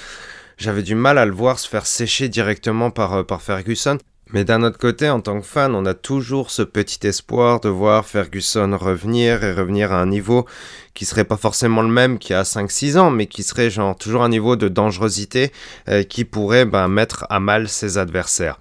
j'avais 0.57 0.83
du 0.83 0.95
mal 0.95 1.19
à 1.19 1.25
le 1.25 1.33
voir 1.33 1.59
se 1.59 1.69
faire 1.69 1.87
sécher 1.87 2.29
directement 2.29 2.91
par, 2.91 3.25
par 3.25 3.43
Ferguson. 3.43 3.99
Mais 4.31 4.45
d'un 4.45 4.63
autre 4.63 4.77
côté, 4.77 5.09
en 5.09 5.21
tant 5.21 5.41
que 5.41 5.47
fan, 5.47 5.75
on 5.75 5.87
a 5.87 5.95
toujours 5.95 6.51
ce 6.51 6.63
petit 6.63 7.07
espoir 7.07 7.61
de 7.61 7.71
voir 7.71 8.05
Ferguson 8.05 8.77
revenir 8.77 9.43
et 9.43 9.53
revenir 9.53 9.91
à 9.93 10.01
un 10.03 10.07
niveau 10.07 10.45
qui 10.93 11.07
serait 11.07 11.25
pas 11.25 11.39
forcément 11.39 11.81
le 11.81 11.89
même 11.89 12.19
qu'il 12.19 12.35
y 12.35 12.37
a 12.37 12.43
5-6 12.43 12.99
ans, 12.99 13.11
mais 13.11 13.27
qui 13.27 13.43
serait 13.43 13.71
toujours 13.99 14.23
un 14.23 14.29
niveau 14.29 14.57
de 14.57 14.69
dangerosité 14.69 15.51
euh, 15.89 16.03
qui 16.03 16.25
pourrait 16.25 16.67
ben, 16.67 16.89
mettre 16.89 17.25
à 17.31 17.41
mal 17.41 17.69
ses 17.69 17.97
adversaires. 17.97 18.59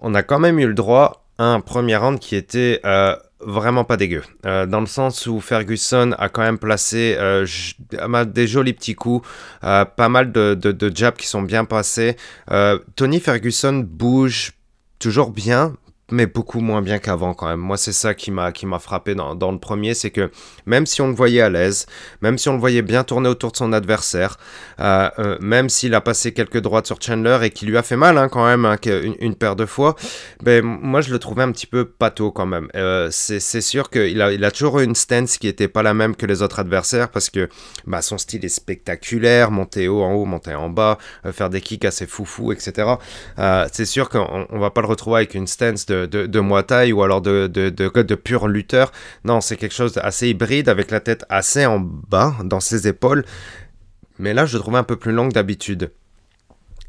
On 0.00 0.14
a 0.14 0.22
quand 0.22 0.40
même 0.40 0.58
eu 0.58 0.66
le 0.66 0.74
droit 0.74 1.24
à 1.38 1.44
un 1.44 1.60
premier 1.60 1.96
round 1.96 2.18
qui 2.18 2.36
était 2.36 2.80
euh, 2.84 3.16
vraiment 3.40 3.84
pas 3.84 3.96
dégueu. 3.96 4.24
Euh, 4.44 4.66
dans 4.66 4.80
le 4.80 4.86
sens 4.86 5.26
où 5.26 5.40
Ferguson 5.40 6.14
a 6.18 6.28
quand 6.28 6.42
même 6.42 6.58
placé 6.58 7.16
des 8.26 8.46
jolis 8.46 8.74
petits 8.74 8.94
coups, 8.94 9.26
pas 9.62 10.08
mal 10.10 10.32
de, 10.32 10.54
de, 10.54 10.92
jabs 10.94 11.16
qui 11.16 11.28
sont 11.28 11.42
bien 11.42 11.64
passés. 11.64 12.16
Tony 12.96 13.20
Ferguson 13.20 13.86
bouge 13.86 14.55
toujours 14.98 15.30
bien, 15.30 15.74
mais 16.12 16.26
beaucoup 16.26 16.60
moins 16.60 16.82
bien 16.82 16.98
qu'avant 16.98 17.34
quand 17.34 17.48
même. 17.48 17.58
Moi, 17.58 17.76
c'est 17.76 17.92
ça 17.92 18.14
qui 18.14 18.30
m'a 18.30 18.52
qui 18.52 18.64
m'a 18.64 18.78
frappé 18.78 19.16
dans, 19.16 19.34
dans, 19.34 19.50
le 19.50 19.58
premier, 19.58 19.92
c'est 19.94 20.10
que 20.10 20.30
même 20.64 20.86
si 20.86 21.00
on 21.00 21.08
le 21.08 21.14
voyait 21.14 21.40
à 21.40 21.50
l'aise, 21.50 21.86
même 22.20 22.38
si 22.38 22.48
on 22.48 22.52
le 22.52 22.60
voyait 22.60 22.82
bien 22.82 23.02
tourner 23.02 23.28
autour 23.28 23.50
de 23.50 23.56
son 23.56 23.72
adversaire, 23.72 24.38
euh, 24.78 25.10
euh, 25.18 25.36
même 25.40 25.68
s'il 25.68 25.94
a 25.94 26.00
passé 26.00 26.32
quelques 26.32 26.60
droites 26.60 26.86
sur 26.86 27.02
Chandler 27.02 27.38
et 27.42 27.50
qui 27.50 27.66
lui 27.66 27.76
a 27.76 27.82
fait 27.82 27.96
mal 27.96 28.18
hein, 28.18 28.28
quand 28.28 28.46
même 28.46 28.64
hein, 28.64 28.76
une, 28.84 29.34
paire 29.34 29.56
de 29.56 29.66
fois, 29.66 29.96
ben 30.42 30.62
moi 30.64 31.00
je 31.00 31.12
le 31.12 31.18
trouvais 31.18 31.42
un 31.42 31.50
petit 31.50 31.66
peu 31.66 31.84
pâteau 31.84 32.30
quand 32.30 32.46
même. 32.46 32.68
Euh, 32.76 33.08
c'est 33.10 33.60
sûr 33.60 33.90
qu'il 33.90 34.22
a 34.22 34.32
il 34.32 34.44
a 34.44 34.50
toujours 34.52 34.78
eu 34.78 34.84
une 34.84 34.94
stance 34.94 35.38
qui 35.38 35.48
était 35.48 35.68
pas 35.68 35.82
la 35.82 35.92
même 35.92 36.14
que 36.14 36.26
les 36.26 36.40
autres 36.40 36.60
adversaires 36.60 37.08
parce 37.08 37.30
que 37.30 37.48
bah, 37.86 38.00
son 38.00 38.18
style 38.18 38.44
est 38.44 38.48
spectaculaire, 38.48 39.50
monter 39.50 39.88
haut 39.88 40.02
en 40.02 40.12
haut, 40.12 40.24
monter 40.24 40.54
en 40.54 40.68
bas, 40.68 40.98
faire 41.32 41.50
des 41.50 41.60
kicks 41.60 41.84
assez 41.84 42.06
foufou, 42.06 42.52
etc. 42.52 42.94
c'est 43.72 43.86
sûr 43.86 44.08
qu'on 44.08 44.46
on 44.50 44.58
va 44.60 44.70
pas 44.70 44.82
le 44.82 44.86
retrouver 44.86 45.16
avec 45.16 45.34
une 45.34 45.46
stance 45.46 45.86
de 45.86 45.95
de, 46.04 46.26
de, 46.26 46.92
ou 46.92 47.02
alors 47.02 47.22
de, 47.22 47.46
de, 47.46 47.70
de, 47.70 48.14
pur 48.14 48.48
lutteur. 48.48 48.92
Non, 49.24 49.40
c'est 49.40 49.56
quelque 49.56 49.74
chose 49.74 49.94
d'assez 49.94 50.28
hybride 50.28 50.68
avec 50.68 50.90
la 50.90 51.00
tête 51.00 51.24
assez 51.30 51.64
en 51.64 51.80
bas 51.80 52.34
dans 52.44 52.60
ses 52.60 52.86
épaules. 52.86 53.24
Mais 54.18 54.34
là, 54.34 54.46
je 54.46 54.58
trouvais 54.58 54.78
un 54.78 54.84
peu 54.84 54.96
plus 54.96 55.12
long 55.12 55.28
que 55.28 55.34
d'habitude. 55.34 55.90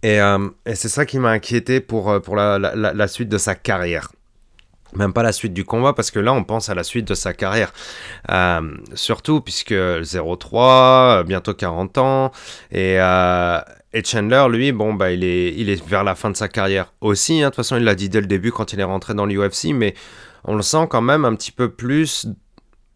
Et, 0.04 0.22
euh, 0.22 0.50
et 0.65 0.76
c'est 0.76 0.89
ça 0.89 1.06
qui 1.06 1.20
m'a 1.20 1.30
inquiété 1.30 1.80
pour, 1.80 2.10
euh, 2.10 2.20
pour 2.20 2.36
la, 2.36 3.08
suite 3.08 3.30
de 3.30 3.38
sa 3.38 3.56
carrière. 3.56 4.12
Même 4.93 5.12
pas 5.12 5.24
la 5.24 5.34
suite 5.34 5.54
du 5.54 5.65
combat, 5.65 5.93
parce 5.93 6.12
que 6.12 6.20
là, 6.20 6.34
on 6.34 6.43
pense 6.43 6.70
à 6.70 6.76
la 6.76 6.84
suite 6.84 7.08
de 7.08 7.13
sa 7.13 7.34
carrière. 7.34 7.74
Euh, 8.32 8.78
surtout 8.93 9.41
puisque 9.41 9.74
0-3, 9.74 11.24
bientôt 11.24 11.54
40 11.54 11.98
ans, 11.98 12.32
et, 12.72 12.98
et 13.93 14.04
Chandler, 14.04 14.45
lui, 14.50 14.71
bon, 14.71 14.93
bah, 14.93 15.12
il 15.12 15.23
est, 15.23 15.54
il 15.56 15.69
est 15.69 15.84
vers 15.86 16.04
la 16.04 16.15
fin 16.15 16.30
de 16.30 16.36
sa 16.36 16.47
carrière 16.47 16.93
aussi. 17.02 17.41
Hein. 17.41 17.45
De 17.45 17.50
toute 17.52 17.56
façon, 17.56 17.78
il 17.78 17.84
l'a 17.84 17.95
dit 17.95 18.10
dès 18.10 18.21
le 18.21 18.28
début 18.28 18.52
quand 18.52 18.73
il 18.73 18.80
est 18.80 18.84
rentré 18.84 19.13
dans 19.13 19.26
l'UFC, 19.26 19.73
mais 19.73 19.93
on 20.43 20.56
le 20.56 20.62
sent 20.62 20.88
quand 20.89 21.02
même 21.02 21.23
un 21.23 21.36
petit 21.36 21.52
peu 21.52 21.69
plus 21.69 22.28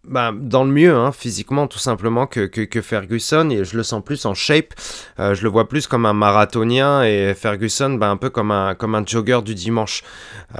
bah, 0.04 0.34
dans 0.36 0.63
le 0.63 0.71
mieux, 0.71 0.93
hein, 0.93 1.12
physiquement, 1.12 1.67
tout 1.67 1.80
simplement, 1.80 2.27
que, 2.27 2.45
que, 2.45 2.82
Ferguson. 2.82 3.49
Et 3.51 3.63
je 3.63 3.77
le 3.77 3.84
sens 3.84 4.04
plus 4.04 4.25
en 4.25 4.34
shape. 4.34 4.73
Euh, 5.19 5.34
je 5.34 5.43
le 5.43 5.49
vois 5.49 5.69
plus 5.69 5.88
comme 5.88 6.06
un 6.06 6.13
marathonien 6.13 7.04
et 7.04 7.34
Ferguson, 7.36 7.91
bah, 7.91 8.10
un 8.10 8.17
peu 8.17 8.30
comme 8.30 8.51
un, 8.51 8.75
comme 8.75 8.93
un 8.95 9.06
jogger 9.06 9.41
du 9.43 9.56
dimanche. 9.56 10.04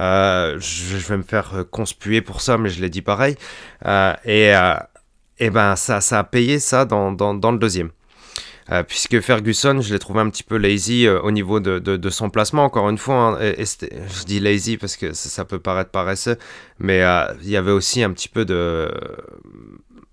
Euh, 0.00 0.58
je, 0.58 0.96
vais 0.96 1.18
me 1.18 1.24
faire 1.24 1.64
conspuer 1.70 2.22
pour 2.22 2.40
ça, 2.40 2.56
mais 2.56 2.70
je 2.70 2.80
l'ai 2.80 2.90
dit 2.90 3.02
pareil. 3.02 3.36
Euh, 3.84 4.14
et, 4.24 4.52
et 5.38 5.50
ben, 5.50 5.76
ça, 5.76 6.00
ça 6.00 6.20
a 6.20 6.24
payé 6.24 6.58
ça 6.58 6.84
dans, 6.86 7.12
dans 7.12 7.52
le 7.52 7.58
deuxième. 7.58 7.90
Euh, 8.72 8.82
puisque 8.82 9.20
Ferguson, 9.20 9.82
je 9.82 9.92
l'ai 9.92 9.98
trouvé 9.98 10.20
un 10.20 10.30
petit 10.30 10.42
peu 10.42 10.56
lazy 10.56 11.06
euh, 11.06 11.20
au 11.20 11.30
niveau 11.30 11.60
de, 11.60 11.78
de, 11.78 12.10
son 12.10 12.30
placement, 12.30 12.64
encore 12.64 12.88
une 12.88 12.96
fois. 12.96 13.38
Hein, 13.42 13.54
je 13.58 14.24
dis 14.24 14.40
lazy 14.40 14.78
parce 14.78 14.96
que 14.96 15.12
ça, 15.12 15.44
peut 15.44 15.58
paraître 15.58 15.90
paresseux, 15.90 16.38
mais 16.78 17.02
euh, 17.02 17.26
il 17.42 17.50
y 17.50 17.56
avait 17.56 17.70
aussi 17.70 18.02
un 18.02 18.10
petit 18.12 18.28
peu 18.28 18.46
de... 18.46 18.90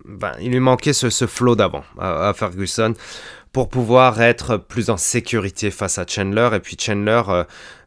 Ben, 0.04 0.32
il 0.40 0.50
lui 0.50 0.60
manquait 0.60 0.92
ce, 0.92 1.08
ce 1.08 1.26
flow 1.26 1.56
d'avant 1.56 1.84
à, 1.98 2.32
Ferguson 2.34 2.94
pour 3.52 3.68
pouvoir 3.68 4.20
être 4.22 4.56
plus 4.56 4.90
en 4.90 4.96
sécurité 4.96 5.70
face 5.70 5.98
à 5.98 6.06
Chandler. 6.06 6.50
Et 6.54 6.60
puis 6.60 6.76
Chandler, 6.80 7.22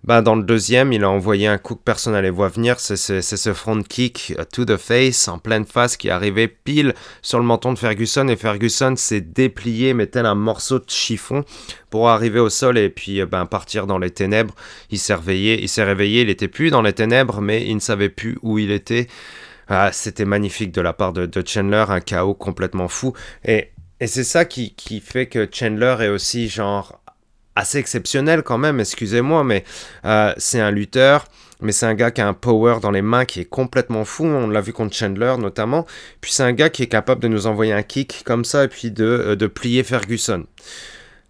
bah, 0.04 0.22
dans 0.22 0.36
le 0.36 0.44
deuxième, 0.44 0.92
il 0.92 1.06
a 1.06 1.10
envoyé 1.10 1.48
un 1.48 1.58
coup 1.58 1.76
que 1.76 1.84
personne 1.84 2.12
n'allait 2.12 2.30
voir 2.30 2.50
venir. 2.50 2.78
C'est 2.82 2.98
ce 2.98 3.54
front 3.54 3.82
kick 3.82 4.34
euh, 4.38 4.44
to 4.44 4.66
the 4.66 4.76
face, 4.76 5.30
en 5.30 5.40
pleine 5.40 5.66
face, 5.66 5.96
qui 5.96 6.10
est 6.10 6.12
arrivé 6.12 6.50
pile 6.50 6.94
sur 7.22 7.40
le 7.40 7.46
menton 7.46 7.72
de 7.72 7.80
Ferguson. 7.80 8.28
Et 8.28 8.36
Ferguson 8.36 8.96
s'est 8.98 9.22
déplié, 9.22 9.94
mais 9.94 10.08
tel 10.08 10.26
un 10.26 10.36
morceau 10.36 10.80
de 10.80 10.90
chiffon, 10.90 11.46
pour 11.90 12.10
arriver 12.10 12.42
au 12.42 12.50
sol 12.50 12.78
et 12.78 12.90
puis 12.90 13.22
euh, 13.22 13.26
ben, 13.26 13.46
partir 13.46 13.88
dans 13.88 13.98
les 13.98 14.12
ténèbres. 14.12 14.56
Il 14.90 15.00
s'est 15.00 15.16
réveillé, 15.16 15.62
il 15.62 15.70
s'est 15.70 15.86
réveillé, 15.86 16.24
il 16.24 16.30
était 16.30 16.50
plus 16.50 16.70
dans 16.70 16.82
les 16.82 16.94
ténèbres, 16.94 17.40
mais 17.40 17.66
il 17.66 17.76
ne 17.76 17.80
savait 17.80 18.10
plus 18.10 18.38
où 18.42 18.60
il 18.60 18.72
était. 18.72 19.08
Ah, 19.70 19.94
c'était 19.94 20.26
magnifique 20.26 20.74
de 20.74 20.82
la 20.82 20.92
part 20.92 21.14
de, 21.14 21.26
de 21.26 21.48
Chandler, 21.48 21.86
un 21.88 22.02
chaos 22.02 22.34
complètement 22.34 22.90
fou. 22.90 23.14
Et 23.46 23.70
et 24.04 24.08
c'est 24.08 24.26
ça 24.26 24.44
qui, 24.44 24.74
fait 25.00 25.28
que 25.28 25.48
Chandler 25.50 25.96
est 26.02 26.10
aussi 26.10 26.50
genre 26.50 27.00
assez 27.56 27.78
exceptionnel 27.78 28.44
quand 28.44 28.58
même, 28.58 28.82
excusez-moi, 28.82 29.46
mais 29.46 29.64
euh, 30.04 30.34
c'est 30.36 30.60
un 30.60 30.72
lutteur, 30.72 31.24
mais 31.62 31.72
c'est 31.72 31.86
un 31.86 31.94
gars 31.94 32.12
qui 32.12 32.20
a 32.20 32.28
un 32.28 32.34
power 32.34 32.80
dans 32.82 32.92
les 32.92 33.02
mains 33.02 33.24
qui 33.24 33.40
est 33.40 33.46
complètement 33.46 34.04
fou, 34.04 34.26
on 34.26 34.50
l'a 34.50 34.60
vu 34.60 34.74
contre 34.74 34.94
Chandler 34.94 35.36
notamment, 35.40 35.86
puis 36.20 36.34
c'est 36.34 36.44
un 36.44 36.52
gars 36.52 36.70
qui 36.70 36.84
est 36.84 36.88
capable 36.88 37.22
de 37.22 37.30
nous 37.30 37.48
envoyer 37.48 37.72
un 37.72 37.82
kick 37.82 38.24
comme 38.26 38.44
ça 38.44 38.66
et 38.66 38.68
puis 38.68 38.92
de, 38.92 39.06
euh, 39.06 39.36
de 39.38 39.48
plier 39.48 39.84
Ferguson. 39.84 40.44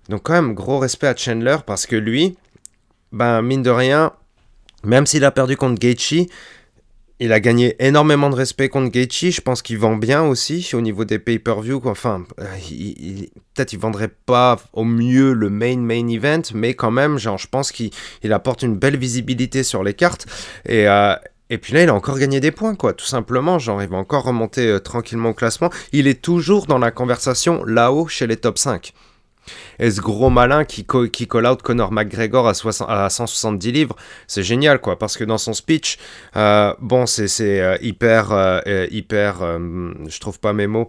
Donc 0.10 0.24
quand 0.24 0.34
même, 0.34 0.56
gros 0.56 0.80
respect 0.80 1.06
à 1.06 1.16
Chandler 1.16 1.58
parce 1.68 1.86
que 1.86 1.96
lui, 1.96 2.36
ben 3.12 3.44
mine 3.44 3.62
de 3.62 3.70
rien, 3.70 4.14
même 4.84 5.06
s'il 5.06 5.26
a 5.26 5.32
perdu 5.32 5.58
contre 5.58 5.80
Gaethje, 5.80 6.26
il 7.24 7.32
a 7.32 7.40
gagné 7.40 7.78
énormément 7.80 8.30
de 8.30 8.36
respect 8.36 8.68
contre 8.68 8.92
Gaethje. 8.92 9.32
Je 9.32 9.40
pense 9.40 9.62
qu'il 9.62 9.78
vend 9.78 9.96
bien 9.96 10.24
aussi 10.24 10.70
au 10.74 10.82
niveau 10.82 11.06
des 11.06 11.20
pay-per-view. 11.20 11.82
Enfin, 11.86 12.26
euh, 12.42 12.46
peut-être 13.54 13.72
il 13.72 13.80
vendrait 13.80 14.10
pas 14.10 14.60
au 14.74 14.84
mieux 14.84 15.32
le 15.32 15.50
main 15.50 15.78
main 15.78 16.06
event, 16.10 16.42
mais 16.54 16.74
quand 16.74 16.92
même, 16.92 17.18
je 17.18 17.48
pense 17.50 17.72
qu'il 17.72 17.92
apporte 18.30 18.62
une 18.62 18.76
belle 18.76 18.98
visibilité 18.98 19.64
sur 19.64 19.86
les 19.86 19.94
cartes. 19.94 20.26
Et, 20.68 20.86
euh, 20.90 21.16
et 21.50 21.58
puis 21.58 21.72
là, 21.74 21.84
il 21.84 21.90
a 21.90 21.94
encore 21.94 22.20
gagné 22.20 22.42
des 22.42 22.52
points, 22.52 22.76
quoi, 22.76 22.92
tout 22.92 23.06
simplement. 23.06 23.58
Il 23.58 23.88
va 23.88 23.96
encore 23.96 24.26
remonter 24.26 24.68
euh, 24.68 24.80
tranquillement 24.80 25.30
au 25.30 25.34
classement. 25.34 25.70
Il 25.94 26.08
est 26.08 26.22
toujours 26.22 26.66
dans 26.66 26.78
la 26.78 26.92
conversation 26.92 27.64
là-haut 27.64 28.10
chez 28.10 28.28
les 28.28 28.36
top 28.36 28.58
5. 28.58 28.92
Et 29.80 29.92
ce 29.92 30.02
gros 30.02 30.30
malin 30.30 30.66
qui, 30.66 30.86
qui 31.12 31.28
call 31.28 31.46
out 31.46 31.62
Conor 31.62 31.92
McGregor 31.92 32.48
à, 32.48 33.10
170 33.10 33.72
livres, 33.72 33.96
c'est 34.28 34.44
génial, 34.44 34.80
quoi, 34.80 34.98
parce 34.98 35.18
que 35.18 35.24
dans 35.24 35.38
son 35.38 35.54
speech, 35.54 35.98
euh, 36.36 36.74
bon, 36.80 37.06
c'est 37.06 37.62
euh, 37.62 37.78
hyper, 37.82 38.62
hyper, 38.92 39.40
je 39.40 40.20
trouve 40.20 40.40
pas 40.40 40.54
mes 40.54 40.68
mots, 40.68 40.88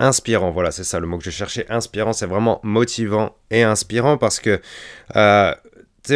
inspirant, 0.00 0.50
voilà, 0.50 0.70
c'est 0.70 0.84
ça 0.84 1.00
le 1.00 1.06
mot 1.06 1.18
que 1.18 1.24
j'ai 1.24 1.30
cherché, 1.30 1.64
inspirant, 1.68 2.12
c'est 2.12 2.26
vraiment 2.26 2.60
motivant 2.62 3.36
et 3.50 3.62
inspirant 3.62 4.16
parce 4.16 4.40
que 4.40 4.60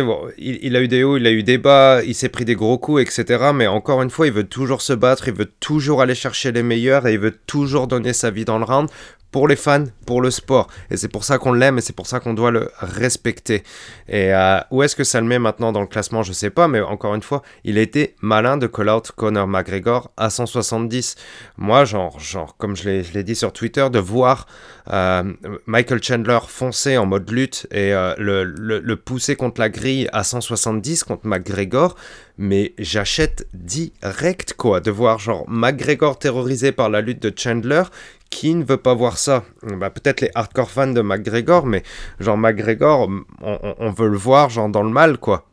Bon, 0.00 0.30
il, 0.38 0.58
il, 0.62 0.76
a 0.76 0.80
eu 0.80 0.88
des 0.88 1.04
hauts, 1.04 1.18
il 1.18 1.26
a 1.26 1.30
eu 1.30 1.42
des 1.42 1.58
bas, 1.58 2.02
il 2.02 2.14
s'est 2.14 2.30
pris 2.30 2.44
des 2.46 2.54
gros 2.54 2.78
coups, 2.78 3.02
etc. 3.02 3.50
Mais 3.54 3.66
encore 3.66 4.00
une 4.00 4.08
fois, 4.08 4.26
il 4.26 4.32
veut 4.32 4.44
toujours 4.44 4.80
se 4.80 4.92
battre, 4.92 5.28
il 5.28 5.34
veut 5.34 5.50
toujours 5.60 6.00
aller 6.00 6.14
chercher 6.14 6.50
les 6.52 6.62
meilleurs 6.62 7.06
et 7.06 7.14
il 7.14 7.18
veut 7.18 7.36
toujours 7.46 7.86
donner 7.88 8.12
sa 8.14 8.30
vie 8.30 8.46
dans 8.46 8.58
le 8.58 8.64
round 8.64 8.88
pour 9.32 9.48
les 9.48 9.56
fans, 9.56 9.86
pour 10.06 10.20
le 10.20 10.30
sport. 10.30 10.68
Et 10.90 10.96
c'est 10.96 11.08
pour 11.08 11.24
ça 11.24 11.38
qu'on 11.38 11.52
l'aime 11.52 11.78
et 11.78 11.80
c'est 11.80 11.94
pour 11.94 12.06
ça 12.06 12.20
qu'on 12.20 12.34
doit 12.34 12.50
le 12.50 12.70
respecter. 12.78 13.64
Et 14.08 14.32
euh, 14.32 14.60
où 14.70 14.82
est-ce 14.82 14.94
que 14.94 15.04
ça 15.04 15.20
le 15.20 15.26
met 15.26 15.38
maintenant 15.38 15.72
dans 15.72 15.80
le 15.80 15.86
classement? 15.86 16.22
Je 16.22 16.32
sais 16.32 16.50
pas, 16.50 16.68
mais 16.68 16.80
encore 16.80 17.14
une 17.14 17.22
fois, 17.22 17.42
il 17.64 17.78
a 17.78 17.80
été 17.80 18.14
malin 18.20 18.58
de 18.58 18.66
call 18.66 18.90
out 18.90 19.10
Conor 19.16 19.48
McGregor 19.48 20.12
à 20.16 20.30
170. 20.30 21.16
Moi, 21.56 21.84
genre, 21.84 22.20
genre 22.20 22.56
comme 22.58 22.76
je 22.76 22.88
l'ai 23.12 23.24
dit 23.24 23.34
sur 23.34 23.52
Twitter, 23.52 23.88
de 23.90 23.98
voir 23.98 24.46
Michael 24.86 26.02
Chandler 26.02 26.40
foncer 26.46 26.96
en 26.96 27.06
mode 27.06 27.30
lutte 27.30 27.66
et 27.70 27.92
euh, 27.94 28.14
le, 28.18 28.94
pousser 28.96 29.36
contre 29.36 29.60
la 29.60 29.68
grille 29.68 30.08
à 30.12 30.24
170 30.24 31.04
contre 31.04 31.26
McGregor, 31.26 31.96
mais 32.38 32.74
j'achète 32.78 33.48
direct 33.54 34.54
quoi, 34.54 34.80
de 34.80 34.90
voir 34.90 35.18
genre 35.18 35.44
McGregor 35.48 36.18
terrorisé 36.18 36.72
par 36.72 36.90
la 36.90 37.00
lutte 37.00 37.22
de 37.22 37.32
Chandler 37.36 37.82
qui 38.30 38.54
ne 38.54 38.64
veut 38.64 38.78
pas 38.78 38.94
voir 38.94 39.18
ça? 39.18 39.44
Bah, 39.62 39.90
Peut-être 39.90 40.22
les 40.22 40.30
hardcore 40.34 40.70
fans 40.70 40.86
de 40.86 41.02
McGregor, 41.02 41.66
mais 41.66 41.82
genre 42.18 42.38
McGregor, 42.38 43.08
on, 43.42 43.90
veut 43.90 44.08
le 44.08 44.16
voir 44.16 44.48
genre 44.48 44.70
dans 44.70 44.82
le 44.82 44.88
mal, 44.88 45.18
quoi. 45.18 45.46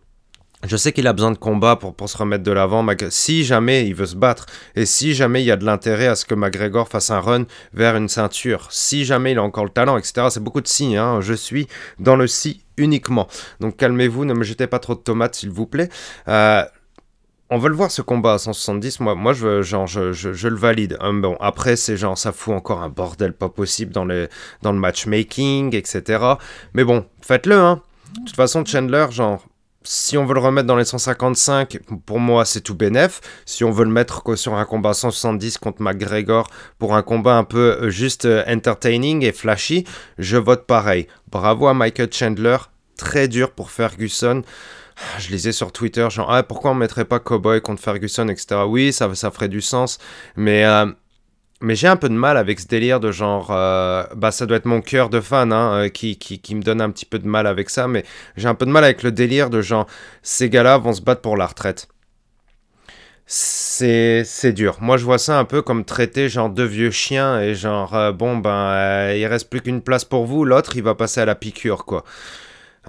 Je 0.67 0.75
sais 0.75 0.91
qu'il 0.91 1.07
a 1.07 1.13
besoin 1.13 1.31
de 1.31 1.37
combat 1.37 1.77
pour, 1.77 1.95
pour 1.95 2.09
se 2.09 2.17
remettre 2.17 2.43
de 2.43 2.51
l'avant. 2.51 2.85
Si 3.09 3.45
jamais 3.45 3.87
il 3.87 3.95
veut 3.95 4.05
se 4.05 4.15
battre, 4.15 4.45
et 4.75 4.85
si 4.85 5.13
jamais 5.13 5.41
il 5.41 5.45
y 5.45 5.51
a 5.51 5.55
de 5.55 5.65
l'intérêt 5.65 6.07
à 6.07 6.15
ce 6.15 6.25
que 6.25 6.35
McGregor 6.35 6.89
fasse 6.89 7.11
un 7.11 7.19
run 7.19 7.45
vers 7.73 7.95
une 7.95 8.09
ceinture, 8.09 8.67
si 8.69 9.05
jamais 9.05 9.31
il 9.31 9.37
a 9.37 9.43
encore 9.43 9.63
le 9.63 9.69
talent, 9.69 9.97
etc. 9.97 10.27
C'est 10.29 10.43
beaucoup 10.43 10.61
de 10.61 10.67
si, 10.67 10.97
hein. 10.97 11.21
Je 11.21 11.33
suis 11.33 11.67
dans 11.99 12.17
le 12.17 12.27
si 12.27 12.63
uniquement. 12.75 13.27
Donc 13.61 13.77
calmez-vous, 13.77 14.25
ne 14.25 14.33
me 14.33 14.43
jetez 14.43 14.67
pas 14.67 14.79
trop 14.79 14.95
de 14.95 14.99
tomates, 14.99 15.35
s'il 15.35 15.49
vous 15.49 15.65
plaît. 15.65 15.89
Euh, 16.27 16.63
on 17.49 17.57
veut 17.57 17.69
le 17.69 17.75
voir 17.75 17.89
ce 17.89 18.01
combat 18.01 18.33
à 18.33 18.37
170. 18.37 18.99
Moi, 18.99 19.15
moi 19.15 19.33
je, 19.33 19.61
genre, 19.61 19.87
je, 19.87 20.11
je, 20.11 20.47
le 20.47 20.55
valide. 20.55 20.97
Hum, 20.99 21.21
bon, 21.21 21.37
après, 21.39 21.77
c'est 21.77 21.97
genre, 21.97 22.17
ça 22.17 22.31
fout 22.31 22.53
encore 22.53 22.81
un 22.81 22.89
bordel 22.89 23.33
pas 23.33 23.49
possible 23.49 23.91
dans, 23.91 24.05
les, 24.05 24.27
dans 24.61 24.71
le 24.71 24.77
matchmaking, 24.77 25.73
etc. 25.75 26.23
Mais 26.73 26.83
bon, 26.83 27.05
faites-le, 27.21 27.55
hein. 27.55 27.81
De 28.19 28.25
toute 28.25 28.35
façon, 28.35 28.65
Chandler, 28.65 29.07
genre, 29.11 29.43
si 29.83 30.17
on 30.17 30.25
veut 30.25 30.33
le 30.33 30.39
remettre 30.39 30.67
dans 30.67 30.75
les 30.75 30.85
155, 30.85 31.79
pour 32.05 32.19
moi, 32.19 32.45
c'est 32.45 32.61
tout 32.61 32.75
bénef. 32.75 33.21
Si 33.45 33.63
on 33.63 33.71
veut 33.71 33.85
le 33.85 33.91
mettre 33.91 34.35
sur 34.35 34.55
un 34.55 34.65
combat 34.65 34.93
170 34.93 35.57
contre 35.57 35.81
McGregor, 35.81 36.49
pour 36.77 36.95
un 36.95 37.01
combat 37.01 37.35
un 37.35 37.43
peu 37.43 37.77
euh, 37.81 37.89
juste 37.89 38.25
euh, 38.25 38.43
entertaining 38.47 39.23
et 39.23 39.31
flashy, 39.31 39.85
je 40.17 40.37
vote 40.37 40.65
pareil. 40.65 41.07
Bravo 41.31 41.67
à 41.67 41.73
Michael 41.73 42.11
Chandler. 42.11 42.57
Très 42.97 43.27
dur 43.27 43.51
pour 43.51 43.71
Ferguson 43.71 44.43
je 45.17 45.29
lisais 45.29 45.51
sur 45.51 45.71
Twitter, 45.71 46.07
genre, 46.09 46.31
ah, 46.31 46.43
pourquoi 46.43 46.71
on 46.71 46.75
mettrait 46.75 47.05
pas 47.05 47.19
Cowboy 47.19 47.61
contre 47.61 47.81
Ferguson, 47.81 48.27
etc. 48.27 48.61
Oui, 48.67 48.91
ça, 48.91 49.13
ça 49.15 49.31
ferait 49.31 49.47
du 49.47 49.61
sens, 49.61 49.97
mais, 50.35 50.65
euh, 50.65 50.87
mais 51.61 51.75
j'ai 51.75 51.87
un 51.87 51.95
peu 51.95 52.09
de 52.09 52.13
mal 52.13 52.37
avec 52.37 52.59
ce 52.59 52.67
délire 52.67 52.99
de 52.99 53.11
genre, 53.11 53.49
euh, 53.51 54.03
bah, 54.15 54.31
ça 54.31 54.45
doit 54.45 54.57
être 54.57 54.65
mon 54.65 54.81
cœur 54.81 55.09
de 55.09 55.19
fan 55.21 55.51
hein, 55.51 55.73
euh, 55.73 55.89
qui, 55.89 56.17
qui, 56.17 56.55
me 56.55 56.61
donne 56.61 56.81
un 56.81 56.89
petit 56.89 57.05
peu 57.05 57.19
de 57.19 57.27
mal 57.27 57.47
avec 57.47 57.69
ça, 57.69 57.87
mais 57.87 58.03
j'ai 58.37 58.47
un 58.47 58.55
peu 58.55 58.65
de 58.65 58.71
mal 58.71 58.83
avec 58.83 59.03
le 59.03 59.11
délire 59.11 59.49
de 59.49 59.61
genre, 59.61 59.85
ces 60.21 60.49
gars-là 60.49 60.77
vont 60.77 60.93
se 60.93 61.01
battre 61.01 61.21
pour 61.21 61.37
la 61.37 61.47
retraite. 61.47 61.87
C'est, 63.25 64.23
c'est 64.25 64.53
dur. 64.53 64.77
Moi, 64.81 64.97
je 64.97 65.05
vois 65.05 65.19
ça 65.19 65.37
un 65.37 65.45
peu 65.45 65.61
comme 65.61 65.85
traiter 65.85 66.29
genre 66.29 66.49
deux 66.49 66.65
vieux 66.65 66.89
chiens 66.89 67.39
et 67.39 67.53
genre, 67.53 68.11
bon, 68.13 68.37
ben, 68.37 69.11
il 69.13 69.25
reste 69.27 69.49
plus 69.49 69.61
qu'une 69.61 69.81
place 69.81 70.03
pour 70.03 70.25
vous, 70.25 70.45
l'autre, 70.45 70.75
il 70.75 70.83
va 70.83 70.95
passer 70.95 71.21
à 71.21 71.25
la 71.25 71.35
piqûre, 71.35 71.85
quoi. 71.85 72.03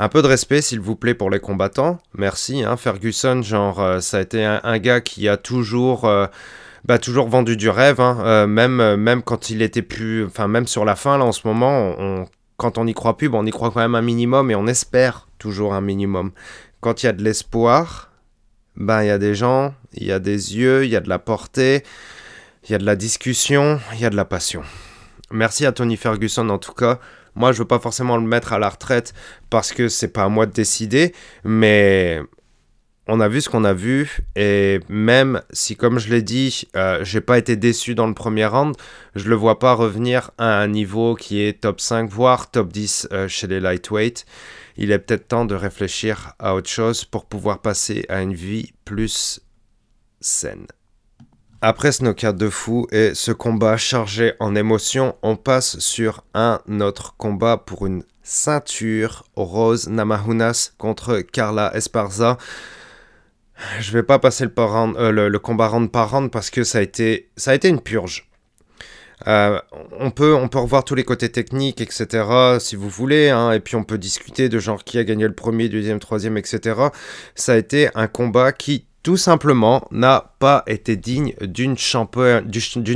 Un 0.03 0.09
peu 0.09 0.23
de 0.23 0.29
respect, 0.29 0.63
s'il 0.63 0.81
vous 0.81 0.97
plaît, 0.97 1.13
pour 1.13 1.29
les 1.29 1.41
combattants. 1.41 1.99
Merci. 2.15 2.65
Hein. 2.65 2.79
Ferguson, 2.79 3.43
genre, 3.43 3.81
euh, 3.81 4.01
ça 4.01 4.17
a 4.17 4.21
été 4.23 4.43
un, 4.45 4.79
gars 4.79 5.03
qui 5.03 5.29
a 5.29 5.37
toujours, 5.37 6.07
euh, 6.07 6.27
bah, 6.85 6.99
toujours 6.99 7.29
vendu 7.29 7.57
du 7.57 7.69
rêve. 7.69 8.01
Hein. 8.01 8.19
Euh, 8.25 8.47
même, 8.47 8.97
même 8.97 9.23
quand 9.23 9.51
il 9.51 9.63
était 9.63 9.83
plus. 9.83 10.25
Enfin, 10.27 10.49
même 10.49 10.67
sur 10.67 10.85
la 10.85 10.97
fin, 10.97 11.19
là, 11.19 11.25
en 11.25 11.33
ce 11.33 11.47
moment, 11.47 12.27
quand 12.57 12.79
on 12.79 12.85
n'y 12.85 12.95
croit 12.95 13.17
plus, 13.17 13.31
on 13.33 13.47
y 13.47 13.51
croit 13.51 13.71
quand 13.71 13.81
même 13.81 13.95
un 13.95 14.03
minimum 14.03 14.51
et 14.51 14.55
on 14.55 14.67
espère 14.67 15.29
toujours 15.39 15.75
un 15.75 15.81
minimum. 15.81 16.33
Quand 16.81 17.03
il 17.03 17.07
y 17.07 17.09
a 17.09 17.13
de 17.13 17.23
l'espoir, 17.23 18.11
ben, 18.77 19.03
il 19.03 19.07
y 19.07 19.11
a 19.11 19.19
des 19.19 19.35
gens, 19.35 19.75
il 19.95 20.07
y 20.07 20.13
a 20.13 20.19
des 20.19 20.57
yeux, 20.57 20.85
il 20.85 20.91
y 20.91 20.97
a 20.97 21.01
de 21.01 21.09
la 21.09 21.19
portée, 21.19 21.83
il 22.65 22.73
y 22.73 22.75
a 22.75 22.79
de 22.79 22.85
la 22.85 22.97
discussion, 22.97 23.81
il 23.95 24.01
y 24.01 24.05
a 24.05 24.11
de 24.11 24.17
la 24.17 24.25
passion. 24.25 24.63
Merci 25.31 25.67
à 25.67 25.73
Tony 25.73 25.97
Ferguson 25.97 26.49
en 26.49 26.59
tout 26.59 26.73
cas. 26.73 26.99
Moi, 27.35 27.53
je 27.53 27.59
veux 27.59 27.65
pas 27.65 27.79
forcément 27.79 28.17
le 28.17 28.27
mettre 28.27 28.53
à 28.53 28.59
la 28.59 28.69
retraite 28.69 29.15
parce 29.51 29.73
que 29.73 29.89
c'est 29.89 30.09
pas 30.09 30.25
à 30.25 30.29
moi 30.29 30.47
de 30.47 30.53
décider, 30.53 31.15
mais 31.45 32.21
on 33.13 33.19
a 33.19 33.27
vu 33.27 33.41
ce 33.41 33.49
qu'on 33.49 33.65
a 33.65 33.73
vu 33.73 34.21
et 34.37 34.79
même 34.89 35.43
si, 35.53 35.75
comme 35.75 35.99
je 35.99 36.09
l'ai 36.11 36.23
dit, 36.23 36.69
euh, 36.77 37.05
j'ai 37.05 37.21
pas 37.21 37.39
été 37.39 37.57
déçu 37.57 37.97
dans 37.97 38.07
le 38.07 38.15
premier 38.15 38.47
round, 38.47 38.77
je 39.17 39.29
le 39.29 39.35
vois 39.35 39.59
pas 39.59 39.75
revenir 39.75 40.31
à 40.39 40.61
un 40.61 40.69
niveau 40.69 41.17
qui 41.17 41.43
est 41.43 41.61
top 41.63 41.81
5 41.81 42.09
voire 42.09 42.53
top 42.53 42.73
10 42.73 43.09
euh, 43.11 43.27
chez 43.27 43.49
les 43.49 43.59
lightweight. 43.59 44.27
Il 44.77 44.93
est 44.93 45.01
peut-être 45.01 45.27
temps 45.27 45.45
de 45.45 45.57
réfléchir 45.57 46.35
à 46.39 46.55
autre 46.55 46.71
chose 46.71 47.05
pour 47.05 47.25
pouvoir 47.25 47.61
passer 47.61 48.07
à 48.09 48.23
une 48.23 48.33
vie 48.33 48.73
plus 48.85 49.41
saine. 50.21 50.69
Après 51.63 51.91
ce 51.91 52.05
knockout 52.05 52.37
de 52.37 52.49
fou 52.49 52.87
et 52.93 53.15
ce 53.15 53.33
combat 53.33 53.77
chargé 53.77 54.35
en 54.39 54.55
émotions, 54.55 55.17
on 55.23 55.35
passe 55.35 55.81
sur 55.81 56.23
un 56.33 56.61
autre 56.81 57.17
combat 57.17 57.57
pour 57.57 57.87
une 57.87 58.05
ceinture 58.23 59.25
Rose 59.35 59.89
Namajunas 59.89 60.71
contre 60.79 61.19
Carla 61.21 61.75
Esparza. 61.75 62.39
Je 63.81 63.93
vais 63.93 64.03
pas 64.03 64.19
passer 64.19 64.45
le, 64.45 64.53
euh, 64.59 65.29
le, 65.29 65.39
combat 65.39 65.69
round 65.69 65.91
par 65.91 66.11
round 66.11 66.31
parce 66.31 66.51
que 66.51 66.65
ça 66.65 66.79
a 66.79 66.83
été, 66.83 67.29
une 67.65 67.81
purge. 67.81 68.29
Euh, 69.27 69.61
on, 69.99 70.11
peut, 70.11 70.35
revoir 70.35 70.85
tous 70.85 70.95
les 70.95 71.05
côtés 71.05 71.31
techniques, 71.31 71.81
etc., 71.81 72.25
si 72.59 72.75
vous 72.75 72.89
voulez, 72.89 73.29
hein, 73.29 73.53
et 73.53 73.61
puis 73.61 73.77
on 73.77 73.85
peut 73.85 73.99
discuter 73.99 74.49
de 74.49 74.59
genre 74.59 74.83
qui 74.83 74.99
a 74.99 75.05
gagné 75.05 75.27
le 75.27 75.35
premier, 75.35 75.69
deuxième, 75.69 75.99
troisième, 75.99 76.39
etc. 76.39 76.81
Ça 77.35 77.53
a 77.53 77.57
été 77.57 77.91
un 77.95 78.07
combat 78.07 78.53
qui 78.53 78.87
tout 79.03 79.17
simplement 79.17 79.87
n'a 79.91 80.35
pas 80.39 80.63
été 80.67 80.97
digne 80.97 81.35
d'une 81.41 81.77
championne, 81.77 82.51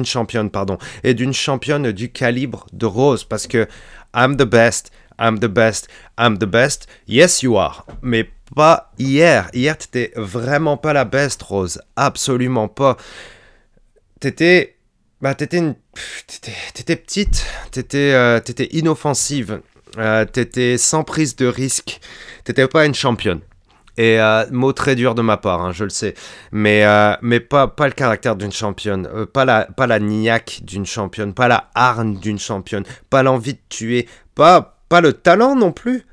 championne 0.05 0.51
pardon, 0.51 0.79
et 1.03 1.15
d'une 1.15 1.33
championne 1.33 1.93
du 1.93 2.11
calibre 2.11 2.67
de 2.73 2.87
Rose 2.87 3.25
parce 3.25 3.47
que 3.47 3.67
I'm 4.15 4.37
the 4.37 4.45
best, 4.45 4.93
I'm 5.19 5.39
the 5.39 5.49
best, 5.49 5.89
I'm 6.19 6.39
the 6.39 6.47
best. 6.47 6.89
Yes, 7.09 7.43
you 7.43 7.57
are. 7.57 7.87
Mais 8.03 8.29
pas 8.55 8.93
hier. 8.99 9.49
Hier, 9.53 9.77
t'étais 9.77 10.13
vraiment 10.17 10.77
pas 10.77 10.93
la 10.93 11.05
best, 11.05 11.43
Rose. 11.43 11.81
Absolument 11.97 12.69
pas. 12.69 12.97
T'étais. 14.21 14.77
Bah, 15.21 15.35
t'étais. 15.35 15.63
T'étais 16.75 16.97
petite. 16.97 17.45
T'étais 17.71 18.13
euh, 18.13 18.41
inoffensive. 18.73 19.61
Euh, 19.99 20.25
t'étais 20.25 20.79
sans 20.79 21.05
prise 21.05 21.37
de 21.37 21.47
risque. 21.47 22.01
T'étais 22.45 22.67
pas 22.67 22.87
une 22.87 22.95
championne. 22.95 23.41
Et 23.97 24.21
euh, 24.21 24.45
mot 24.51 24.73
très 24.73 24.97
dur 24.97 25.15
de 25.15 25.23
ma 25.23 25.37
part, 25.37 25.63
hein, 25.63 25.73
je 25.73 25.85
le 25.85 25.91
sais. 25.91 26.15
Mais, 26.51 26.85
euh, 26.85 27.15
mais 27.23 27.39
pas, 27.39 27.69
pas 27.69 27.87
le 27.87 27.93
caractère 27.93 28.35
d'une 28.35 28.51
championne, 28.51 29.27
pas, 29.27 29.45
la, 29.45 29.69
pas 29.77 29.87
la 29.87 30.01
niaque 30.01 30.61
d'une 30.65 30.85
championne, 30.85 31.33
pas 31.33 31.47
la 31.47 31.71
hargne 31.77 32.19
d'une 32.19 32.41
championne, 32.41 32.83
pas 33.09 33.23
l'envie 33.23 33.55
de 33.55 33.61
tuer, 33.69 34.09
pas, 34.35 34.81
pas 34.89 35.01
le 35.01 35.13
talent 35.13 35.55
non 35.55 35.71
plus. 35.71 36.05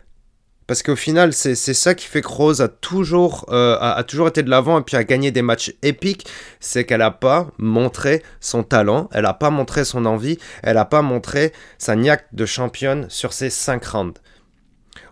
Parce 0.67 0.83
qu'au 0.83 0.95
final, 0.95 1.33
c'est 1.33 1.55
ça 1.55 1.95
qui 1.95 2.05
fait 2.05 2.21
que 2.21 2.27
Rose 2.27 2.61
a 2.61 2.69
toujours, 2.69 3.45
a, 3.49 3.95
a, 3.95 4.03
toujours 4.03 4.29
été 4.29 4.41
de 4.41 4.49
l'avant 4.49 4.79
et 4.79 4.83
puis 4.83 4.95
a 4.95 5.03
gagné 5.03 5.31
des 5.31 5.41
matchs 5.41 5.73
épiques. 5.81 6.27
C'est 6.59 6.85
qu'elle 6.85 6.99
n'a 6.99 7.11
pas 7.11 7.47
montré 7.57 8.23
son 8.39 8.63
talent, 8.63 9.09
elle 9.11 9.23
n'a 9.23 9.33
pas 9.33 9.49
montré 9.49 9.83
son 9.83 10.05
envie, 10.05 10.37
elle 10.63 10.75
n'a 10.75 10.85
pas 10.85 11.01
montré 11.01 11.51
sa 11.77 11.95
niaque 11.95 12.25
de 12.31 12.45
championne 12.45 13.05
sur 13.09 13.33
ces 13.33 13.49
5 13.49 13.83
rounds. 13.85 14.21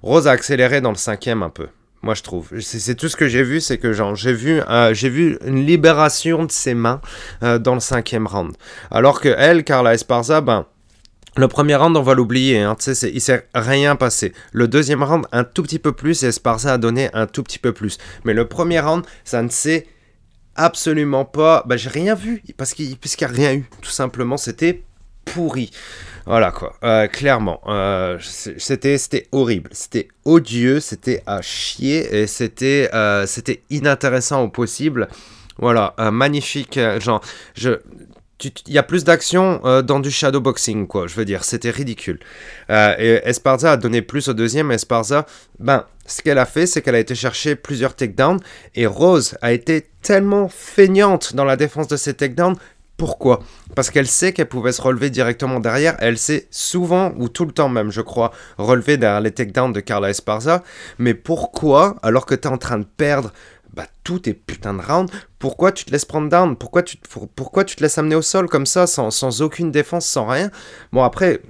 Rose 0.01 0.27
a 0.27 0.31
accéléré 0.31 0.81
dans 0.81 0.91
le 0.91 0.97
cinquième 0.97 1.43
un 1.43 1.49
peu. 1.49 1.67
Moi, 2.01 2.13
je 2.13 2.23
trouve. 2.23 2.49
C'est 2.61 2.95
tout 2.95 3.09
ce 3.09 3.17
que 3.17 3.27
j'ai 3.27 3.43
vu, 3.43 3.59
c'est 3.59 3.77
que 3.77 3.91
j'ai 4.15 4.33
vu, 4.33 4.61
euh, 4.69 4.93
vu 4.93 5.37
une 5.45 5.65
libération 5.65 6.45
de 6.45 6.51
ses 6.51 6.73
mains 6.73 7.01
euh, 7.43 7.59
dans 7.59 7.73
le 7.73 7.81
cinquième 7.81 8.25
round. 8.25 8.55
Alors 8.89 9.19
que 9.19 9.29
elle, 9.37 9.63
Carla 9.63 9.93
Esparza, 9.93 10.41
ben. 10.41 10.65
Le 11.35 11.47
premier 11.47 11.75
round, 11.75 11.95
on 11.95 12.01
va 12.01 12.13
l'oublier, 12.15 12.59
hein, 12.59 12.75
il 12.85 13.21
s'est 13.21 13.47
rien 13.53 13.95
passé. 13.95 14.33
Le 14.51 14.67
deuxième 14.67 15.03
round, 15.03 15.25
un 15.31 15.43
tout 15.43 15.63
petit 15.63 15.79
peu 15.79 15.91
plus, 15.91 16.23
et 16.23 16.27
Esparza 16.27 16.73
a 16.73 16.77
donné 16.77 17.09
un 17.13 17.27
tout 17.27 17.43
petit 17.43 17.59
peu 17.59 17.71
plus. 17.71 17.97
Mais 18.23 18.33
le 18.33 18.47
premier 18.47 18.79
round, 18.79 19.05
ça 19.23 19.41
ne 19.41 19.49
s'est 19.49 19.87
absolument 20.55 21.25
pas. 21.25 21.63
Bah, 21.65 21.77
j'ai 21.77 21.89
rien 21.89 22.15
vu 22.15 22.43
parce 22.57 22.73
qu'il 22.73 22.89
n'y 22.89 23.23
a 23.23 23.27
rien 23.27 23.53
eu. 23.53 23.69
Tout 23.81 23.91
simplement, 23.91 24.37
c'était 24.37 24.83
pourri. 25.25 25.71
Voilà 26.25 26.51
quoi, 26.51 26.75
euh, 26.83 27.07
clairement. 27.07 27.61
Euh, 27.67 28.19
c'était, 28.21 29.27
horrible, 29.31 29.69
c'était 29.73 30.07
odieux, 30.25 30.79
c'était 30.79 31.23
à 31.25 31.41
chier 31.41 32.21
et 32.21 32.27
c'était, 32.27 32.89
euh, 32.93 33.25
c'était 33.25 33.63
inintéressant 33.69 34.43
au 34.43 34.49
possible. 34.49 35.07
Voilà, 35.57 35.93
magnifique. 36.11 36.79
genre, 36.99 37.21
je, 37.53 37.79
il 38.43 38.73
y 38.73 38.77
a 38.77 38.83
plus 38.83 39.03
d'action 39.03 39.61
dans 39.83 39.99
du 39.99 40.11
shadowboxing, 40.11 40.87
quoi. 40.87 41.07
Je 41.07 41.15
veux 41.15 41.25
dire, 41.25 41.43
c'était 41.43 41.71
ridicule. 41.71 42.19
et 42.69 43.21
Esparza 43.23 43.73
a 43.73 43.77
donné 43.77 44.01
plus 44.01 44.29
au 44.29 44.33
deuxième. 44.33 44.71
Esparza, 44.71 45.25
ben, 45.59 45.85
ce 46.05 46.21
qu'elle 46.21 46.37
a 46.37 46.45
fait, 46.45 46.65
c'est 46.65 46.81
qu'elle 46.81 46.95
a 46.95 46.99
été 46.99 47.15
chercher 47.15 47.55
plusieurs 47.55 47.95
takedowns. 47.95 48.39
Et 48.75 48.85
Rose 48.85 49.37
a 49.41 49.51
été 49.51 49.87
tellement 50.01 50.47
feignante 50.47 51.35
dans 51.35 51.45
la 51.45 51.55
défense 51.55 51.87
de 51.87 51.97
ces 51.97 52.13
takedowns 52.13 52.55
pourquoi? 52.99 53.39
Parce 53.75 53.91
qu'elle 53.91 54.07
sait 54.07 54.33
qu'elle 54.33 54.49
pouvait 54.49 54.73
se 54.73 54.81
relever 54.81 55.09
directement 55.09 55.61
derrière. 55.61 55.95
Elle 55.99 56.17
sait 56.17 56.49
souvent, 56.51 57.13
ou 57.17 57.29
tout 57.29 57.45
le 57.45 57.53
temps 57.53 57.69
même, 57.69 57.91
je 57.91 58.01
crois, 58.01 58.31
relever 58.57 58.97
derrière 58.97 59.21
les 59.21 59.31
takedowns 59.31 59.71
de 59.71 59.79
Carla 59.79 60.09
Esparza. 60.09 60.63
Mais 60.97 61.13
pourquoi, 61.13 61.95
alors 62.03 62.25
que 62.25 62.35
tu 62.35 62.49
es 62.49 62.51
en 62.51 62.57
train 62.57 62.77
de 62.77 62.85
perdre 62.97 63.31
bah, 63.79 63.87
tous 64.03 64.19
tes 64.19 64.33
putains 64.33 64.73
de 64.73 64.81
rounds, 64.81 65.09
pourquoi 65.39 65.71
tu 65.71 65.85
te 65.85 65.91
laisses 65.91 66.03
prendre 66.03 66.27
down? 66.27 66.57
Pourquoi 66.57 66.83
tu, 66.83 66.97
pourquoi 67.33 67.63
tu 67.63 67.77
te 67.77 67.81
laisses 67.81 67.97
amener 67.97 68.15
au 68.15 68.21
sol 68.21 68.49
comme 68.49 68.65
ça, 68.65 68.87
sans, 68.87 69.41
aucune 69.41 69.71
défense, 69.71 70.05
sans 70.05 70.27
rien? 70.27 70.51
Bon, 70.91 71.03
après, 71.03 71.41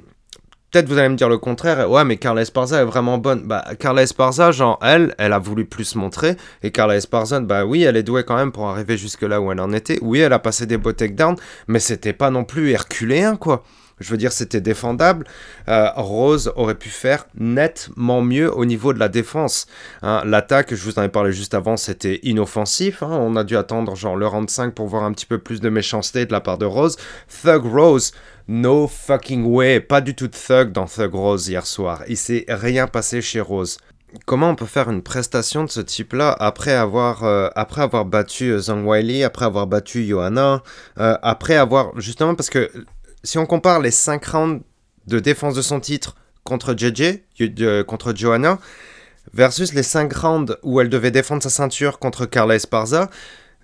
Peut-être 0.71 0.87
vous 0.87 0.99
allez 0.99 1.09
me 1.09 1.15
dire 1.15 1.29
le 1.29 1.39
contraire. 1.39 1.89
Ouais, 1.89 2.05
mais 2.05 2.17
Carla 2.17 2.43
Esparza 2.43 2.79
est 2.79 2.85
vraiment 2.85 3.17
bonne. 3.17 3.41
Bah, 3.47 3.65
Carla 3.79 4.03
Esparza, 4.03 4.51
genre, 4.51 4.77
elle, 4.83 5.15
elle 5.17 5.33
a 5.33 5.39
voulu 5.39 5.65
plus 5.65 5.95
montrer. 5.95 6.37
Et 6.61 6.69
Carla 6.69 6.95
Esparza, 6.95 7.39
bah 7.39 7.65
oui, 7.65 7.81
elle 7.81 7.97
est 7.97 8.03
douée 8.03 8.23
quand 8.23 8.35
même 8.35 8.51
pour 8.51 8.69
arriver 8.69 8.95
jusque 8.95 9.23
là 9.23 9.41
où 9.41 9.51
elle 9.51 9.61
en 9.61 9.73
était. 9.73 9.97
Oui, 10.03 10.19
elle 10.19 10.31
a 10.31 10.37
passé 10.37 10.67
des 10.67 10.77
beaux 10.77 10.93
takedowns, 10.93 11.37
mais 11.67 11.79
c'était 11.79 12.13
pas 12.13 12.29
non 12.29 12.43
plus 12.43 12.69
herculéen, 12.69 13.35
quoi. 13.35 13.63
Je 13.99 14.09
veux 14.09 14.17
dire, 14.17 14.31
c'était 14.31 14.61
défendable. 14.61 15.25
Euh, 15.67 15.89
Rose 15.95 16.51
aurait 16.55 16.75
pu 16.75 16.89
faire 16.89 17.25
nettement 17.37 18.21
mieux 18.21 18.53
au 18.53 18.65
niveau 18.65 18.93
de 18.93 18.99
la 18.99 19.09
défense. 19.09 19.67
Hein. 20.01 20.23
L'attaque, 20.25 20.73
je 20.73 20.83
vous 20.83 20.99
en 20.99 21.03
ai 21.03 21.09
parlé 21.09 21.31
juste 21.31 21.53
avant, 21.53 21.77
c'était 21.77 22.19
inoffensif. 22.23 23.03
Hein. 23.03 23.09
On 23.11 23.35
a 23.35 23.43
dû 23.43 23.57
attendre 23.57 23.95
genre 23.95 24.15
le 24.15 24.27
round 24.27 24.49
5 24.49 24.73
pour 24.73 24.87
voir 24.87 25.03
un 25.03 25.11
petit 25.11 25.25
peu 25.25 25.37
plus 25.37 25.61
de 25.61 25.69
méchanceté 25.69 26.25
de 26.25 26.31
la 26.31 26.41
part 26.41 26.57
de 26.57 26.65
Rose. 26.65 26.97
Thug 27.43 27.65
Rose, 27.65 28.11
no 28.47 28.87
fucking 28.87 29.45
way. 29.45 29.79
Pas 29.79 30.01
du 30.01 30.15
tout 30.15 30.27
de 30.27 30.35
Thug 30.35 30.71
dans 30.71 30.85
Thug 30.85 31.13
Rose 31.13 31.47
hier 31.47 31.65
soir. 31.65 32.03
Il 32.07 32.17
s'est 32.17 32.45
rien 32.47 32.87
passé 32.87 33.21
chez 33.21 33.41
Rose 33.41 33.77
comment 34.25 34.49
on 34.49 34.55
peut 34.55 34.65
faire 34.65 34.89
une 34.89 35.01
prestation 35.01 35.63
de 35.63 35.69
ce 35.69 35.81
type-là 35.81 36.35
après 36.39 36.73
avoir, 36.73 37.23
euh, 37.23 37.49
après 37.55 37.81
avoir 37.81 38.05
battu 38.05 38.57
Zhang 38.59 38.85
Wiley, 38.85 39.23
après 39.23 39.45
avoir 39.45 39.67
battu 39.67 40.05
Johanna, 40.05 40.63
euh, 40.99 41.17
après 41.21 41.55
avoir 41.55 41.99
justement 41.99 42.35
parce 42.35 42.49
que 42.49 42.71
si 43.23 43.37
on 43.37 43.45
compare 43.45 43.79
les 43.79 43.91
5 43.91 44.25
rounds 44.25 44.63
de 45.07 45.19
défense 45.19 45.55
de 45.55 45.61
son 45.61 45.79
titre 45.79 46.15
contre 46.43 46.75
JJ, 46.75 47.19
contre 47.85 48.13
Johanna, 48.13 48.59
versus 49.33 49.73
les 49.73 49.83
5 49.83 50.11
rounds 50.13 50.57
où 50.63 50.79
elle 50.81 50.89
devait 50.89 51.11
défendre 51.11 51.43
sa 51.43 51.49
ceinture 51.49 51.99
contre 51.99 52.25
Carla 52.25 52.55
Esparza, 52.55 53.09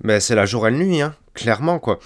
mais 0.04 0.20
c'est 0.20 0.36
la 0.36 0.46
jour 0.46 0.68
et 0.68 0.72
la 0.72 0.78
nuit, 0.78 1.02
hein, 1.02 1.16
clairement 1.34 1.80
quoi. 1.80 2.00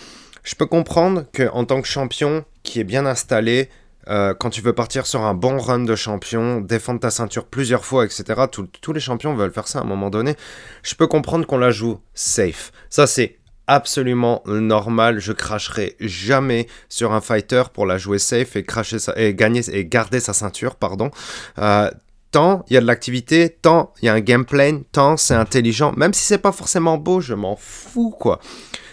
Je 0.43 0.55
peux 0.55 0.65
comprendre 0.65 1.25
qu'en 1.33 1.65
tant 1.65 1.81
que 1.81 1.87
champion 1.87 2.45
qui 2.63 2.79
est 2.79 2.85
bien 2.85 3.05
installé, 3.05 3.69
euh, 4.07 4.33
quand 4.33 4.49
tu 4.49 4.61
veux 4.61 4.73
partir 4.73 5.05
sur 5.05 5.21
un 5.21 5.33
bon 5.33 5.57
run 5.57 5.83
de 5.83 5.95
champion, 5.95 6.61
défendre 6.61 6.99
ta 6.99 7.11
ceinture 7.11 7.45
plusieurs 7.45 7.85
fois, 7.85 8.05
etc., 8.05 8.23
tous 8.49 8.93
les 8.93 8.99
champions 8.99 9.35
veulent 9.35 9.51
faire 9.51 9.67
ça 9.67 9.79
à 9.79 9.81
un 9.81 9.85
moment 9.85 10.09
donné. 10.09 10.35
Je 10.81 10.95
peux 10.95 11.07
comprendre 11.07 11.45
qu'on 11.45 11.57
la 11.57 11.71
joue 11.71 11.99
safe. 12.13 12.71
Ça, 12.89 13.05
c'est 13.05 13.38
absolument 13.69 14.41
normal. 14.45 15.19
Je 15.19 15.31
cracherai 15.31 15.95
jamais 15.99 16.67
sur 16.89 17.13
un 17.13 17.21
fighter 17.21 17.63
pour 17.73 17.85
la 17.85 17.97
jouer 17.97 18.19
safe 18.19 18.55
et, 18.55 18.63
cracher 18.63 18.97
et, 19.15 19.33
gagner, 19.33 19.61
et 19.71 19.85
garder 19.85 20.19
sa 20.19 20.33
ceinture. 20.33 20.75
pardon. 20.75 21.11
Euh, 21.59 21.89
tant 22.31 22.65
il 22.69 22.73
y 22.73 22.77
a 22.77 22.81
de 22.81 22.87
l'activité, 22.87 23.49
tant 23.49 23.93
il 24.01 24.05
y 24.05 24.09
a 24.09 24.13
un 24.13 24.19
gameplay, 24.19 24.73
tant 24.91 25.17
c'est 25.17 25.35
intelligent. 25.35 25.93
Même 25.95 26.13
si 26.13 26.23
c'est 26.23 26.39
pas 26.39 26.51
forcément 26.51 26.97
beau, 26.97 27.21
je 27.21 27.35
m'en 27.35 27.55
fous 27.55 28.11
quoi. 28.11 28.39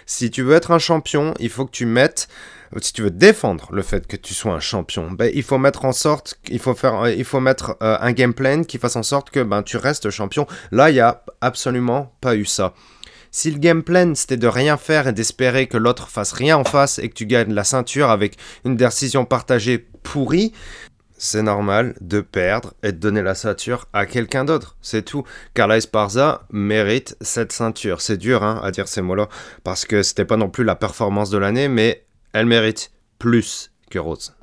Si 0.05 0.31
tu 0.31 0.43
veux 0.43 0.55
être 0.55 0.71
un 0.71 0.79
champion, 0.79 1.35
il 1.41 1.51
faut 1.51 1.65
que 1.65 1.73
tu 1.73 1.87
mettes 1.87 2.29
si 2.81 2.93
tu 2.93 3.03
veux 3.03 3.11
défendre 3.11 3.69
le 3.73 3.83
fait 3.83 4.07
que 4.07 4.17
tu 4.17 4.35
sois 4.35 4.53
un 4.53 4.61
champion, 4.61 5.11
ben, 5.11 5.31
il 5.35 5.43
faut 5.43 5.59
mettre 5.59 5.85
en 5.85 5.93
sorte, 5.93 6.39
il 6.49 6.59
faut 6.59 6.75
faire, 6.75 7.01
mettre 7.41 7.77
euh, 7.83 7.97
un 8.01 8.13
gameplay 8.13 8.65
qui 8.65 8.79
fasse 8.79 8.97
en 8.97 9.03
sorte 9.03 9.31
que 9.31 9.43
ben, 9.43 9.63
tu 9.63 9.77
restes 9.77 10.11
champion. 10.11 10.47
Là, 10.73 10.91
il 10.91 10.95
n'y 10.95 11.01
a 11.01 11.23
absolument 11.41 12.15
pas 12.21 12.37
eu 12.37 12.45
ça. 12.45 12.75
Si 13.39 13.51
le 13.51 13.59
game 13.59 13.83
plan 13.83 14.15
c'était 14.15 14.39
de 14.39 14.47
rien 14.47 14.79
faire 14.79 15.09
et 15.09 15.13
d'espérer 15.13 15.67
que 15.67 15.77
l'autre 15.77 16.09
fasse 16.09 16.33
rien 16.33 16.57
en 16.57 16.65
face 16.65 16.99
et 16.99 17.11
que 17.11 17.15
tu 17.15 17.27
gagnes 17.27 17.53
la 17.53 17.65
ceinture 17.65 18.09
avec 18.09 18.39
une 18.65 18.77
décision 18.77 19.27
partagée 19.27 19.77
pourrie, 20.03 20.55
c'est 21.19 21.43
normal 21.43 21.95
de 22.01 22.23
perdre 22.23 22.73
et 22.83 22.93
de 22.93 22.97
donner 22.97 23.21
la 23.21 23.35
ceinture 23.35 23.89
à 23.93 24.07
quelqu'un 24.07 24.47
d'autre. 24.47 24.79
C'est 24.81 25.03
tout. 25.03 25.25
Carla 25.53 25.77
Esparza 25.77 26.47
mérite 26.51 27.15
cette 27.21 27.53
ceinture. 27.53 28.01
C'est 28.01 28.17
dur 28.17 28.43
hein, 28.43 28.59
à 28.65 28.71
dire 28.71 28.89
ces 28.89 29.03
mots-là 29.03 29.29
parce 29.65 29.85
que 29.85 30.03
c'était 30.03 30.25
pas 30.25 30.39
non 30.39 30.49
plus 30.49 30.65
la 30.65 30.75
performance 30.75 31.29
de 31.29 31.37
l'année, 31.37 31.69
mais 31.69 32.07
elle 32.33 32.47
mérite 32.47 32.91
plus 33.19 33.71
que 33.91 33.99
Rose. 33.99 34.35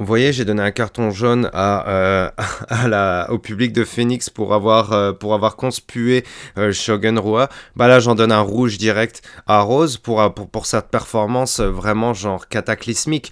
Vous 0.00 0.06
voyez, 0.06 0.32
j'ai 0.32 0.46
donné 0.46 0.62
un 0.62 0.70
carton 0.70 1.10
jaune 1.10 1.50
à, 1.52 1.86
euh, 1.90 2.30
à 2.68 2.88
la, 2.88 3.26
au 3.28 3.38
public 3.38 3.74
de 3.74 3.84
Phoenix 3.84 4.30
pour 4.30 4.54
avoir, 4.54 4.94
euh, 4.94 5.12
pour 5.12 5.34
avoir 5.34 5.56
conspué 5.56 6.24
euh, 6.56 6.72
Shogun 6.72 7.20
Rua. 7.20 7.50
Bah 7.76 7.86
là, 7.86 8.00
j'en 8.00 8.14
donne 8.14 8.32
un 8.32 8.40
rouge 8.40 8.78
direct 8.78 9.20
à 9.46 9.60
Rose 9.60 9.98
pour, 9.98 10.32
pour, 10.32 10.48
pour 10.48 10.64
cette 10.64 10.88
performance 10.88 11.60
vraiment 11.60 12.14
genre 12.14 12.48
cataclysmique. 12.48 13.30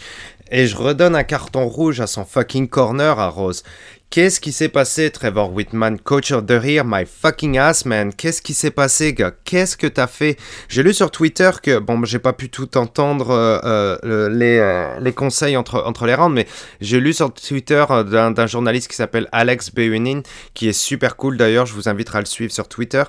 Et 0.51 0.67
je 0.67 0.77
redonne 0.77 1.17
un 1.17 1.25
carton 1.25 1.67
rouge 1.67 2.01
à 2.01 2.07
son 2.07 2.27
fucking 2.27 2.69
corner 2.69 3.19
à 3.19 3.29
Rose. 3.29 3.63
Qu'est-ce 4.11 4.41
qui 4.41 4.53
s'est 4.53 4.71
passé, 4.71 5.11
Trevor 5.11 5.53
Whitman, 5.53 5.99
coach 5.99 6.33
of 6.33 6.47
the 6.47 6.59
year, 6.65 6.83
my 6.83 7.05
fucking 7.05 7.59
ass, 7.59 7.85
man? 7.85 8.11
Qu'est-ce 8.11 8.41
qui 8.41 8.55
s'est 8.55 8.71
passé, 8.71 9.13
gars? 9.13 9.33
Qu'est-ce 9.45 9.77
que 9.77 9.87
t'as 9.87 10.07
fait? 10.07 10.39
J'ai 10.71 10.83
lu 10.83 10.95
sur 10.95 11.11
Twitter 11.11 11.51
que, 11.63 11.79
bon, 11.79 12.03
j'ai 12.07 12.19
pas 12.19 12.33
pu 12.33 12.49
tout 12.49 12.79
entendre 12.79 13.29
euh, 13.29 13.99
euh, 14.05 14.31
les, 14.31 14.61
euh, 14.61 14.99
les 14.99 15.13
conseils 15.13 15.59
entre, 15.59 15.83
entre 15.85 16.07
les 16.07 16.15
rounds, 16.15 16.35
mais 16.35 16.47
j'ai 16.81 17.01
lu 17.01 17.13
sur 17.13 17.35
Twitter 17.35 17.85
d'un 18.07 18.47
journaliste 18.47 18.89
qui 18.89 18.97
s'appelle 18.97 19.29
Alex 19.31 19.75
Beunin, 19.75 20.23
qui 20.55 20.71
est 20.71 20.73
super 20.73 21.17
cool 21.17 21.37
d'ailleurs, 21.37 21.67
je 21.67 21.75
vous 21.75 21.91
inviterai 21.91 22.17
à 22.17 22.23
le 22.23 22.27
suivre 22.27 22.51
sur 22.51 22.67
Twitter, 22.67 23.03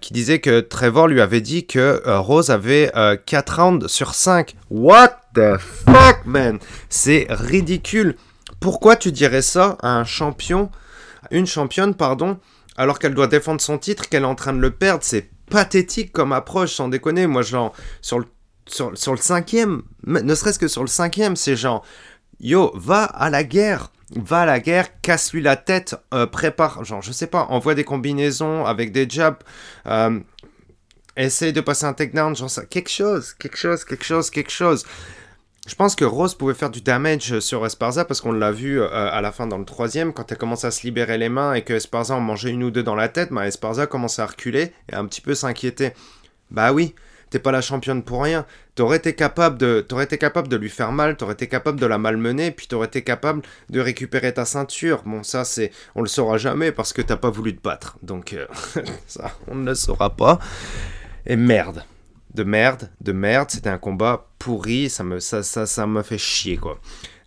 qui 0.00 0.12
disait 0.12 0.40
que 0.40 0.58
Trevor 0.58 1.06
lui 1.06 1.20
avait 1.20 1.40
dit 1.40 1.64
que 1.64 2.02
Rose 2.04 2.50
avait 2.50 2.90
4 3.24 3.62
rounds 3.62 3.86
sur 3.86 4.14
5. 4.14 4.56
What 4.68 5.20
the 5.36 5.58
fuck, 5.58 6.26
man? 6.26 6.58
C'est 6.88 7.28
ridicule. 7.30 8.16
Pourquoi 8.60 8.96
tu 8.96 9.12
dirais 9.12 9.42
ça 9.42 9.76
à 9.82 9.96
un 9.96 10.04
champion, 10.04 10.70
une 11.30 11.46
championne, 11.46 11.94
pardon, 11.94 12.38
alors 12.76 12.98
qu'elle 12.98 13.14
doit 13.14 13.26
défendre 13.26 13.60
son 13.60 13.78
titre, 13.78 14.08
qu'elle 14.08 14.22
est 14.22 14.26
en 14.26 14.34
train 14.34 14.52
de 14.52 14.58
le 14.58 14.70
perdre? 14.70 15.04
C'est 15.04 15.30
pathétique 15.50 16.12
comme 16.12 16.32
approche, 16.32 16.74
sans 16.74 16.88
déconner. 16.88 17.26
Moi, 17.26 17.42
genre, 17.42 17.72
sur 18.00 18.24
sur, 18.70 18.90
le 18.90 19.16
cinquième, 19.16 19.82
ne 20.06 20.34
serait-ce 20.34 20.58
que 20.58 20.68
sur 20.68 20.82
le 20.82 20.88
cinquième, 20.88 21.36
c'est 21.36 21.56
genre, 21.56 21.84
yo, 22.40 22.70
va 22.74 23.04
à 23.04 23.30
la 23.30 23.44
guerre 23.44 23.90
va 24.16 24.40
à 24.40 24.46
la 24.46 24.58
guerre, 24.58 25.00
casse-lui 25.02 25.42
la 25.42 25.56
tête, 25.56 25.94
euh, 26.14 26.26
prépare, 26.26 26.82
genre, 26.82 27.02
je 27.02 27.12
sais 27.12 27.26
pas, 27.26 27.44
envoie 27.50 27.74
des 27.74 27.84
combinaisons 27.84 28.64
avec 28.64 28.90
des 28.90 29.06
jabs, 29.08 29.36
euh, 29.86 30.18
essaye 31.14 31.52
de 31.52 31.60
passer 31.60 31.84
un 31.84 31.92
takedown, 31.92 32.34
genre 32.34 32.48
ça, 32.48 32.64
quelque 32.64 32.88
chose, 32.88 33.34
quelque 33.34 33.58
chose, 33.58 33.84
quelque 33.84 34.04
chose, 34.04 34.30
quelque 34.30 34.50
chose. 34.50 34.86
Je 35.68 35.74
pense 35.74 35.94
que 35.94 36.04
Rose 36.06 36.34
pouvait 36.34 36.54
faire 36.54 36.70
du 36.70 36.80
damage 36.80 37.40
sur 37.40 37.66
Esparza 37.66 38.06
parce 38.06 38.22
qu'on 38.22 38.32
l'a 38.32 38.52
vu 38.52 38.80
euh, 38.80 38.88
à 38.90 39.20
la 39.20 39.32
fin 39.32 39.46
dans 39.46 39.58
le 39.58 39.66
troisième, 39.66 40.14
quand 40.14 40.32
elle 40.32 40.38
commence 40.38 40.64
à 40.64 40.70
se 40.70 40.82
libérer 40.82 41.18
les 41.18 41.28
mains 41.28 41.52
et 41.52 41.60
que 41.60 41.74
Esparza 41.74 42.14
en 42.14 42.20
mangeait 42.20 42.48
une 42.48 42.64
ou 42.64 42.70
deux 42.70 42.82
dans 42.82 42.94
la 42.94 43.10
tête, 43.10 43.32
bah 43.32 43.46
Esparza 43.46 43.86
commence 43.86 44.18
à 44.18 44.24
reculer 44.24 44.72
et 44.90 44.94
un 44.94 45.04
petit 45.04 45.20
peu 45.20 45.34
s'inquiéter. 45.34 45.92
Bah 46.50 46.72
oui, 46.72 46.94
t'es 47.28 47.38
pas 47.38 47.52
la 47.52 47.60
championne 47.60 48.02
pour 48.02 48.22
rien. 48.22 48.46
T'aurais 48.76 48.96
été 48.96 49.14
capable 49.14 49.58
de, 49.58 49.84
t'aurais 49.86 50.04
été 50.04 50.16
capable 50.16 50.48
de 50.48 50.56
lui 50.56 50.70
faire 50.70 50.90
mal, 50.90 51.18
t'aurais 51.18 51.34
été 51.34 51.48
capable 51.48 51.78
de 51.78 51.84
la 51.84 51.98
malmener, 51.98 52.50
puis 52.50 52.66
t'aurais 52.66 52.86
été 52.86 53.04
capable 53.04 53.42
de 53.68 53.80
récupérer 53.80 54.32
ta 54.32 54.46
ceinture. 54.46 55.02
Bon, 55.04 55.22
ça 55.22 55.44
c'est, 55.44 55.70
on 55.94 56.00
le 56.00 56.08
saura 56.08 56.38
jamais 56.38 56.72
parce 56.72 56.94
que 56.94 57.02
t'as 57.02 57.18
pas 57.18 57.28
voulu 57.28 57.54
te 57.54 57.60
battre. 57.60 57.98
Donc 58.02 58.32
euh, 58.32 58.46
ça, 59.06 59.32
on 59.48 59.56
ne 59.56 59.66
le 59.66 59.74
saura 59.74 60.16
pas. 60.16 60.38
Et 61.26 61.36
merde 61.36 61.84
de 62.34 62.44
merde, 62.44 62.90
de 63.00 63.12
merde. 63.12 63.50
C'était 63.50 63.70
un 63.70 63.78
combat 63.78 64.26
pourri. 64.38 64.90
Ça 64.90 65.04
me, 65.04 65.20
ça, 65.20 65.42
ça, 65.42 65.66
ça 65.66 65.86
me 65.86 66.02
fait 66.02 66.18
chier, 66.18 66.56
quoi. 66.56 66.78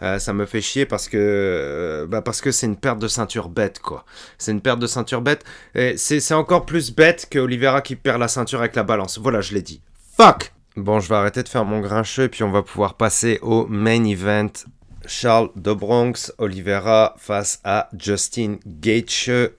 Euh, 0.01 0.17
ça 0.17 0.33
me 0.33 0.45
fait 0.45 0.61
chier 0.61 0.85
parce 0.85 1.07
que 1.07 1.17
euh, 1.17 2.07
bah 2.07 2.23
parce 2.23 2.41
que 2.41 2.51
c'est 2.51 2.65
une 2.65 2.75
perte 2.75 2.97
de 2.97 3.07
ceinture 3.07 3.49
bête 3.49 3.79
quoi. 3.79 4.03
C'est 4.39 4.51
une 4.51 4.61
perte 4.61 4.79
de 4.79 4.87
ceinture 4.87 5.21
bête. 5.21 5.43
Et 5.75 5.95
c'est 5.97 6.33
encore 6.33 6.65
plus 6.65 6.91
bête 6.91 7.27
que 7.29 7.37
Oliveira 7.37 7.81
qui 7.81 7.95
perd 7.95 8.19
la 8.19 8.27
ceinture 8.27 8.59
avec 8.59 8.75
la 8.75 8.83
balance. 8.83 9.19
Voilà, 9.19 9.41
je 9.41 9.53
l'ai 9.53 9.61
dit. 9.61 9.81
Fuck. 10.17 10.53
Bon, 10.75 10.99
je 10.99 11.09
vais 11.09 11.15
arrêter 11.15 11.43
de 11.43 11.49
faire 11.49 11.65
mon 11.65 11.81
grincheux 11.81 12.23
et 12.23 12.29
puis 12.29 12.43
on 12.43 12.51
va 12.51 12.63
pouvoir 12.63 12.95
passer 12.95 13.37
au 13.41 13.67
main 13.67 14.03
event. 14.05 14.51
Charles 15.05 15.49
de 15.55 15.73
Bronx, 15.73 16.31
Oliveira 16.37 17.15
face 17.17 17.59
à 17.63 17.89
Justin 17.97 18.57
Gaethje. 18.65 19.51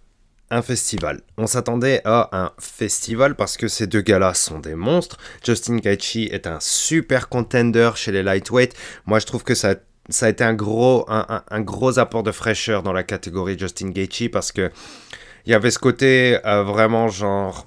Festival. 0.61 1.23
On 1.39 1.47
s'attendait 1.47 2.03
à 2.05 2.29
un 2.33 2.53
festival 2.59 3.35
parce 3.37 3.57
que 3.57 3.69
ces 3.69 3.87
deux 3.87 4.03
gars-là 4.03 4.35
sont 4.35 4.59
des 4.59 4.75
monstres. 4.75 5.17
Justin 5.43 5.77
Gaethje 5.77 6.29
est 6.31 6.47
un 6.47 6.59
super 6.61 7.31
contender 7.31 7.91
chez 7.95 8.13
les 8.13 8.23
lightweight. 8.23 8.75
Moi, 9.07 9.19
je 9.19 9.27
trouve 9.27 9.45
que 9.45 9.55
ça, 9.55 9.77
a 10.21 10.29
été 10.29 10.45
un 10.45 10.53
gros, 10.53 11.07
un, 11.09 11.43
un, 11.49 11.61
gros 11.63 11.99
apport 11.99 12.23
de 12.23 12.33
fraîcheur 12.33 12.83
dans 12.83 12.93
la 12.93 13.05
catégorie 13.05 13.59
Justin 13.59 13.89
Gaethje 13.89 14.29
parce 14.31 14.53
que 14.53 14.71
il 15.47 15.53
y 15.53 15.55
avait 15.55 15.71
ce 15.71 15.79
côté 15.79 16.39
euh, 16.45 16.63
vraiment 16.63 17.09
genre 17.09 17.67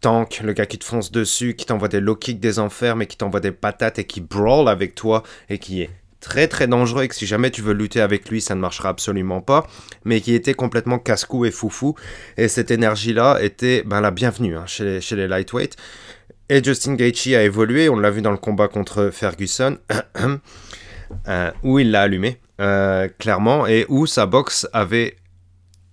tank, 0.00 0.40
le 0.42 0.52
gars 0.52 0.66
qui 0.66 0.78
te 0.78 0.84
fonce 0.84 1.12
dessus, 1.12 1.54
qui 1.54 1.66
t'envoie 1.66 1.88
des 1.88 2.00
low 2.00 2.16
kicks 2.16 2.40
des 2.40 2.58
enfers, 2.58 2.96
mais 2.96 3.06
qui 3.06 3.16
t'envoie 3.16 3.40
des 3.40 3.52
patates 3.52 3.98
et 3.98 4.04
qui 4.04 4.20
brawl 4.20 4.68
avec 4.68 4.94
toi 4.94 5.22
et 5.48 5.58
qui 5.58 5.82
est 5.82 5.90
très 6.26 6.48
très 6.48 6.66
dangereux 6.66 7.04
et 7.04 7.08
que 7.08 7.14
si 7.14 7.24
jamais 7.24 7.52
tu 7.52 7.62
veux 7.62 7.72
lutter 7.72 8.00
avec 8.00 8.28
lui, 8.28 8.40
ça 8.40 8.56
ne 8.56 8.60
marchera 8.60 8.88
absolument 8.88 9.40
pas, 9.40 9.64
mais 10.04 10.20
qui 10.20 10.34
était 10.34 10.54
complètement 10.54 10.98
casse-cou 10.98 11.44
et 11.44 11.52
foufou. 11.52 11.94
Et 12.36 12.48
cette 12.48 12.72
énergie-là 12.72 13.38
était 13.40 13.84
ben, 13.84 14.00
la 14.00 14.10
bienvenue 14.10 14.56
hein, 14.56 14.64
chez, 14.66 14.84
les, 14.84 15.00
chez 15.00 15.14
les. 15.14 15.28
Et 16.48 16.64
Justin 16.64 16.94
Gaethje 16.94 17.28
a 17.28 17.44
évolué, 17.44 17.88
on 17.88 17.96
l'a 17.96 18.10
vu 18.10 18.22
dans 18.22 18.32
le 18.32 18.38
combat 18.38 18.66
contre 18.66 19.10
Ferguson, 19.12 19.78
euh, 21.28 21.50
où 21.62 21.78
il 21.78 21.92
l'a 21.92 22.02
allumé, 22.02 22.40
euh, 22.60 23.08
clairement, 23.18 23.68
et 23.68 23.86
où 23.88 24.06
sa 24.06 24.26
boxe 24.26 24.66
avait 24.72 25.16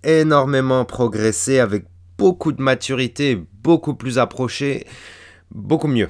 énormément 0.04 0.84
progressé 0.84 1.60
avec 1.60 1.86
beaucoup 2.17 2.52
de 2.52 2.62
maturité, 2.62 3.39
beaucoup 3.62 3.93
plus 3.93 4.17
approché, 4.17 4.88
beaucoup 5.52 5.88
mieux. 5.88 6.10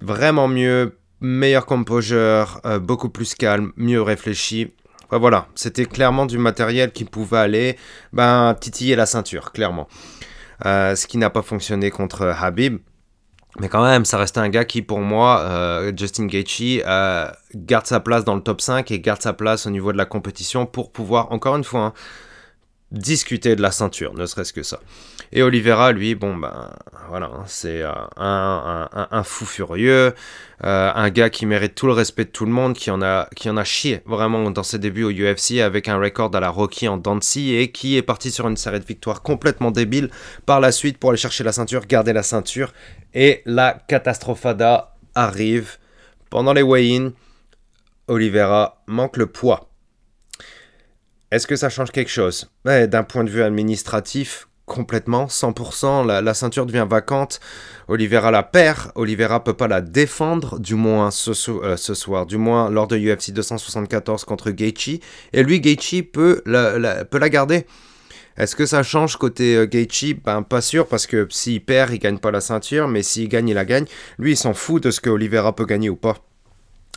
Vraiment 0.00 0.48
mieux, 0.48 0.98
meilleur 1.24 1.64
composure, 1.64 2.60
euh, 2.66 2.78
beaucoup 2.78 3.08
plus 3.08 3.34
calme, 3.34 3.72
mieux 3.76 4.02
réfléchi. 4.02 4.72
voilà, 5.10 5.46
c'était 5.54 5.86
clairement 5.86 6.26
du 6.26 6.38
matériel 6.38 6.92
qui 6.92 7.04
pouvait 7.04 7.38
aller 7.38 7.78
ben, 8.12 8.54
titiller 8.60 8.96
la 8.96 9.06
ceinture, 9.06 9.52
clairement. 9.52 9.88
Euh, 10.66 10.94
ce 10.94 11.06
qui 11.06 11.18
n'a 11.18 11.30
pas 11.30 11.42
fonctionné 11.42 11.90
contre 11.90 12.22
Habib. 12.26 12.78
Mais 13.60 13.68
quand 13.68 13.84
même, 13.84 14.04
ça 14.04 14.18
restait 14.18 14.40
un 14.40 14.48
gars 14.48 14.64
qui, 14.64 14.82
pour 14.82 14.98
moi, 14.98 15.40
euh, 15.42 15.92
Justin 15.96 16.26
Gaethje, 16.26 16.82
garde 17.54 17.86
sa 17.86 18.00
place 18.00 18.24
dans 18.24 18.34
le 18.34 18.40
top 18.40 18.60
5 18.60 18.90
et 18.90 19.00
garde 19.00 19.22
sa 19.22 19.32
place 19.32 19.66
au 19.66 19.70
niveau 19.70 19.92
de 19.92 19.96
la 19.96 20.06
compétition 20.06 20.66
pour 20.66 20.90
pouvoir, 20.90 21.30
encore 21.32 21.56
une 21.56 21.64
fois, 21.64 21.80
hein, 21.80 21.92
discuter 22.90 23.56
de 23.56 23.62
la 23.62 23.70
ceinture, 23.70 24.14
ne 24.14 24.26
serait-ce 24.26 24.52
que 24.52 24.62
ça. 24.62 24.80
Et 25.36 25.42
Oliveira, 25.42 25.90
lui, 25.90 26.14
bon, 26.14 26.36
ben 26.36 26.70
voilà, 27.08 27.26
hein, 27.26 27.42
c'est 27.46 27.82
euh, 27.82 27.90
un, 28.16 29.22
fou 29.24 29.44
furieux, 29.44 30.14
euh, 30.62 30.92
un 30.94 31.10
gars 31.10 31.28
qui 31.28 31.44
mérite 31.44 31.74
tout 31.74 31.86
le 31.88 31.92
respect 31.92 32.24
de 32.24 32.30
tout 32.30 32.44
le 32.46 32.52
monde, 32.52 32.74
qui 32.74 32.88
en 32.92 33.02
a, 33.02 33.28
qui 33.34 33.50
en 33.50 33.56
a 33.56 33.64
chié 33.64 34.00
vraiment 34.06 34.48
dans 34.52 34.62
ses 34.62 34.78
débuts 34.78 35.02
au 35.02 35.10
UFC 35.10 35.58
avec 35.60 35.88
un 35.88 35.98
record 35.98 36.30
à 36.36 36.40
la 36.40 36.50
Rocky 36.50 36.86
en 36.86 36.98
Dancy 36.98 37.56
et 37.56 37.72
qui 37.72 37.96
est 37.96 38.02
parti 38.02 38.30
sur 38.30 38.46
une 38.46 38.56
série 38.56 38.78
de 38.78 38.84
victoires 38.84 39.22
complètement 39.22 39.72
débile 39.72 40.08
par 40.46 40.60
la 40.60 40.70
suite 40.70 40.98
pour 40.98 41.10
aller 41.10 41.18
chercher 41.18 41.42
la 41.42 41.50
ceinture, 41.50 41.84
garder 41.84 42.12
la 42.12 42.22
ceinture. 42.22 42.72
Et 43.12 43.42
la 43.44 43.76
catastrophada 43.88 44.94
arrive 45.16 45.78
pendant 46.30 46.52
les 46.52 46.62
weigh-in. 46.62 47.10
Oliveira 48.06 48.84
manque 48.86 49.16
le 49.16 49.26
poids 49.26 49.68
est-ce 51.30 51.48
que 51.48 51.56
ça 51.56 51.68
change 51.68 51.90
quelque 51.90 52.12
chose? 52.12 52.48
D'un 52.64 53.02
point 53.02 53.24
de 53.24 53.30
vue 53.30 53.42
administratif, 53.42 54.46
complètement, 54.66 55.26
100%, 55.26 56.06
la, 56.06 56.34
ceinture 56.34 56.66
devient 56.66 56.86
vacante, 56.88 57.40
Oliveira 57.88 58.30
la 58.30 58.42
perd, 58.42 58.92
Oliveira 58.94 59.44
peut 59.44 59.54
pas 59.54 59.68
la 59.68 59.80
défendre, 59.80 60.58
du 60.58 60.74
moins 60.74 61.10
ce, 61.10 61.30
euh, 61.50 61.76
soir, 61.76 62.26
du 62.26 62.38
moins 62.38 62.70
lors 62.70 62.86
de 62.86 62.96
UFC 62.96 63.30
274 63.32 64.24
contre 64.24 64.50
Gaethje, 64.50 65.00
et 65.32 65.42
lui, 65.42 65.60
Gaethje 65.60 66.02
peut 66.02 66.42
la, 66.46 67.04
peut 67.04 67.18
la 67.18 67.28
garder. 67.28 67.66
Est-ce 68.36 68.56
que 68.56 68.66
ça 68.66 68.82
change 68.82 69.16
côté 69.16 69.54
euh, 69.54 69.66
Gaethje? 69.66 70.16
Ben 70.24 70.42
pas 70.42 70.60
sûr, 70.60 70.88
parce 70.88 71.06
que 71.06 71.26
s'il 71.30 71.64
perd, 71.64 71.92
il 71.92 71.98
gagne 71.98 72.18
pas 72.18 72.32
la 72.32 72.40
ceinture, 72.40 72.88
mais 72.88 73.02
s'il 73.02 73.28
gagne, 73.28 73.48
il 73.48 73.54
la 73.54 73.64
gagne. 73.64 73.86
Lui, 74.18 74.32
il 74.32 74.36
s'en 74.36 74.54
fout 74.54 74.82
de 74.82 74.90
ce 74.90 75.00
que 75.00 75.10
Oliveira 75.10 75.54
peut 75.54 75.66
gagner 75.66 75.88
ou 75.88 75.96
pas. 75.96 76.16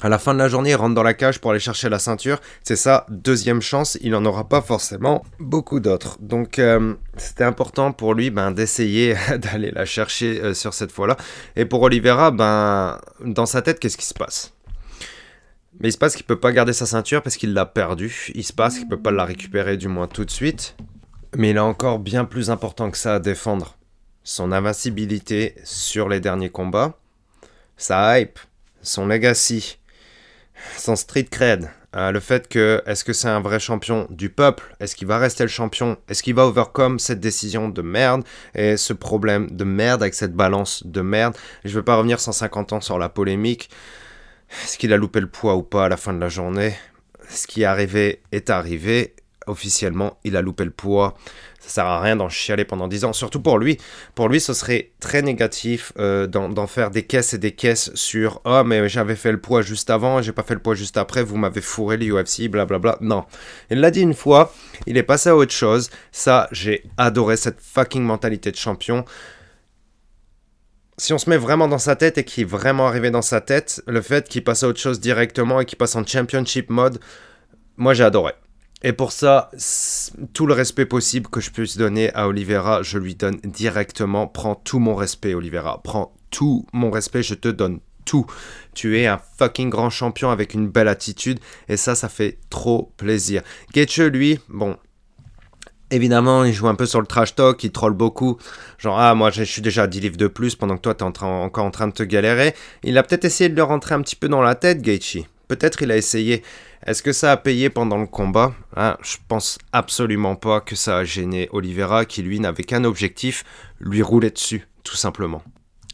À 0.01 0.09
la 0.09 0.19
fin 0.19 0.35
de 0.35 0.39
la 0.39 0.47
journée, 0.47 0.69
il 0.71 0.75
rentre 0.75 0.93
dans 0.93 1.01
la 1.01 1.15
cage 1.15 1.39
pour 1.39 1.49
aller 1.49 1.59
chercher 1.59 1.89
la 1.89 1.97
ceinture. 1.97 2.39
C'est 2.63 2.75
sa 2.75 3.07
deuxième 3.09 3.63
chance. 3.63 3.97
Il 4.01 4.11
n'en 4.11 4.25
aura 4.25 4.47
pas 4.47 4.61
forcément 4.61 5.25
beaucoup 5.39 5.79
d'autres. 5.79 6.17
Donc, 6.19 6.59
euh, 6.59 6.93
c'était 7.15 7.43
important 7.43 7.91
pour 7.91 8.13
lui 8.13 8.29
ben, 8.29 8.51
d'essayer 8.51 9.15
d'aller 9.39 9.71
la 9.71 9.85
chercher 9.85 10.39
euh, 10.39 10.53
sur 10.53 10.75
cette 10.75 10.91
fois-là. 10.91 11.17
Et 11.55 11.65
pour 11.65 11.81
Oliveira, 11.81 12.29
ben, 12.29 12.99
dans 13.25 13.47
sa 13.47 13.63
tête, 13.63 13.79
qu'est-ce 13.79 13.97
qui 13.97 14.05
se 14.05 14.13
passe? 14.13 14.53
Mais 15.79 15.89
il 15.89 15.91
se 15.91 15.97
passe 15.97 16.15
qu'il 16.15 16.25
ne 16.25 16.27
peut 16.27 16.39
pas 16.39 16.51
garder 16.51 16.73
sa 16.73 16.85
ceinture 16.85 17.23
parce 17.23 17.35
qu'il 17.35 17.53
l'a 17.53 17.65
perdue. 17.65 18.31
Il 18.35 18.43
se 18.43 18.53
passe 18.53 18.75
qu'il 18.75 18.85
ne 18.85 18.89
peut 18.89 19.01
pas 19.01 19.11
la 19.11 19.25
récupérer, 19.25 19.77
du 19.77 19.87
moins 19.87 20.07
tout 20.07 20.25
de 20.25 20.31
suite. 20.31 20.75
Mais 21.35 21.49
il 21.49 21.57
a 21.57 21.65
encore 21.65 21.97
bien 21.97 22.23
plus 22.23 22.51
important 22.51 22.91
que 22.91 22.97
ça 22.99 23.15
à 23.15 23.19
défendre. 23.19 23.77
Son 24.23 24.51
invincibilité 24.51 25.55
sur 25.63 26.07
les 26.07 26.19
derniers 26.19 26.49
combats, 26.49 26.99
sa 27.77 28.19
hype, 28.19 28.39
son 28.81 29.07
legacy 29.07 29.79
son 30.77 30.95
street 30.95 31.27
cred, 31.29 31.69
euh, 31.95 32.11
le 32.11 32.19
fait 32.19 32.47
que 32.47 32.83
est-ce 32.85 33.03
que 33.03 33.13
c'est 33.13 33.27
un 33.27 33.39
vrai 33.39 33.59
champion 33.59 34.07
du 34.09 34.29
peuple? 34.29 34.75
Est-ce 34.79 34.95
qu'il 34.95 35.07
va 35.07 35.17
rester 35.17 35.43
le 35.43 35.49
champion? 35.49 35.97
Est-ce 36.09 36.21
qu'il 36.21 36.35
va 36.35 36.45
overcome 36.45 36.99
cette 36.99 37.19
décision 37.19 37.69
de 37.69 37.81
merde? 37.81 38.23
Et 38.53 38.77
ce 38.77 38.93
problème 38.93 39.49
de 39.49 39.63
merde 39.63 40.03
avec 40.03 40.13
cette 40.13 40.33
balance 40.33 40.85
de 40.85 41.01
merde? 41.01 41.35
Je 41.63 41.69
ne 41.69 41.75
vais 41.75 41.83
pas 41.83 41.95
revenir 41.95 42.19
150 42.19 42.73
ans 42.73 42.81
sur 42.81 42.99
la 42.99 43.09
polémique. 43.09 43.69
Est-ce 44.63 44.77
qu'il 44.77 44.93
a 44.93 44.97
loupé 44.97 45.19
le 45.21 45.27
poids 45.27 45.55
ou 45.55 45.63
pas 45.63 45.85
à 45.85 45.89
la 45.89 45.97
fin 45.97 46.13
de 46.13 46.19
la 46.19 46.29
journée? 46.29 46.75
Ce 47.29 47.47
qui 47.47 47.63
est 47.63 47.65
arrivé 47.65 48.21
est 48.31 48.49
arrivé. 48.49 49.15
Officiellement, 49.47 50.17
il 50.23 50.35
a 50.35 50.41
loupé 50.41 50.63
le 50.65 50.71
poids. 50.71 51.15
Ça 51.59 51.69
sert 51.69 51.85
à 51.85 51.99
rien 51.99 52.15
d'en 52.15 52.29
chialer 52.29 52.65
pendant 52.65 52.87
10 52.87 53.05
ans, 53.05 53.13
surtout 53.13 53.41
pour 53.41 53.57
lui. 53.57 53.77
Pour 54.15 54.29
lui, 54.29 54.39
ce 54.39 54.53
serait 54.53 54.91
très 54.99 55.21
négatif 55.21 55.91
euh, 55.97 56.27
d'en 56.27 56.67
faire 56.67 56.91
des 56.91 57.03
caisses 57.03 57.33
et 57.33 57.37
des 57.37 57.51
caisses 57.51 57.91
sur 57.95 58.41
Oh, 58.45 58.63
mais 58.65 58.87
j'avais 58.87 59.15
fait 59.15 59.31
le 59.31 59.41
poids 59.41 59.61
juste 59.61 59.89
avant, 59.89 60.21
j'ai 60.21 60.31
pas 60.31 60.43
fait 60.43 60.53
le 60.53 60.61
poids 60.61 60.75
juste 60.75 60.97
après, 60.97 61.23
vous 61.23 61.37
m'avez 61.37 61.61
fourré 61.61 61.97
les 61.97 62.09
UFC, 62.09 62.47
blablabla. 62.49 62.97
Non. 63.01 63.25
Il 63.69 63.79
l'a 63.79 63.91
dit 63.91 64.01
une 64.01 64.13
fois, 64.13 64.53
il 64.85 64.97
est 64.97 65.03
passé 65.03 65.29
à 65.29 65.35
autre 65.35 65.53
chose. 65.53 65.89
Ça, 66.11 66.47
j'ai 66.51 66.83
adoré 66.97 67.37
cette 67.37 67.59
fucking 67.59 68.03
mentalité 68.03 68.51
de 68.51 68.57
champion 68.57 69.03
si 70.97 71.13
on 71.13 71.17
se 71.17 71.29
met 71.29 71.37
vraiment 71.37 71.67
dans 71.67 71.77
sa 71.77 71.95
tête 71.95 72.17
et 72.17 72.23
qu'il 72.23 72.43
est 72.43 72.47
vraiment 72.47 72.87
arrivé 72.87 73.11
dans 73.11 73.21
sa 73.21 73.39
tête, 73.39 73.83
le 73.87 74.01
fait 74.01 74.27
qu'il 74.27 74.43
passe 74.43 74.63
à 74.63 74.67
autre 74.67 74.79
chose 74.79 74.99
directement 74.99 75.61
et 75.61 75.65
qu'il 75.65 75.77
passe 75.77 75.95
en 75.95 76.05
championship 76.05 76.69
mode, 76.69 76.99
moi 77.77 77.93
j'ai 77.93 78.03
adoré. 78.03 78.33
Et 78.83 78.93
pour 78.93 79.11
ça, 79.11 79.49
tout 80.33 80.45
le 80.45 80.53
respect 80.53 80.85
possible 80.85 81.29
que 81.29 81.41
je 81.41 81.49
puisse 81.49 81.77
donner 81.77 82.13
à 82.13 82.27
Oliveira, 82.27 82.83
je 82.83 82.99
lui 82.99 83.15
donne 83.15 83.37
directement. 83.43 84.27
Prends 84.27 84.55
tout 84.55 84.79
mon 84.79 84.95
respect, 84.95 85.33
Oliveira. 85.33 85.81
Prends 85.83 86.13
tout 86.29 86.65
mon 86.73 86.91
respect, 86.91 87.23
je 87.23 87.33
te 87.33 87.47
donne 87.47 87.79
tout. 88.05 88.27
Tu 88.75 88.99
es 88.99 89.07
un 89.07 89.19
fucking 89.37 89.69
grand 89.69 89.89
champion 89.89 90.29
avec 90.29 90.53
une 90.53 90.67
belle 90.69 90.87
attitude. 90.87 91.39
Et 91.67 91.77
ça, 91.77 91.95
ça 91.95 92.07
fait 92.07 92.37
trop 92.49 92.93
plaisir. 92.97 93.41
Getche, 93.73 93.99
lui, 93.99 94.39
bon, 94.47 94.77
Évidemment, 95.89 96.43
il 96.43 96.51
joue 96.51 96.67
un 96.67 96.75
peu 96.75 96.85
sur 96.85 96.99
le 96.99 97.07
trash 97.07 97.33
talk, 97.35 97.63
il 97.63 97.71
troll 97.71 97.93
beaucoup. 97.93 98.37
Genre, 98.77 98.99
ah, 98.99 99.15
moi 99.15 99.29
je 99.29 99.43
suis 99.43 99.61
déjà 99.61 99.83
à 99.83 99.87
10 99.87 100.01
livres 100.01 100.17
de 100.17 100.27
plus 100.27 100.55
pendant 100.55 100.75
que 100.75 100.81
toi 100.81 100.93
t'es 100.93 101.03
encore 101.03 101.63
en 101.63 101.71
train 101.71 101.87
de 101.87 101.93
te 101.93 102.03
galérer. 102.03 102.53
Il 102.83 102.97
a 102.97 103.03
peut-être 103.03 103.23
essayé 103.23 103.49
de 103.49 103.55
le 103.55 103.63
rentrer 103.63 103.95
un 103.95 104.01
petit 104.01 104.17
peu 104.17 104.27
dans 104.27 104.41
la 104.41 104.55
tête, 104.55 104.81
Gaethje. 104.81 105.23
Peut-être 105.47 105.81
il 105.81 105.91
a 105.91 105.97
essayé. 105.97 106.43
Est-ce 106.85 107.01
que 107.01 107.13
ça 107.13 107.31
a 107.31 107.37
payé 107.37 107.69
pendant 107.69 107.97
le 107.97 108.07
combat? 108.07 108.53
Hein, 108.75 108.97
Je 109.01 109.17
pense 109.27 109.57
absolument 109.71 110.35
pas 110.35 110.61
que 110.61 110.75
ça 110.75 110.97
a 110.97 111.03
gêné 111.03 111.49
Oliveira 111.51 112.05
qui 112.05 112.21
lui 112.21 112.39
n'avait 112.39 112.63
qu'un 112.63 112.83
objectif, 112.83 113.43
lui 113.79 114.01
rouler 114.01 114.29
dessus, 114.29 114.67
tout 114.83 114.95
simplement. 114.95 115.41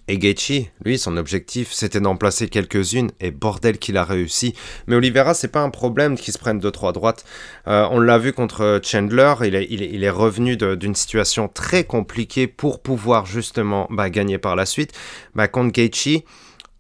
Et 0.10 0.18
Gaethje, 0.18 0.66
lui, 0.84 0.98
son 0.98 1.16
objectif, 1.16 1.72
c'était 1.72 2.02
d'en 2.02 2.18
placer 2.18 2.50
quelques-unes, 2.50 3.12
et 3.22 3.32
bordel 3.32 3.78
qu'il 3.78 3.96
a 3.96 4.04
réussi. 4.04 4.54
Mais 4.88 4.96
Oliveira, 4.96 5.34
c'est 5.34 5.48
pas 5.48 5.62
un 5.62 5.70
problème 5.70 6.18
qu'il 6.18 6.34
se 6.34 6.38
prenne 6.38 6.60
2-3 6.60 6.92
droites. 6.92 7.24
Euh, 7.68 7.88
on 7.90 8.02
l'a 8.02 8.18
vu 8.18 8.34
contre 8.34 8.82
Chandler, 8.84 9.34
il 9.46 9.56
est, 9.56 9.68
il 9.70 10.04
est, 10.04 10.10
revenu 10.10 10.58
d'une 10.58 10.96
situation 10.96 11.48
très 11.48 11.86
compliquée 11.86 12.48
pour 12.48 12.82
pouvoir 12.82 13.26
justement 13.26 13.88
bah, 13.90 14.10
gagner 14.10 14.38
par 14.38 14.58
la 14.58 14.66
suite. 14.66 14.92
Bah, 15.36 15.48
contre 15.48 15.72
Gaethje, 15.72 16.24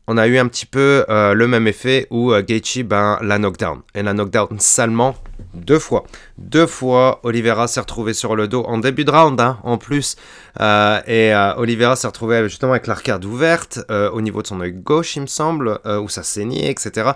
on 0.07 0.17
a 0.17 0.27
eu 0.27 0.37
un 0.37 0.47
petit 0.47 0.65
peu 0.65 1.05
euh, 1.09 1.33
le 1.33 1.47
même 1.47 1.67
effet 1.67 2.07
où 2.09 2.33
euh, 2.33 2.41
Gaethje 2.41 2.83
ben, 2.83 3.17
la 3.21 3.37
knockdown. 3.37 3.81
Et 3.95 4.03
la 4.03 4.13
knockdown 4.13 4.59
salement 4.59 5.15
deux 5.53 5.79
fois. 5.79 6.03
Deux 6.37 6.67
fois, 6.67 7.19
Oliveira 7.23 7.67
s'est 7.67 7.79
retrouvé 7.79 8.13
sur 8.13 8.35
le 8.35 8.47
dos 8.47 8.63
en 8.63 8.77
début 8.77 9.05
de 9.05 9.11
round, 9.11 9.39
hein, 9.39 9.59
en 9.63 9.77
plus. 9.77 10.15
Euh, 10.59 11.01
et 11.07 11.33
euh, 11.33 11.55
Oliveira 11.57 11.95
s'est 11.95 12.07
retrouvé 12.07 12.43
justement 12.43 12.71
avec 12.71 12.87
l'arcade 12.87 13.25
ouverte 13.25 13.79
euh, 13.89 14.09
au 14.11 14.21
niveau 14.21 14.41
de 14.41 14.47
son 14.47 14.61
œil 14.61 14.73
gauche, 14.73 15.15
il 15.15 15.21
me 15.21 15.27
semble, 15.27 15.79
où 15.85 16.09
ça 16.09 16.23
saignait, 16.23 16.69
etc. 16.69 17.11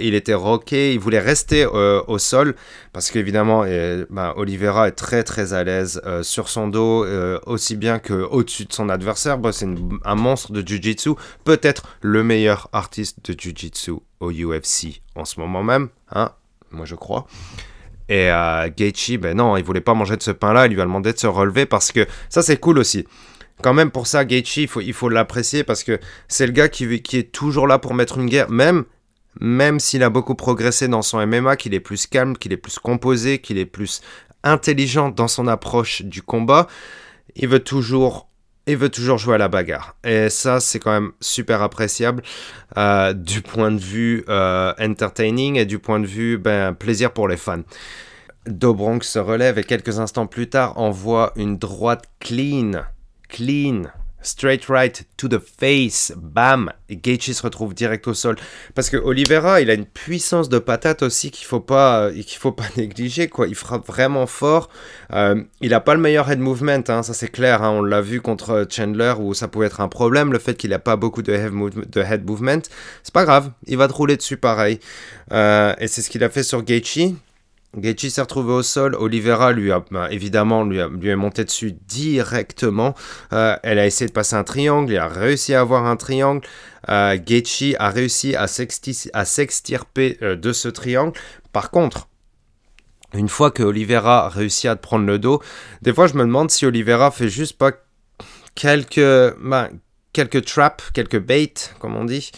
il 0.00 0.14
était 0.14 0.34
rocké, 0.34 0.92
il 0.92 0.98
voulait 0.98 1.20
rester 1.20 1.66
au 1.66 2.18
sol 2.18 2.54
parce 2.92 3.10
qu'évidemment, 3.10 3.62
ben, 3.62 4.32
Oliveira 4.36 4.88
est 4.88 4.92
très 4.92 5.22
très 5.22 5.52
à 5.52 5.64
l'aise 5.64 6.00
sur 6.22 6.48
son 6.48 6.68
dos, 6.68 7.06
aussi 7.46 7.76
bien 7.76 7.98
qu'au-dessus 7.98 8.64
de 8.64 8.72
son 8.72 8.88
adversaire. 8.88 9.38
c'est 9.52 9.68
un 10.04 10.14
monstre 10.14 10.52
de 10.52 10.66
Jiu-Jitsu, 10.66 11.14
peut-être 11.44 11.84
le 12.00 12.22
meilleur 12.22 12.68
artiste 12.72 13.18
de 13.30 13.38
Jiu-Jitsu 13.38 13.92
au 14.20 14.30
UFC 14.30 15.02
en 15.14 15.24
ce 15.24 15.40
moment 15.40 15.62
même. 15.62 15.88
Hein 16.12 16.32
moi 16.70 16.84
je 16.84 16.94
crois. 16.94 17.26
Et 18.08 18.30
euh, 18.30 18.68
Gaethje, 18.76 19.18
ben 19.18 19.36
non, 19.36 19.56
il 19.56 19.64
voulait 19.64 19.80
pas 19.80 19.94
manger 19.94 20.16
de 20.16 20.22
ce 20.22 20.30
pain-là, 20.30 20.66
il 20.66 20.74
lui 20.74 20.80
a 20.80 20.84
demandé 20.84 21.12
de 21.12 21.18
se 21.18 21.26
relever 21.26 21.66
parce 21.66 21.90
que 21.92 22.06
ça 22.28 22.42
c'est 22.42 22.58
cool 22.58 22.78
aussi. 22.78 23.04
Quand 23.62 23.74
même 23.74 23.90
pour 23.90 24.06
ça, 24.06 24.24
Gaethje, 24.24 24.58
il 24.58 24.68
faut, 24.68 24.80
il 24.80 24.92
faut 24.92 25.08
l'apprécier 25.08 25.64
parce 25.64 25.82
que 25.82 25.98
c'est 26.28 26.46
le 26.46 26.52
gars 26.52 26.68
qui, 26.68 27.02
qui 27.02 27.16
est 27.18 27.32
toujours 27.32 27.66
là 27.66 27.78
pour 27.78 27.94
mettre 27.94 28.18
une 28.18 28.26
guerre, 28.26 28.50
même 28.50 28.84
même 29.40 29.80
s'il 29.80 30.02
a 30.02 30.10
beaucoup 30.10 30.34
progressé 30.34 30.88
dans 30.88 31.02
son 31.02 31.24
MMA, 31.26 31.56
qu'il 31.56 31.74
est 31.74 31.80
plus 31.80 32.06
calme, 32.06 32.36
qu'il 32.36 32.52
est 32.52 32.56
plus 32.56 32.78
composé, 32.78 33.38
qu'il 33.38 33.58
est 33.58 33.66
plus 33.66 34.00
intelligent 34.42 35.10
dans 35.10 35.28
son 35.28 35.46
approche 35.46 36.02
du 36.02 36.22
combat, 36.22 36.66
il 37.34 37.48
veut 37.48 37.60
toujours 37.60 38.25
il 38.66 38.76
veut 38.76 38.88
toujours 38.88 39.18
jouer 39.18 39.36
à 39.36 39.38
la 39.38 39.48
bagarre. 39.48 39.96
Et 40.04 40.28
ça, 40.28 40.60
c'est 40.60 40.78
quand 40.78 40.92
même 40.92 41.12
super 41.20 41.62
appréciable 41.62 42.22
euh, 42.76 43.12
du 43.12 43.40
point 43.42 43.70
de 43.70 43.78
vue 43.78 44.24
euh, 44.28 44.72
entertaining 44.80 45.56
et 45.56 45.64
du 45.64 45.78
point 45.78 46.00
de 46.00 46.06
vue 46.06 46.36
ben, 46.36 46.74
plaisir 46.74 47.12
pour 47.12 47.28
les 47.28 47.36
fans. 47.36 47.62
Dobronx 48.46 49.06
se 49.06 49.18
relève 49.18 49.58
et 49.58 49.64
quelques 49.64 49.98
instants 49.98 50.26
plus 50.26 50.48
tard 50.48 50.78
envoie 50.78 51.32
une 51.36 51.58
droite 51.58 52.04
clean, 52.20 52.72
clean, 53.28 53.82
straight 54.26 54.66
right 54.68 55.06
to 55.16 55.28
the 55.28 55.38
face, 55.38 56.12
bam, 56.16 56.72
et 56.88 56.96
Gaethje 56.96 57.32
se 57.32 57.42
retrouve 57.42 57.74
direct 57.74 58.06
au 58.08 58.14
sol. 58.14 58.36
Parce 58.74 58.90
que 58.90 58.96
Oliveira, 58.96 59.60
il 59.60 59.70
a 59.70 59.74
une 59.74 59.86
puissance 59.86 60.48
de 60.48 60.58
patate 60.58 61.02
aussi 61.02 61.30
qu'il 61.30 61.46
faut 61.46 61.60
pas, 61.60 62.10
qu'il 62.10 62.38
faut 62.38 62.52
pas 62.52 62.66
négliger, 62.76 63.28
quoi. 63.28 63.46
Il 63.46 63.54
frappe 63.54 63.86
vraiment 63.86 64.26
fort. 64.26 64.68
Euh, 65.12 65.42
il 65.60 65.74
a 65.74 65.80
pas 65.80 65.94
le 65.94 66.00
meilleur 66.00 66.30
head 66.30 66.40
movement, 66.40 66.82
hein, 66.88 67.02
ça 67.02 67.14
c'est 67.14 67.28
clair. 67.28 67.62
Hein. 67.62 67.70
on 67.70 67.82
l'a 67.82 68.00
vu 68.00 68.20
contre 68.20 68.66
Chandler 68.70 69.14
où 69.18 69.34
ça 69.34 69.48
pouvait 69.48 69.66
être 69.66 69.80
un 69.80 69.88
problème, 69.88 70.32
le 70.32 70.38
fait 70.38 70.54
qu'il 70.54 70.72
a 70.72 70.78
pas 70.78 70.96
beaucoup 70.96 71.22
de 71.22 71.32
head, 71.32 71.52
de 71.52 72.00
head 72.00 72.26
movement. 72.26 72.62
C'est 73.02 73.14
pas 73.14 73.24
grave, 73.24 73.50
il 73.66 73.76
va 73.76 73.88
te 73.88 73.92
rouler 73.92 74.16
dessus 74.16 74.36
pareil. 74.36 74.80
Euh, 75.32 75.74
et 75.78 75.88
c'est 75.88 76.02
ce 76.02 76.10
qu'il 76.10 76.24
a 76.24 76.28
fait 76.28 76.42
sur 76.42 76.62
Gaethje. 76.62 77.14
Gaethje 77.76 78.08
s'est 78.08 78.20
retrouvé 78.20 78.52
au 78.52 78.62
sol. 78.62 78.94
Oliveira, 78.94 79.52
lui, 79.52 79.70
a, 79.72 79.84
bah, 79.90 80.08
évidemment, 80.10 80.64
lui, 80.64 80.80
a, 80.80 80.88
lui 80.88 81.08
est 81.08 81.16
monté 81.16 81.44
dessus 81.44 81.72
directement. 81.72 82.94
Euh, 83.32 83.56
elle 83.62 83.78
a 83.78 83.86
essayé 83.86 84.08
de 84.08 84.12
passer 84.12 84.36
un 84.36 84.44
triangle. 84.44 84.92
Il 84.92 84.98
a 84.98 85.08
réussi 85.08 85.54
à 85.54 85.60
avoir 85.60 85.84
un 85.84 85.96
triangle. 85.96 86.46
Euh, 86.88 87.16
a 87.78 87.90
réussi 87.90 88.36
à 88.36 88.46
s'extirper 89.24 90.18
euh, 90.22 90.36
de 90.36 90.52
ce 90.52 90.68
triangle. 90.68 91.12
Par 91.52 91.70
contre, 91.70 92.08
une 93.14 93.28
fois 93.28 93.50
que 93.50 93.62
Oliveira 93.62 94.26
a 94.26 94.28
réussi 94.28 94.68
à 94.68 94.76
te 94.76 94.82
prendre 94.82 95.06
le 95.06 95.18
dos, 95.18 95.42
des 95.82 95.92
fois 95.92 96.06
je 96.06 96.14
me 96.14 96.22
demande 96.22 96.50
si 96.50 96.66
Oliveira 96.66 97.10
fait 97.10 97.28
juste 97.28 97.56
pas 97.56 97.72
quelques, 98.54 99.34
bah, 99.40 99.70
quelques 100.16 100.46
traps, 100.46 100.82
quelques 100.94 101.20
baits, 101.20 101.74
comme 101.78 101.94
on 101.94 102.06
dit, 102.06 102.32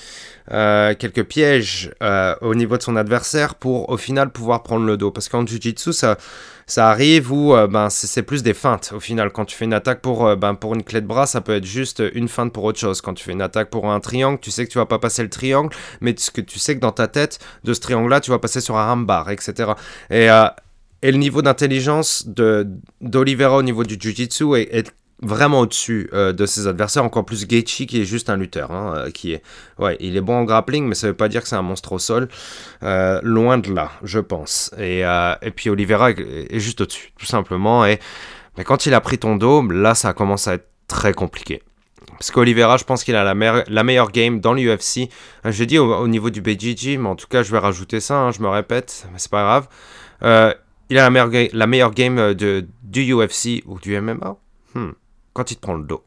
euh, 0.51 0.95
quelques 0.99 1.23
pièges 1.23 1.93
euh, 2.03 2.35
au 2.41 2.57
niveau 2.57 2.77
de 2.77 2.83
son 2.83 2.97
adversaire 2.97 3.55
pour 3.55 3.89
au 3.89 3.97
final 3.97 4.31
pouvoir 4.31 4.65
prendre 4.65 4.85
le 4.85 4.97
dos. 4.97 5.13
Parce 5.13 5.29
qu'en 5.29 5.47
Jiu-Jitsu, 5.47 5.93
ça, 5.93 6.19
ça 6.67 6.91
arrive 6.91 7.31
où 7.31 7.55
euh, 7.55 7.69
ben, 7.69 7.89
c'est 7.89 8.25
plus 8.25 8.43
des 8.43 8.53
feintes. 8.53 8.93
Au 8.97 8.99
final, 8.99 9.31
quand 9.31 9.45
tu 9.45 9.55
fais 9.55 9.65
une 9.65 9.75
attaque 9.75 10.01
pour, 10.01 10.35
ben, 10.35 10.57
pour 10.57 10.75
une 10.75 10.83
clé 10.83 11.01
de 11.01 11.07
bras, 11.07 11.27
ça 11.27 11.41
peut 11.41 11.55
être 11.55 11.65
juste 11.65 12.03
une 12.15 12.27
feinte 12.27 12.53
pour 12.53 12.65
autre 12.65 12.81
chose. 12.81 13.01
Quand 13.01 13.15
tu 13.15 13.23
fais 13.23 13.33
une 13.33 13.43
attaque 13.43 13.71
pour 13.71 13.89
un 13.89 14.01
triangle, 14.01 14.41
tu 14.41 14.51
sais 14.51 14.67
que 14.67 14.73
tu 14.73 14.79
vas 14.79 14.87
pas 14.87 14.99
passer 14.99 15.23
le 15.23 15.31
triangle, 15.31 15.73
mais 16.01 16.15
que 16.15 16.41
tu 16.41 16.59
sais 16.59 16.75
que 16.75 16.81
dans 16.81 16.91
ta 16.91 17.07
tête, 17.07 17.39
de 17.63 17.73
ce 17.75 17.81
triangle-là, 17.81 18.21
tu 18.21 18.33
vas 18.33 18.41
passer 18.41 18.61
sur 18.61 18.77
un 18.77 18.87
rambar, 18.87 19.31
etc. 19.31 19.71
Et, 20.11 20.27
et 21.03 21.13
le 21.13 21.19
niveau 21.19 21.43
d'intelligence 21.43 22.27
d'Olivera 22.27 23.57
au 23.57 23.63
niveau 23.63 23.85
du 23.85 23.95
Jiu-Jitsu 23.95 24.57
est, 24.57 24.75
est 24.75 24.93
vraiment 25.21 25.61
au-dessus 25.61 26.09
euh, 26.13 26.33
de 26.33 26.47
ses 26.47 26.67
adversaires, 26.67 27.05
encore 27.05 27.25
plus 27.25 27.47
Gaethje 27.47 27.87
qui 27.87 28.01
est 28.01 28.05
juste 28.05 28.31
un 28.31 28.37
lutteur, 28.37 28.71
hein, 28.71 28.95
euh, 28.97 29.11
qui 29.11 29.33
est, 29.33 29.43
ouais, 29.79 29.97
il 30.01 30.17
est 30.17 30.21
bon 30.21 30.37
en 30.37 30.45
grappling, 30.45 30.87
mais 30.87 30.95
ça 30.95 31.09
veut 31.09 31.15
pas 31.15 31.29
dire 31.29 31.43
que 31.43 31.49
c'est 31.49 31.57
un 31.57 31.63
monstre 31.63 31.93
au 31.93 31.99
sol, 31.99 32.29
euh, 32.83 33.21
loin 33.23 33.59
de 33.59 33.73
là, 33.73 33.91
je 34.03 34.21
pense. 34.21 34.73
Et, 34.79 35.01
et 35.01 35.51
puis 35.51 35.71
Oliveira 35.71 36.11
est, 36.11 36.59
juste 36.59 36.81
au-dessus, 36.81 37.13
tout 37.19 37.27
simplement. 37.27 37.85
Et 37.85 37.99
mais 38.57 38.65
quand 38.65 38.87
il 38.87 38.95
a 38.95 39.01
pris 39.01 39.19
ton 39.19 39.37
dos, 39.37 39.63
là, 39.69 39.95
ça 39.95 40.13
commence 40.13 40.49
à 40.49 40.55
être 40.55 40.69
très 40.89 41.13
compliqué. 41.13 41.63
Parce 42.13 42.33
qu'Olivera, 42.33 42.77
je 42.77 42.83
pense 42.83 43.05
qu'il 43.05 43.15
a 43.15 43.23
la, 43.23 43.65
la, 43.69 43.85
meilleure 43.85 44.11
game 44.11 44.41
dans 44.41 44.53
l'UFC. 44.53 45.09
Je 45.45 45.65
dis 45.65 45.79
au, 45.79 46.09
niveau 46.09 46.31
du 46.31 46.41
BJJ, 46.41 46.99
mais 46.99 47.09
en 47.09 47.15
tout 47.15 47.29
cas, 47.29 47.45
je 47.45 47.53
vais 47.53 47.59
rajouter 47.59 48.01
ça, 48.01 48.19
hein, 48.19 48.33
je 48.33 48.41
me 48.41 48.49
répète, 48.49 49.07
mais 49.13 49.19
c'est 49.19 49.31
pas 49.31 49.43
grave. 49.43 49.69
il 50.91 50.99
a 50.99 51.09
la 51.09 51.11
meilleure, 51.11 51.49
la 51.53 51.67
meilleure 51.69 51.93
game 51.93 52.35
de, 52.35 52.67
du 52.83 53.15
UFC 53.15 53.63
ou 53.67 53.79
du 53.79 54.01
MMA. 54.01 54.37
Hmm 54.75 54.91
quand 55.39 55.53
il 55.53 55.55
te 55.55 55.61
prend 55.61 55.75
le 55.75 55.85
dos. 55.85 56.03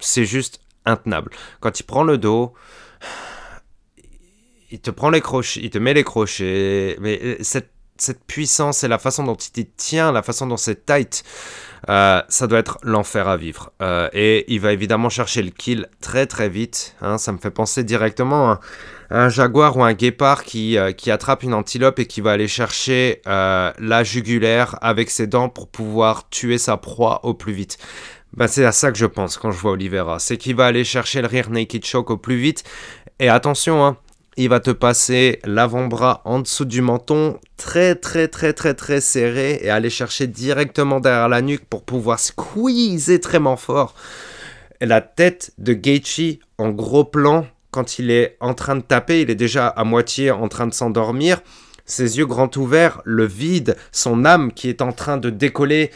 C'est 0.00 0.24
juste 0.24 0.58
intenable. 0.86 1.30
Quand 1.60 1.78
il 1.78 1.82
prend 1.82 2.02
le 2.02 2.16
dos, 2.16 2.54
il 4.70 4.80
te 4.80 4.90
prend 4.90 5.10
les 5.10 5.20
crochets, 5.20 5.60
il 5.62 5.68
te 5.68 5.76
met 5.76 5.92
les 5.92 6.02
crochets, 6.02 6.96
mais 6.98 7.20
euh, 7.22 7.36
cette, 7.42 7.70
puissance 8.26 8.82
et 8.82 8.88
la 8.88 8.98
façon 8.98 9.22
dont 9.22 9.36
il 9.36 9.66
tient, 9.70 10.12
la 10.12 10.22
façon 10.22 10.46
dont 10.46 10.56
c'est 10.56 10.86
tight, 10.86 11.24
euh, 11.90 12.22
ça 12.28 12.46
doit 12.46 12.58
être 12.58 12.78
l'enfer 12.82 13.28
à 13.28 13.36
vivre. 13.36 13.70
Euh, 13.82 14.08
et 14.14 14.50
il 14.52 14.60
va 14.60 14.72
évidemment 14.72 15.10
chercher 15.10 15.42
le 15.42 15.50
kill 15.50 15.88
très 16.00 16.26
très 16.26 16.48
vite. 16.48 16.96
Hein. 17.02 17.18
ça 17.18 17.32
me 17.32 17.38
fait 17.38 17.50
penser 17.50 17.84
directement 17.84 18.52
à, 18.52 18.60
un 19.10 19.28
jaguar 19.28 19.76
ou 19.76 19.84
un 19.84 19.92
guépard 19.92 20.42
qui, 20.42 20.78
qui 20.96 21.10
attrape 21.10 21.42
une 21.42 21.54
antilope 21.54 21.98
et 21.98 22.06
qui 22.06 22.22
va 22.22 22.32
aller 22.32 22.48
chercher 22.48 23.20
la 23.26 24.02
jugulaire 24.02 24.76
avec 24.80 25.10
ses 25.10 25.26
dents 25.26 25.50
pour 25.50 25.68
pouvoir 25.68 26.28
tuer 26.30 26.58
sa 26.58 26.78
proie 26.78 27.20
au 27.24 27.34
plus 27.34 27.52
vite. 27.52 27.78
Bah, 28.36 28.48
c'est 28.48 28.64
à 28.64 28.72
ça 28.72 28.90
que 28.90 28.98
je 28.98 29.06
pense 29.06 29.36
quand 29.36 29.50
je 29.50 29.58
vois 29.58 29.72
Oliveira. 29.72 30.18
C'est 30.18 30.36
qu'il 30.36 30.56
va 30.56 30.66
aller 30.66 30.84
chercher 30.84 31.22
le 31.22 31.28
rear 31.28 31.50
naked 31.50 31.84
choke 31.84 32.10
au 32.10 32.16
plus 32.16 32.36
vite. 32.36 32.64
Et 33.20 33.28
attention, 33.28 33.84
hein, 33.84 33.96
il 34.36 34.48
va 34.48 34.58
te 34.58 34.72
passer 34.72 35.38
l'avant-bras 35.44 36.20
en 36.24 36.40
dessous 36.40 36.64
du 36.64 36.82
menton, 36.82 37.38
très 37.56 37.94
très 37.94 38.26
très 38.26 38.52
très 38.52 38.74
très 38.74 39.00
serré, 39.00 39.60
et 39.62 39.70
aller 39.70 39.90
chercher 39.90 40.26
directement 40.26 40.98
derrière 40.98 41.28
la 41.28 41.42
nuque 41.42 41.64
pour 41.66 41.84
pouvoir 41.84 42.18
squeezer 42.18 43.20
très 43.20 43.38
fort 43.56 43.94
la 44.80 45.00
tête 45.00 45.52
de 45.58 45.72
Gaethje 45.72 46.38
en 46.58 46.70
gros 46.70 47.04
plan 47.04 47.46
quand 47.70 47.98
il 47.98 48.10
est 48.10 48.36
en 48.40 48.54
train 48.54 48.76
de 48.76 48.82
taper, 48.82 49.22
il 49.22 49.30
est 49.30 49.34
déjà 49.34 49.66
à 49.66 49.82
moitié 49.82 50.30
en 50.30 50.48
train 50.48 50.68
de 50.68 50.74
s'endormir, 50.74 51.40
ses 51.86 52.18
yeux 52.18 52.26
grands 52.26 52.50
ouverts, 52.56 53.00
le 53.04 53.26
vide, 53.26 53.76
son 53.90 54.24
âme 54.24 54.52
qui 54.52 54.68
est 54.68 54.80
en 54.80 54.92
train 54.92 55.16
de 55.16 55.28
décoller 55.28 55.90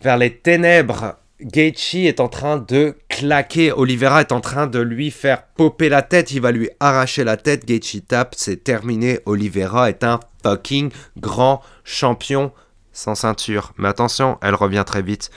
vers 0.00 0.16
les 0.16 0.34
ténèbres 0.34 1.16
Gaethje 1.40 2.06
est 2.06 2.18
en 2.18 2.28
train 2.28 2.56
de 2.56 2.96
claquer, 3.08 3.70
Oliveira 3.70 4.22
est 4.22 4.32
en 4.32 4.40
train 4.40 4.66
de 4.66 4.80
lui 4.80 5.12
faire 5.12 5.44
popper 5.44 5.88
la 5.88 6.02
tête, 6.02 6.32
il 6.32 6.40
va 6.40 6.50
lui 6.50 6.68
arracher 6.80 7.22
la 7.22 7.36
tête, 7.36 7.64
Gaethje 7.64 8.04
tape, 8.06 8.34
c'est 8.36 8.64
terminé, 8.64 9.20
Oliveira 9.24 9.88
est 9.88 10.02
un 10.02 10.18
fucking 10.42 10.90
grand 11.16 11.62
champion 11.84 12.52
sans 12.92 13.14
ceinture. 13.14 13.72
Mais 13.78 13.88
attention, 13.88 14.38
elle 14.42 14.56
revient 14.56 14.82
très 14.84 15.02
vite. 15.02 15.30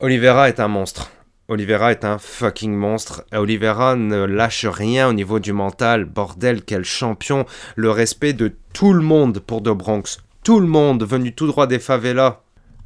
Oliveira 0.00 0.48
est 0.48 0.60
un 0.60 0.68
monstre. 0.68 1.10
Oliveira 1.48 1.92
est 1.92 2.04
un 2.04 2.18
fucking 2.18 2.74
monstre. 2.74 3.24
Oliveira 3.32 3.96
ne 3.96 4.24
lâche 4.24 4.66
rien 4.66 5.08
au 5.08 5.12
niveau 5.12 5.38
du 5.38 5.52
mental. 5.52 6.04
Bordel, 6.04 6.62
quel 6.62 6.84
champion. 6.84 7.46
Le 7.76 7.90
respect 7.90 8.32
de 8.32 8.54
tout 8.72 8.92
le 8.92 9.02
monde 9.02 9.40
pour 9.40 9.60
De 9.60 9.72
Bronx. 9.72 10.18
Tout 10.44 10.60
le 10.60 10.66
monde 10.66 11.04
venu 11.04 11.34
tout 11.34 11.46
droit 11.46 11.66
des 11.66 11.78
favelas. 11.78 12.40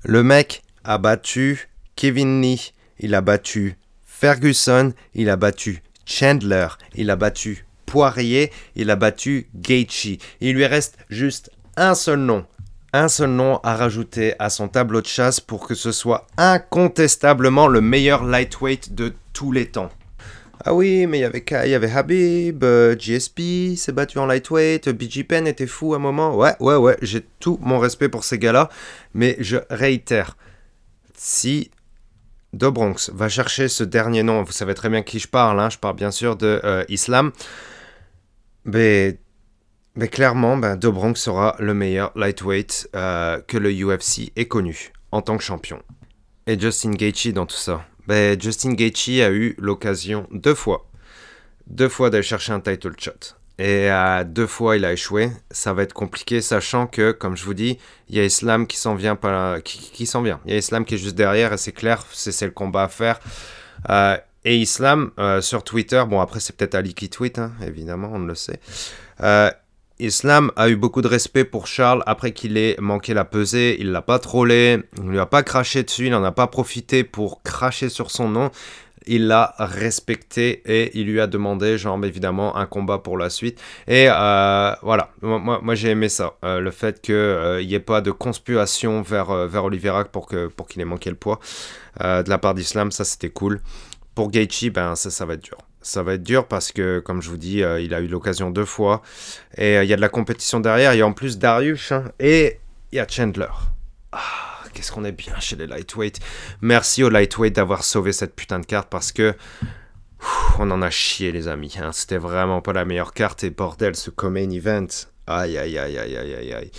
Le 0.04 0.22
mec 0.22 0.62
a 0.84 0.98
battu 0.98 1.68
Kevin 1.96 2.40
Lee, 2.40 2.72
il 2.98 3.14
a 3.14 3.20
battu 3.20 3.76
Ferguson, 4.04 4.92
il 5.14 5.28
a 5.30 5.36
battu 5.36 5.82
Chandler, 6.06 6.68
il 6.94 7.10
a 7.10 7.16
battu 7.16 7.66
Poirier, 7.86 8.50
il 8.76 8.90
a 8.90 8.96
battu 8.96 9.48
Gaethje. 9.54 10.18
Il 10.40 10.54
lui 10.54 10.66
reste 10.66 10.96
juste 11.10 11.50
un 11.76 11.94
seul 11.94 12.20
nom, 12.20 12.46
un 12.92 13.08
seul 13.08 13.30
nom 13.30 13.58
à 13.62 13.76
rajouter 13.76 14.34
à 14.38 14.50
son 14.50 14.68
tableau 14.68 15.00
de 15.00 15.06
chasse 15.06 15.40
pour 15.40 15.66
que 15.66 15.74
ce 15.74 15.92
soit 15.92 16.26
incontestablement 16.36 17.66
le 17.66 17.80
meilleur 17.80 18.24
lightweight 18.24 18.94
de 18.94 19.12
tous 19.32 19.52
les 19.52 19.66
temps. 19.66 19.90
Ah 20.64 20.74
oui, 20.74 21.06
mais 21.06 21.18
il 21.18 21.22
y 21.22 21.74
avait, 21.74 21.90
Habib, 21.90 22.62
euh, 22.62 22.94
GSP 22.96 23.76
s'est 23.76 23.90
battu 23.90 24.18
en 24.18 24.26
lightweight, 24.26 24.90
BG 24.90 25.24
Penn 25.24 25.46
était 25.48 25.66
fou 25.66 25.94
à 25.94 25.96
un 25.96 26.00
moment. 26.00 26.36
Ouais, 26.36 26.54
ouais, 26.60 26.76
ouais, 26.76 26.96
j'ai 27.02 27.24
tout 27.40 27.58
mon 27.60 27.80
respect 27.80 28.08
pour 28.08 28.22
ces 28.22 28.38
gars-là, 28.38 28.68
mais 29.12 29.36
je 29.40 29.56
réitère, 29.70 30.36
si 31.16 31.72
Dobronx 32.52 33.10
va 33.14 33.28
chercher 33.28 33.68
ce 33.68 33.82
dernier 33.84 34.22
nom. 34.22 34.42
Vous 34.42 34.52
savez 34.52 34.74
très 34.74 34.88
bien 34.88 35.02
qui 35.02 35.18
je 35.18 35.28
parle. 35.28 35.58
Hein. 35.58 35.70
Je 35.70 35.78
parle 35.78 35.96
bien 35.96 36.10
sûr 36.10 36.36
de 36.36 36.60
euh, 36.64 36.84
Islam. 36.88 37.32
Mais, 38.64 39.18
mais 39.94 40.08
clairement, 40.08 40.56
ben, 40.56 40.76
Dobronx 40.76 41.18
sera 41.18 41.56
le 41.58 41.74
meilleur 41.74 42.12
lightweight 42.14 42.90
euh, 42.94 43.40
que 43.40 43.56
le 43.56 43.70
UFC 43.72 44.32
ait 44.36 44.46
connu 44.46 44.92
en 45.12 45.22
tant 45.22 45.36
que 45.36 45.42
champion. 45.42 45.82
Et 46.46 46.58
Justin 46.58 46.90
Gaethje 46.90 47.32
dans 47.32 47.46
tout 47.46 47.56
ça. 47.56 47.86
Ben, 48.06 48.40
Justin 48.40 48.74
Gaethje 48.74 49.20
a 49.20 49.30
eu 49.30 49.54
l'occasion 49.58 50.26
deux 50.32 50.54
fois, 50.54 50.90
deux 51.66 51.88
fois 51.88 52.10
d'aller 52.10 52.22
chercher 52.22 52.52
un 52.52 52.60
title 52.60 52.94
shot. 52.98 53.36
Et 53.58 53.88
à 53.88 54.24
deux 54.24 54.46
fois, 54.46 54.76
il 54.76 54.84
a 54.84 54.92
échoué. 54.92 55.30
Ça 55.50 55.72
va 55.72 55.82
être 55.82 55.92
compliqué, 55.92 56.40
sachant 56.40 56.86
que, 56.86 57.12
comme 57.12 57.36
je 57.36 57.44
vous 57.44 57.54
dis, 57.54 57.78
il 58.08 58.16
y 58.16 58.20
a 58.20 58.24
Islam 58.24 58.66
qui 58.66 58.76
s'en 58.76 58.94
vient. 58.94 59.16
Pas, 59.16 59.60
qui, 59.60 60.06
s'en 60.06 60.22
vient. 60.22 60.40
Il 60.46 60.52
y 60.52 60.54
a 60.54 60.58
Islam 60.58 60.84
qui 60.84 60.94
est 60.94 60.98
juste 60.98 61.14
derrière, 61.14 61.52
et 61.52 61.58
c'est 61.58 61.72
clair, 61.72 62.04
c'est, 62.12 62.46
le 62.46 62.52
combat 62.52 62.84
à 62.84 62.88
faire. 62.88 63.20
Euh, 63.90 64.16
et 64.44 64.56
Islam, 64.56 65.12
euh, 65.18 65.40
sur 65.40 65.62
Twitter, 65.62 66.02
bon, 66.08 66.20
après, 66.20 66.40
c'est 66.40 66.56
peut-être 66.56 66.74
Ali 66.74 66.94
qui 66.94 67.08
tweet, 67.08 67.38
hein, 67.38 67.52
évidemment, 67.64 68.10
on 68.12 68.18
le 68.20 68.34
sait. 68.34 68.58
Euh, 69.20 69.50
Islam 69.98 70.50
a 70.56 70.68
eu 70.68 70.74
beaucoup 70.74 71.00
de 71.00 71.06
respect 71.06 71.44
pour 71.44 71.68
Charles 71.68 72.02
après 72.06 72.32
qu'il 72.32 72.56
ait 72.56 72.76
manqué 72.80 73.14
la 73.14 73.24
pesée. 73.24 73.76
Il 73.78 73.92
l'a 73.92 74.02
pas 74.02 74.18
trollé, 74.18 74.82
il 74.96 75.04
lui 75.04 75.18
a 75.20 75.26
pas 75.26 75.44
craché 75.44 75.84
dessus, 75.84 76.06
il 76.06 76.10
n'en 76.10 76.24
a 76.24 76.32
pas 76.32 76.48
profité 76.48 77.04
pour 77.04 77.42
cracher 77.44 77.88
sur 77.88 78.10
son 78.10 78.28
nom. 78.28 78.50
Il 79.06 79.26
l'a 79.26 79.54
respecté 79.58 80.62
et 80.64 80.98
il 80.98 81.06
lui 81.06 81.20
a 81.20 81.26
demandé, 81.26 81.78
genre 81.78 82.02
évidemment, 82.04 82.56
un 82.56 82.66
combat 82.66 82.98
pour 82.98 83.18
la 83.18 83.30
suite. 83.30 83.60
Et 83.88 84.06
euh, 84.08 84.72
voilà, 84.82 85.10
moi, 85.20 85.74
j'ai 85.74 85.90
aimé 85.90 86.08
ça. 86.08 86.34
Euh, 86.44 86.60
le 86.60 86.70
fait 86.70 87.00
qu'il 87.00 87.66
n'y 87.66 87.74
ait 87.74 87.80
pas 87.80 88.00
de 88.00 88.10
conspiration 88.10 89.02
vers, 89.02 89.46
vers 89.48 89.68
pour 90.10 90.28
qu'il 90.28 90.80
ait 90.80 90.84
manqué 90.84 91.10
le 91.10 91.16
poids 91.16 91.40
de 92.00 92.28
la 92.28 92.38
part 92.38 92.54
d'Islam, 92.54 92.90
ça 92.90 93.04
c'était 93.04 93.30
cool. 93.30 93.60
Pour 94.14 94.30
Gaethje, 94.30 94.70
ben 94.70 94.94
ça, 94.94 95.24
va 95.24 95.34
être 95.34 95.44
dur 95.44 95.58
ça 95.82 96.02
va 96.02 96.14
être 96.14 96.22
dur 96.22 96.46
parce 96.46 96.72
que, 96.72 97.00
comme 97.00 97.20
je 97.20 97.28
vous 97.28 97.36
dis, 97.36 97.62
euh, 97.62 97.80
il 97.80 97.92
a 97.94 98.00
eu 98.00 98.06
l'occasion 98.06 98.50
deux 98.50 98.64
fois. 98.64 99.02
Et 99.56 99.78
euh, 99.78 99.84
il 99.84 99.90
y 99.90 99.92
a 99.92 99.96
de 99.96 100.00
la 100.00 100.08
compétition 100.08 100.60
derrière. 100.60 100.94
Il 100.94 100.98
y 100.98 101.02
a 101.02 101.06
en 101.06 101.12
plus 101.12 101.38
Darius. 101.38 101.92
Hein, 101.92 102.04
et 102.18 102.58
il 102.92 102.96
y 102.96 103.00
a 103.00 103.06
Chandler. 103.06 103.71
Qu'est-ce 104.72 104.92
qu'on 104.92 105.04
est 105.04 105.12
bien 105.12 105.38
chez 105.40 105.56
les 105.56 105.66
lightweight. 105.66 106.20
Merci 106.60 107.02
aux 107.02 107.10
lightweight 107.10 107.54
d'avoir 107.54 107.84
sauvé 107.84 108.12
cette 108.12 108.34
putain 108.34 108.58
de 108.58 108.66
carte 108.66 108.88
parce 108.88 109.12
que. 109.12 109.34
on 110.58 110.70
en 110.70 110.82
a 110.82 110.90
chié, 110.90 111.32
les 111.32 111.48
amis. 111.48 111.74
Hein. 111.80 111.90
C'était 111.92 112.18
vraiment 112.18 112.60
pas 112.60 112.72
la 112.72 112.84
meilleure 112.84 113.12
carte. 113.12 113.44
Et 113.44 113.50
bordel, 113.50 113.96
ce 113.96 114.10
co-main 114.10 114.50
event. 114.50 114.86
Aïe, 115.26 115.56
aïe, 115.58 115.78
aïe, 115.78 115.98
aïe, 115.98 116.16
aïe, 116.16 116.34
aïe, 116.34 116.52
aïe. 116.52 116.70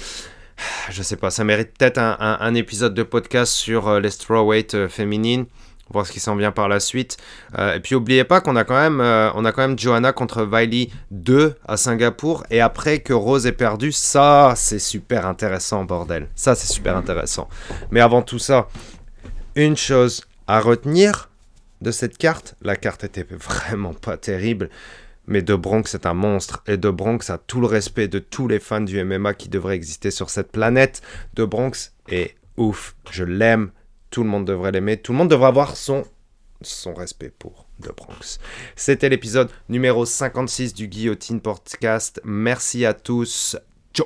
Je 0.91 1.01
sais 1.01 1.17
pas, 1.17 1.29
ça 1.29 1.43
mérite 1.43 1.77
peut-être 1.77 1.97
un, 1.97 2.55
épisode 2.55 2.93
de 2.93 3.03
podcast 3.03 3.51
sur 3.51 3.87
euh, 3.87 3.99
les 3.99 4.11
strawweight 4.11 4.87
féminines 4.87 5.45
voir 5.93 6.05
ce 6.05 6.11
qui 6.11 6.19
s'en 6.19 6.35
vient 6.35 6.51
par 6.51 6.67
la 6.67 6.79
suite. 6.79 7.17
Euh, 7.57 7.75
et 7.75 7.79
puis 7.79 7.95
n'oubliez 7.95 8.23
pas 8.23 8.41
qu'on 8.41 8.55
a 8.55 8.63
quand 8.63 8.79
même, 8.79 8.99
euh, 8.99 9.29
on 9.35 9.45
a 9.45 9.51
quand 9.51 9.61
même 9.61 9.79
Johanna 9.79 10.11
contre 10.11 10.43
Wiley 10.43 10.89
2 11.11 11.55
à 11.65 11.77
Singapour. 11.77 12.43
Et 12.49 12.59
après 12.59 12.99
que 12.99 13.13
Rose 13.13 13.45
ait 13.45 13.51
perdu, 13.51 13.91
ça 13.91 14.53
c'est 14.57 14.79
super 14.79 15.25
intéressant, 15.25 15.85
bordel. 15.85 16.27
Ça 16.35 16.55
c'est 16.55 16.71
super 16.71 16.97
intéressant. 16.97 17.47
Mais 17.91 18.01
avant 18.01 18.23
tout 18.23 18.39
ça, 18.39 18.67
une 19.55 19.77
chose 19.77 20.23
à 20.47 20.59
retenir 20.59 21.29
de 21.81 21.91
cette 21.91 22.17
carte, 22.17 22.55
la 22.61 22.75
carte 22.75 23.03
était 23.03 23.27
vraiment 23.29 23.93
pas 23.93 24.17
terrible. 24.17 24.69
Mais 25.25 25.41
De 25.41 25.55
Bronx 25.55 25.83
est 25.93 26.05
un 26.05 26.13
monstre 26.13 26.63
et 26.67 26.75
De 26.75 26.89
Bronx 26.89 27.29
a 27.29 27.37
tout 27.37 27.61
le 27.61 27.67
respect 27.67 28.09
de 28.09 28.19
tous 28.19 28.47
les 28.47 28.59
fans 28.59 28.81
du 28.81 29.01
MMA 29.01 29.35
qui 29.35 29.47
devraient 29.47 29.75
exister 29.75 30.11
sur 30.11 30.29
cette 30.29 30.51
planète. 30.51 31.01
De 31.35 31.45
Bronx 31.45 31.93
est 32.09 32.35
ouf, 32.57 32.95
je 33.09 33.23
l'aime, 33.23 33.71
tout 34.13 34.23
le 34.23 34.29
monde 34.29 34.45
devrait 34.45 34.71
l'aimer. 34.71 34.97
Tout 34.97 35.11
le 35.11 35.17
monde 35.17 35.29
devrait 35.31 35.47
avoir 35.47 35.75
son, 35.75 36.03
son 36.61 36.93
respect 36.93 37.31
pour 37.31 37.65
The 37.81 37.87
Bronx. 37.97 38.37
C'était 38.75 39.09
l'épisode 39.09 39.49
numéro 39.69 40.05
56 40.05 40.75
du 40.75 40.87
Guillotine 40.87 41.41
Podcast. 41.41 42.21
Merci 42.23 42.85
à 42.85 42.93
tous. 42.93 43.57
Ciao. 43.91 44.05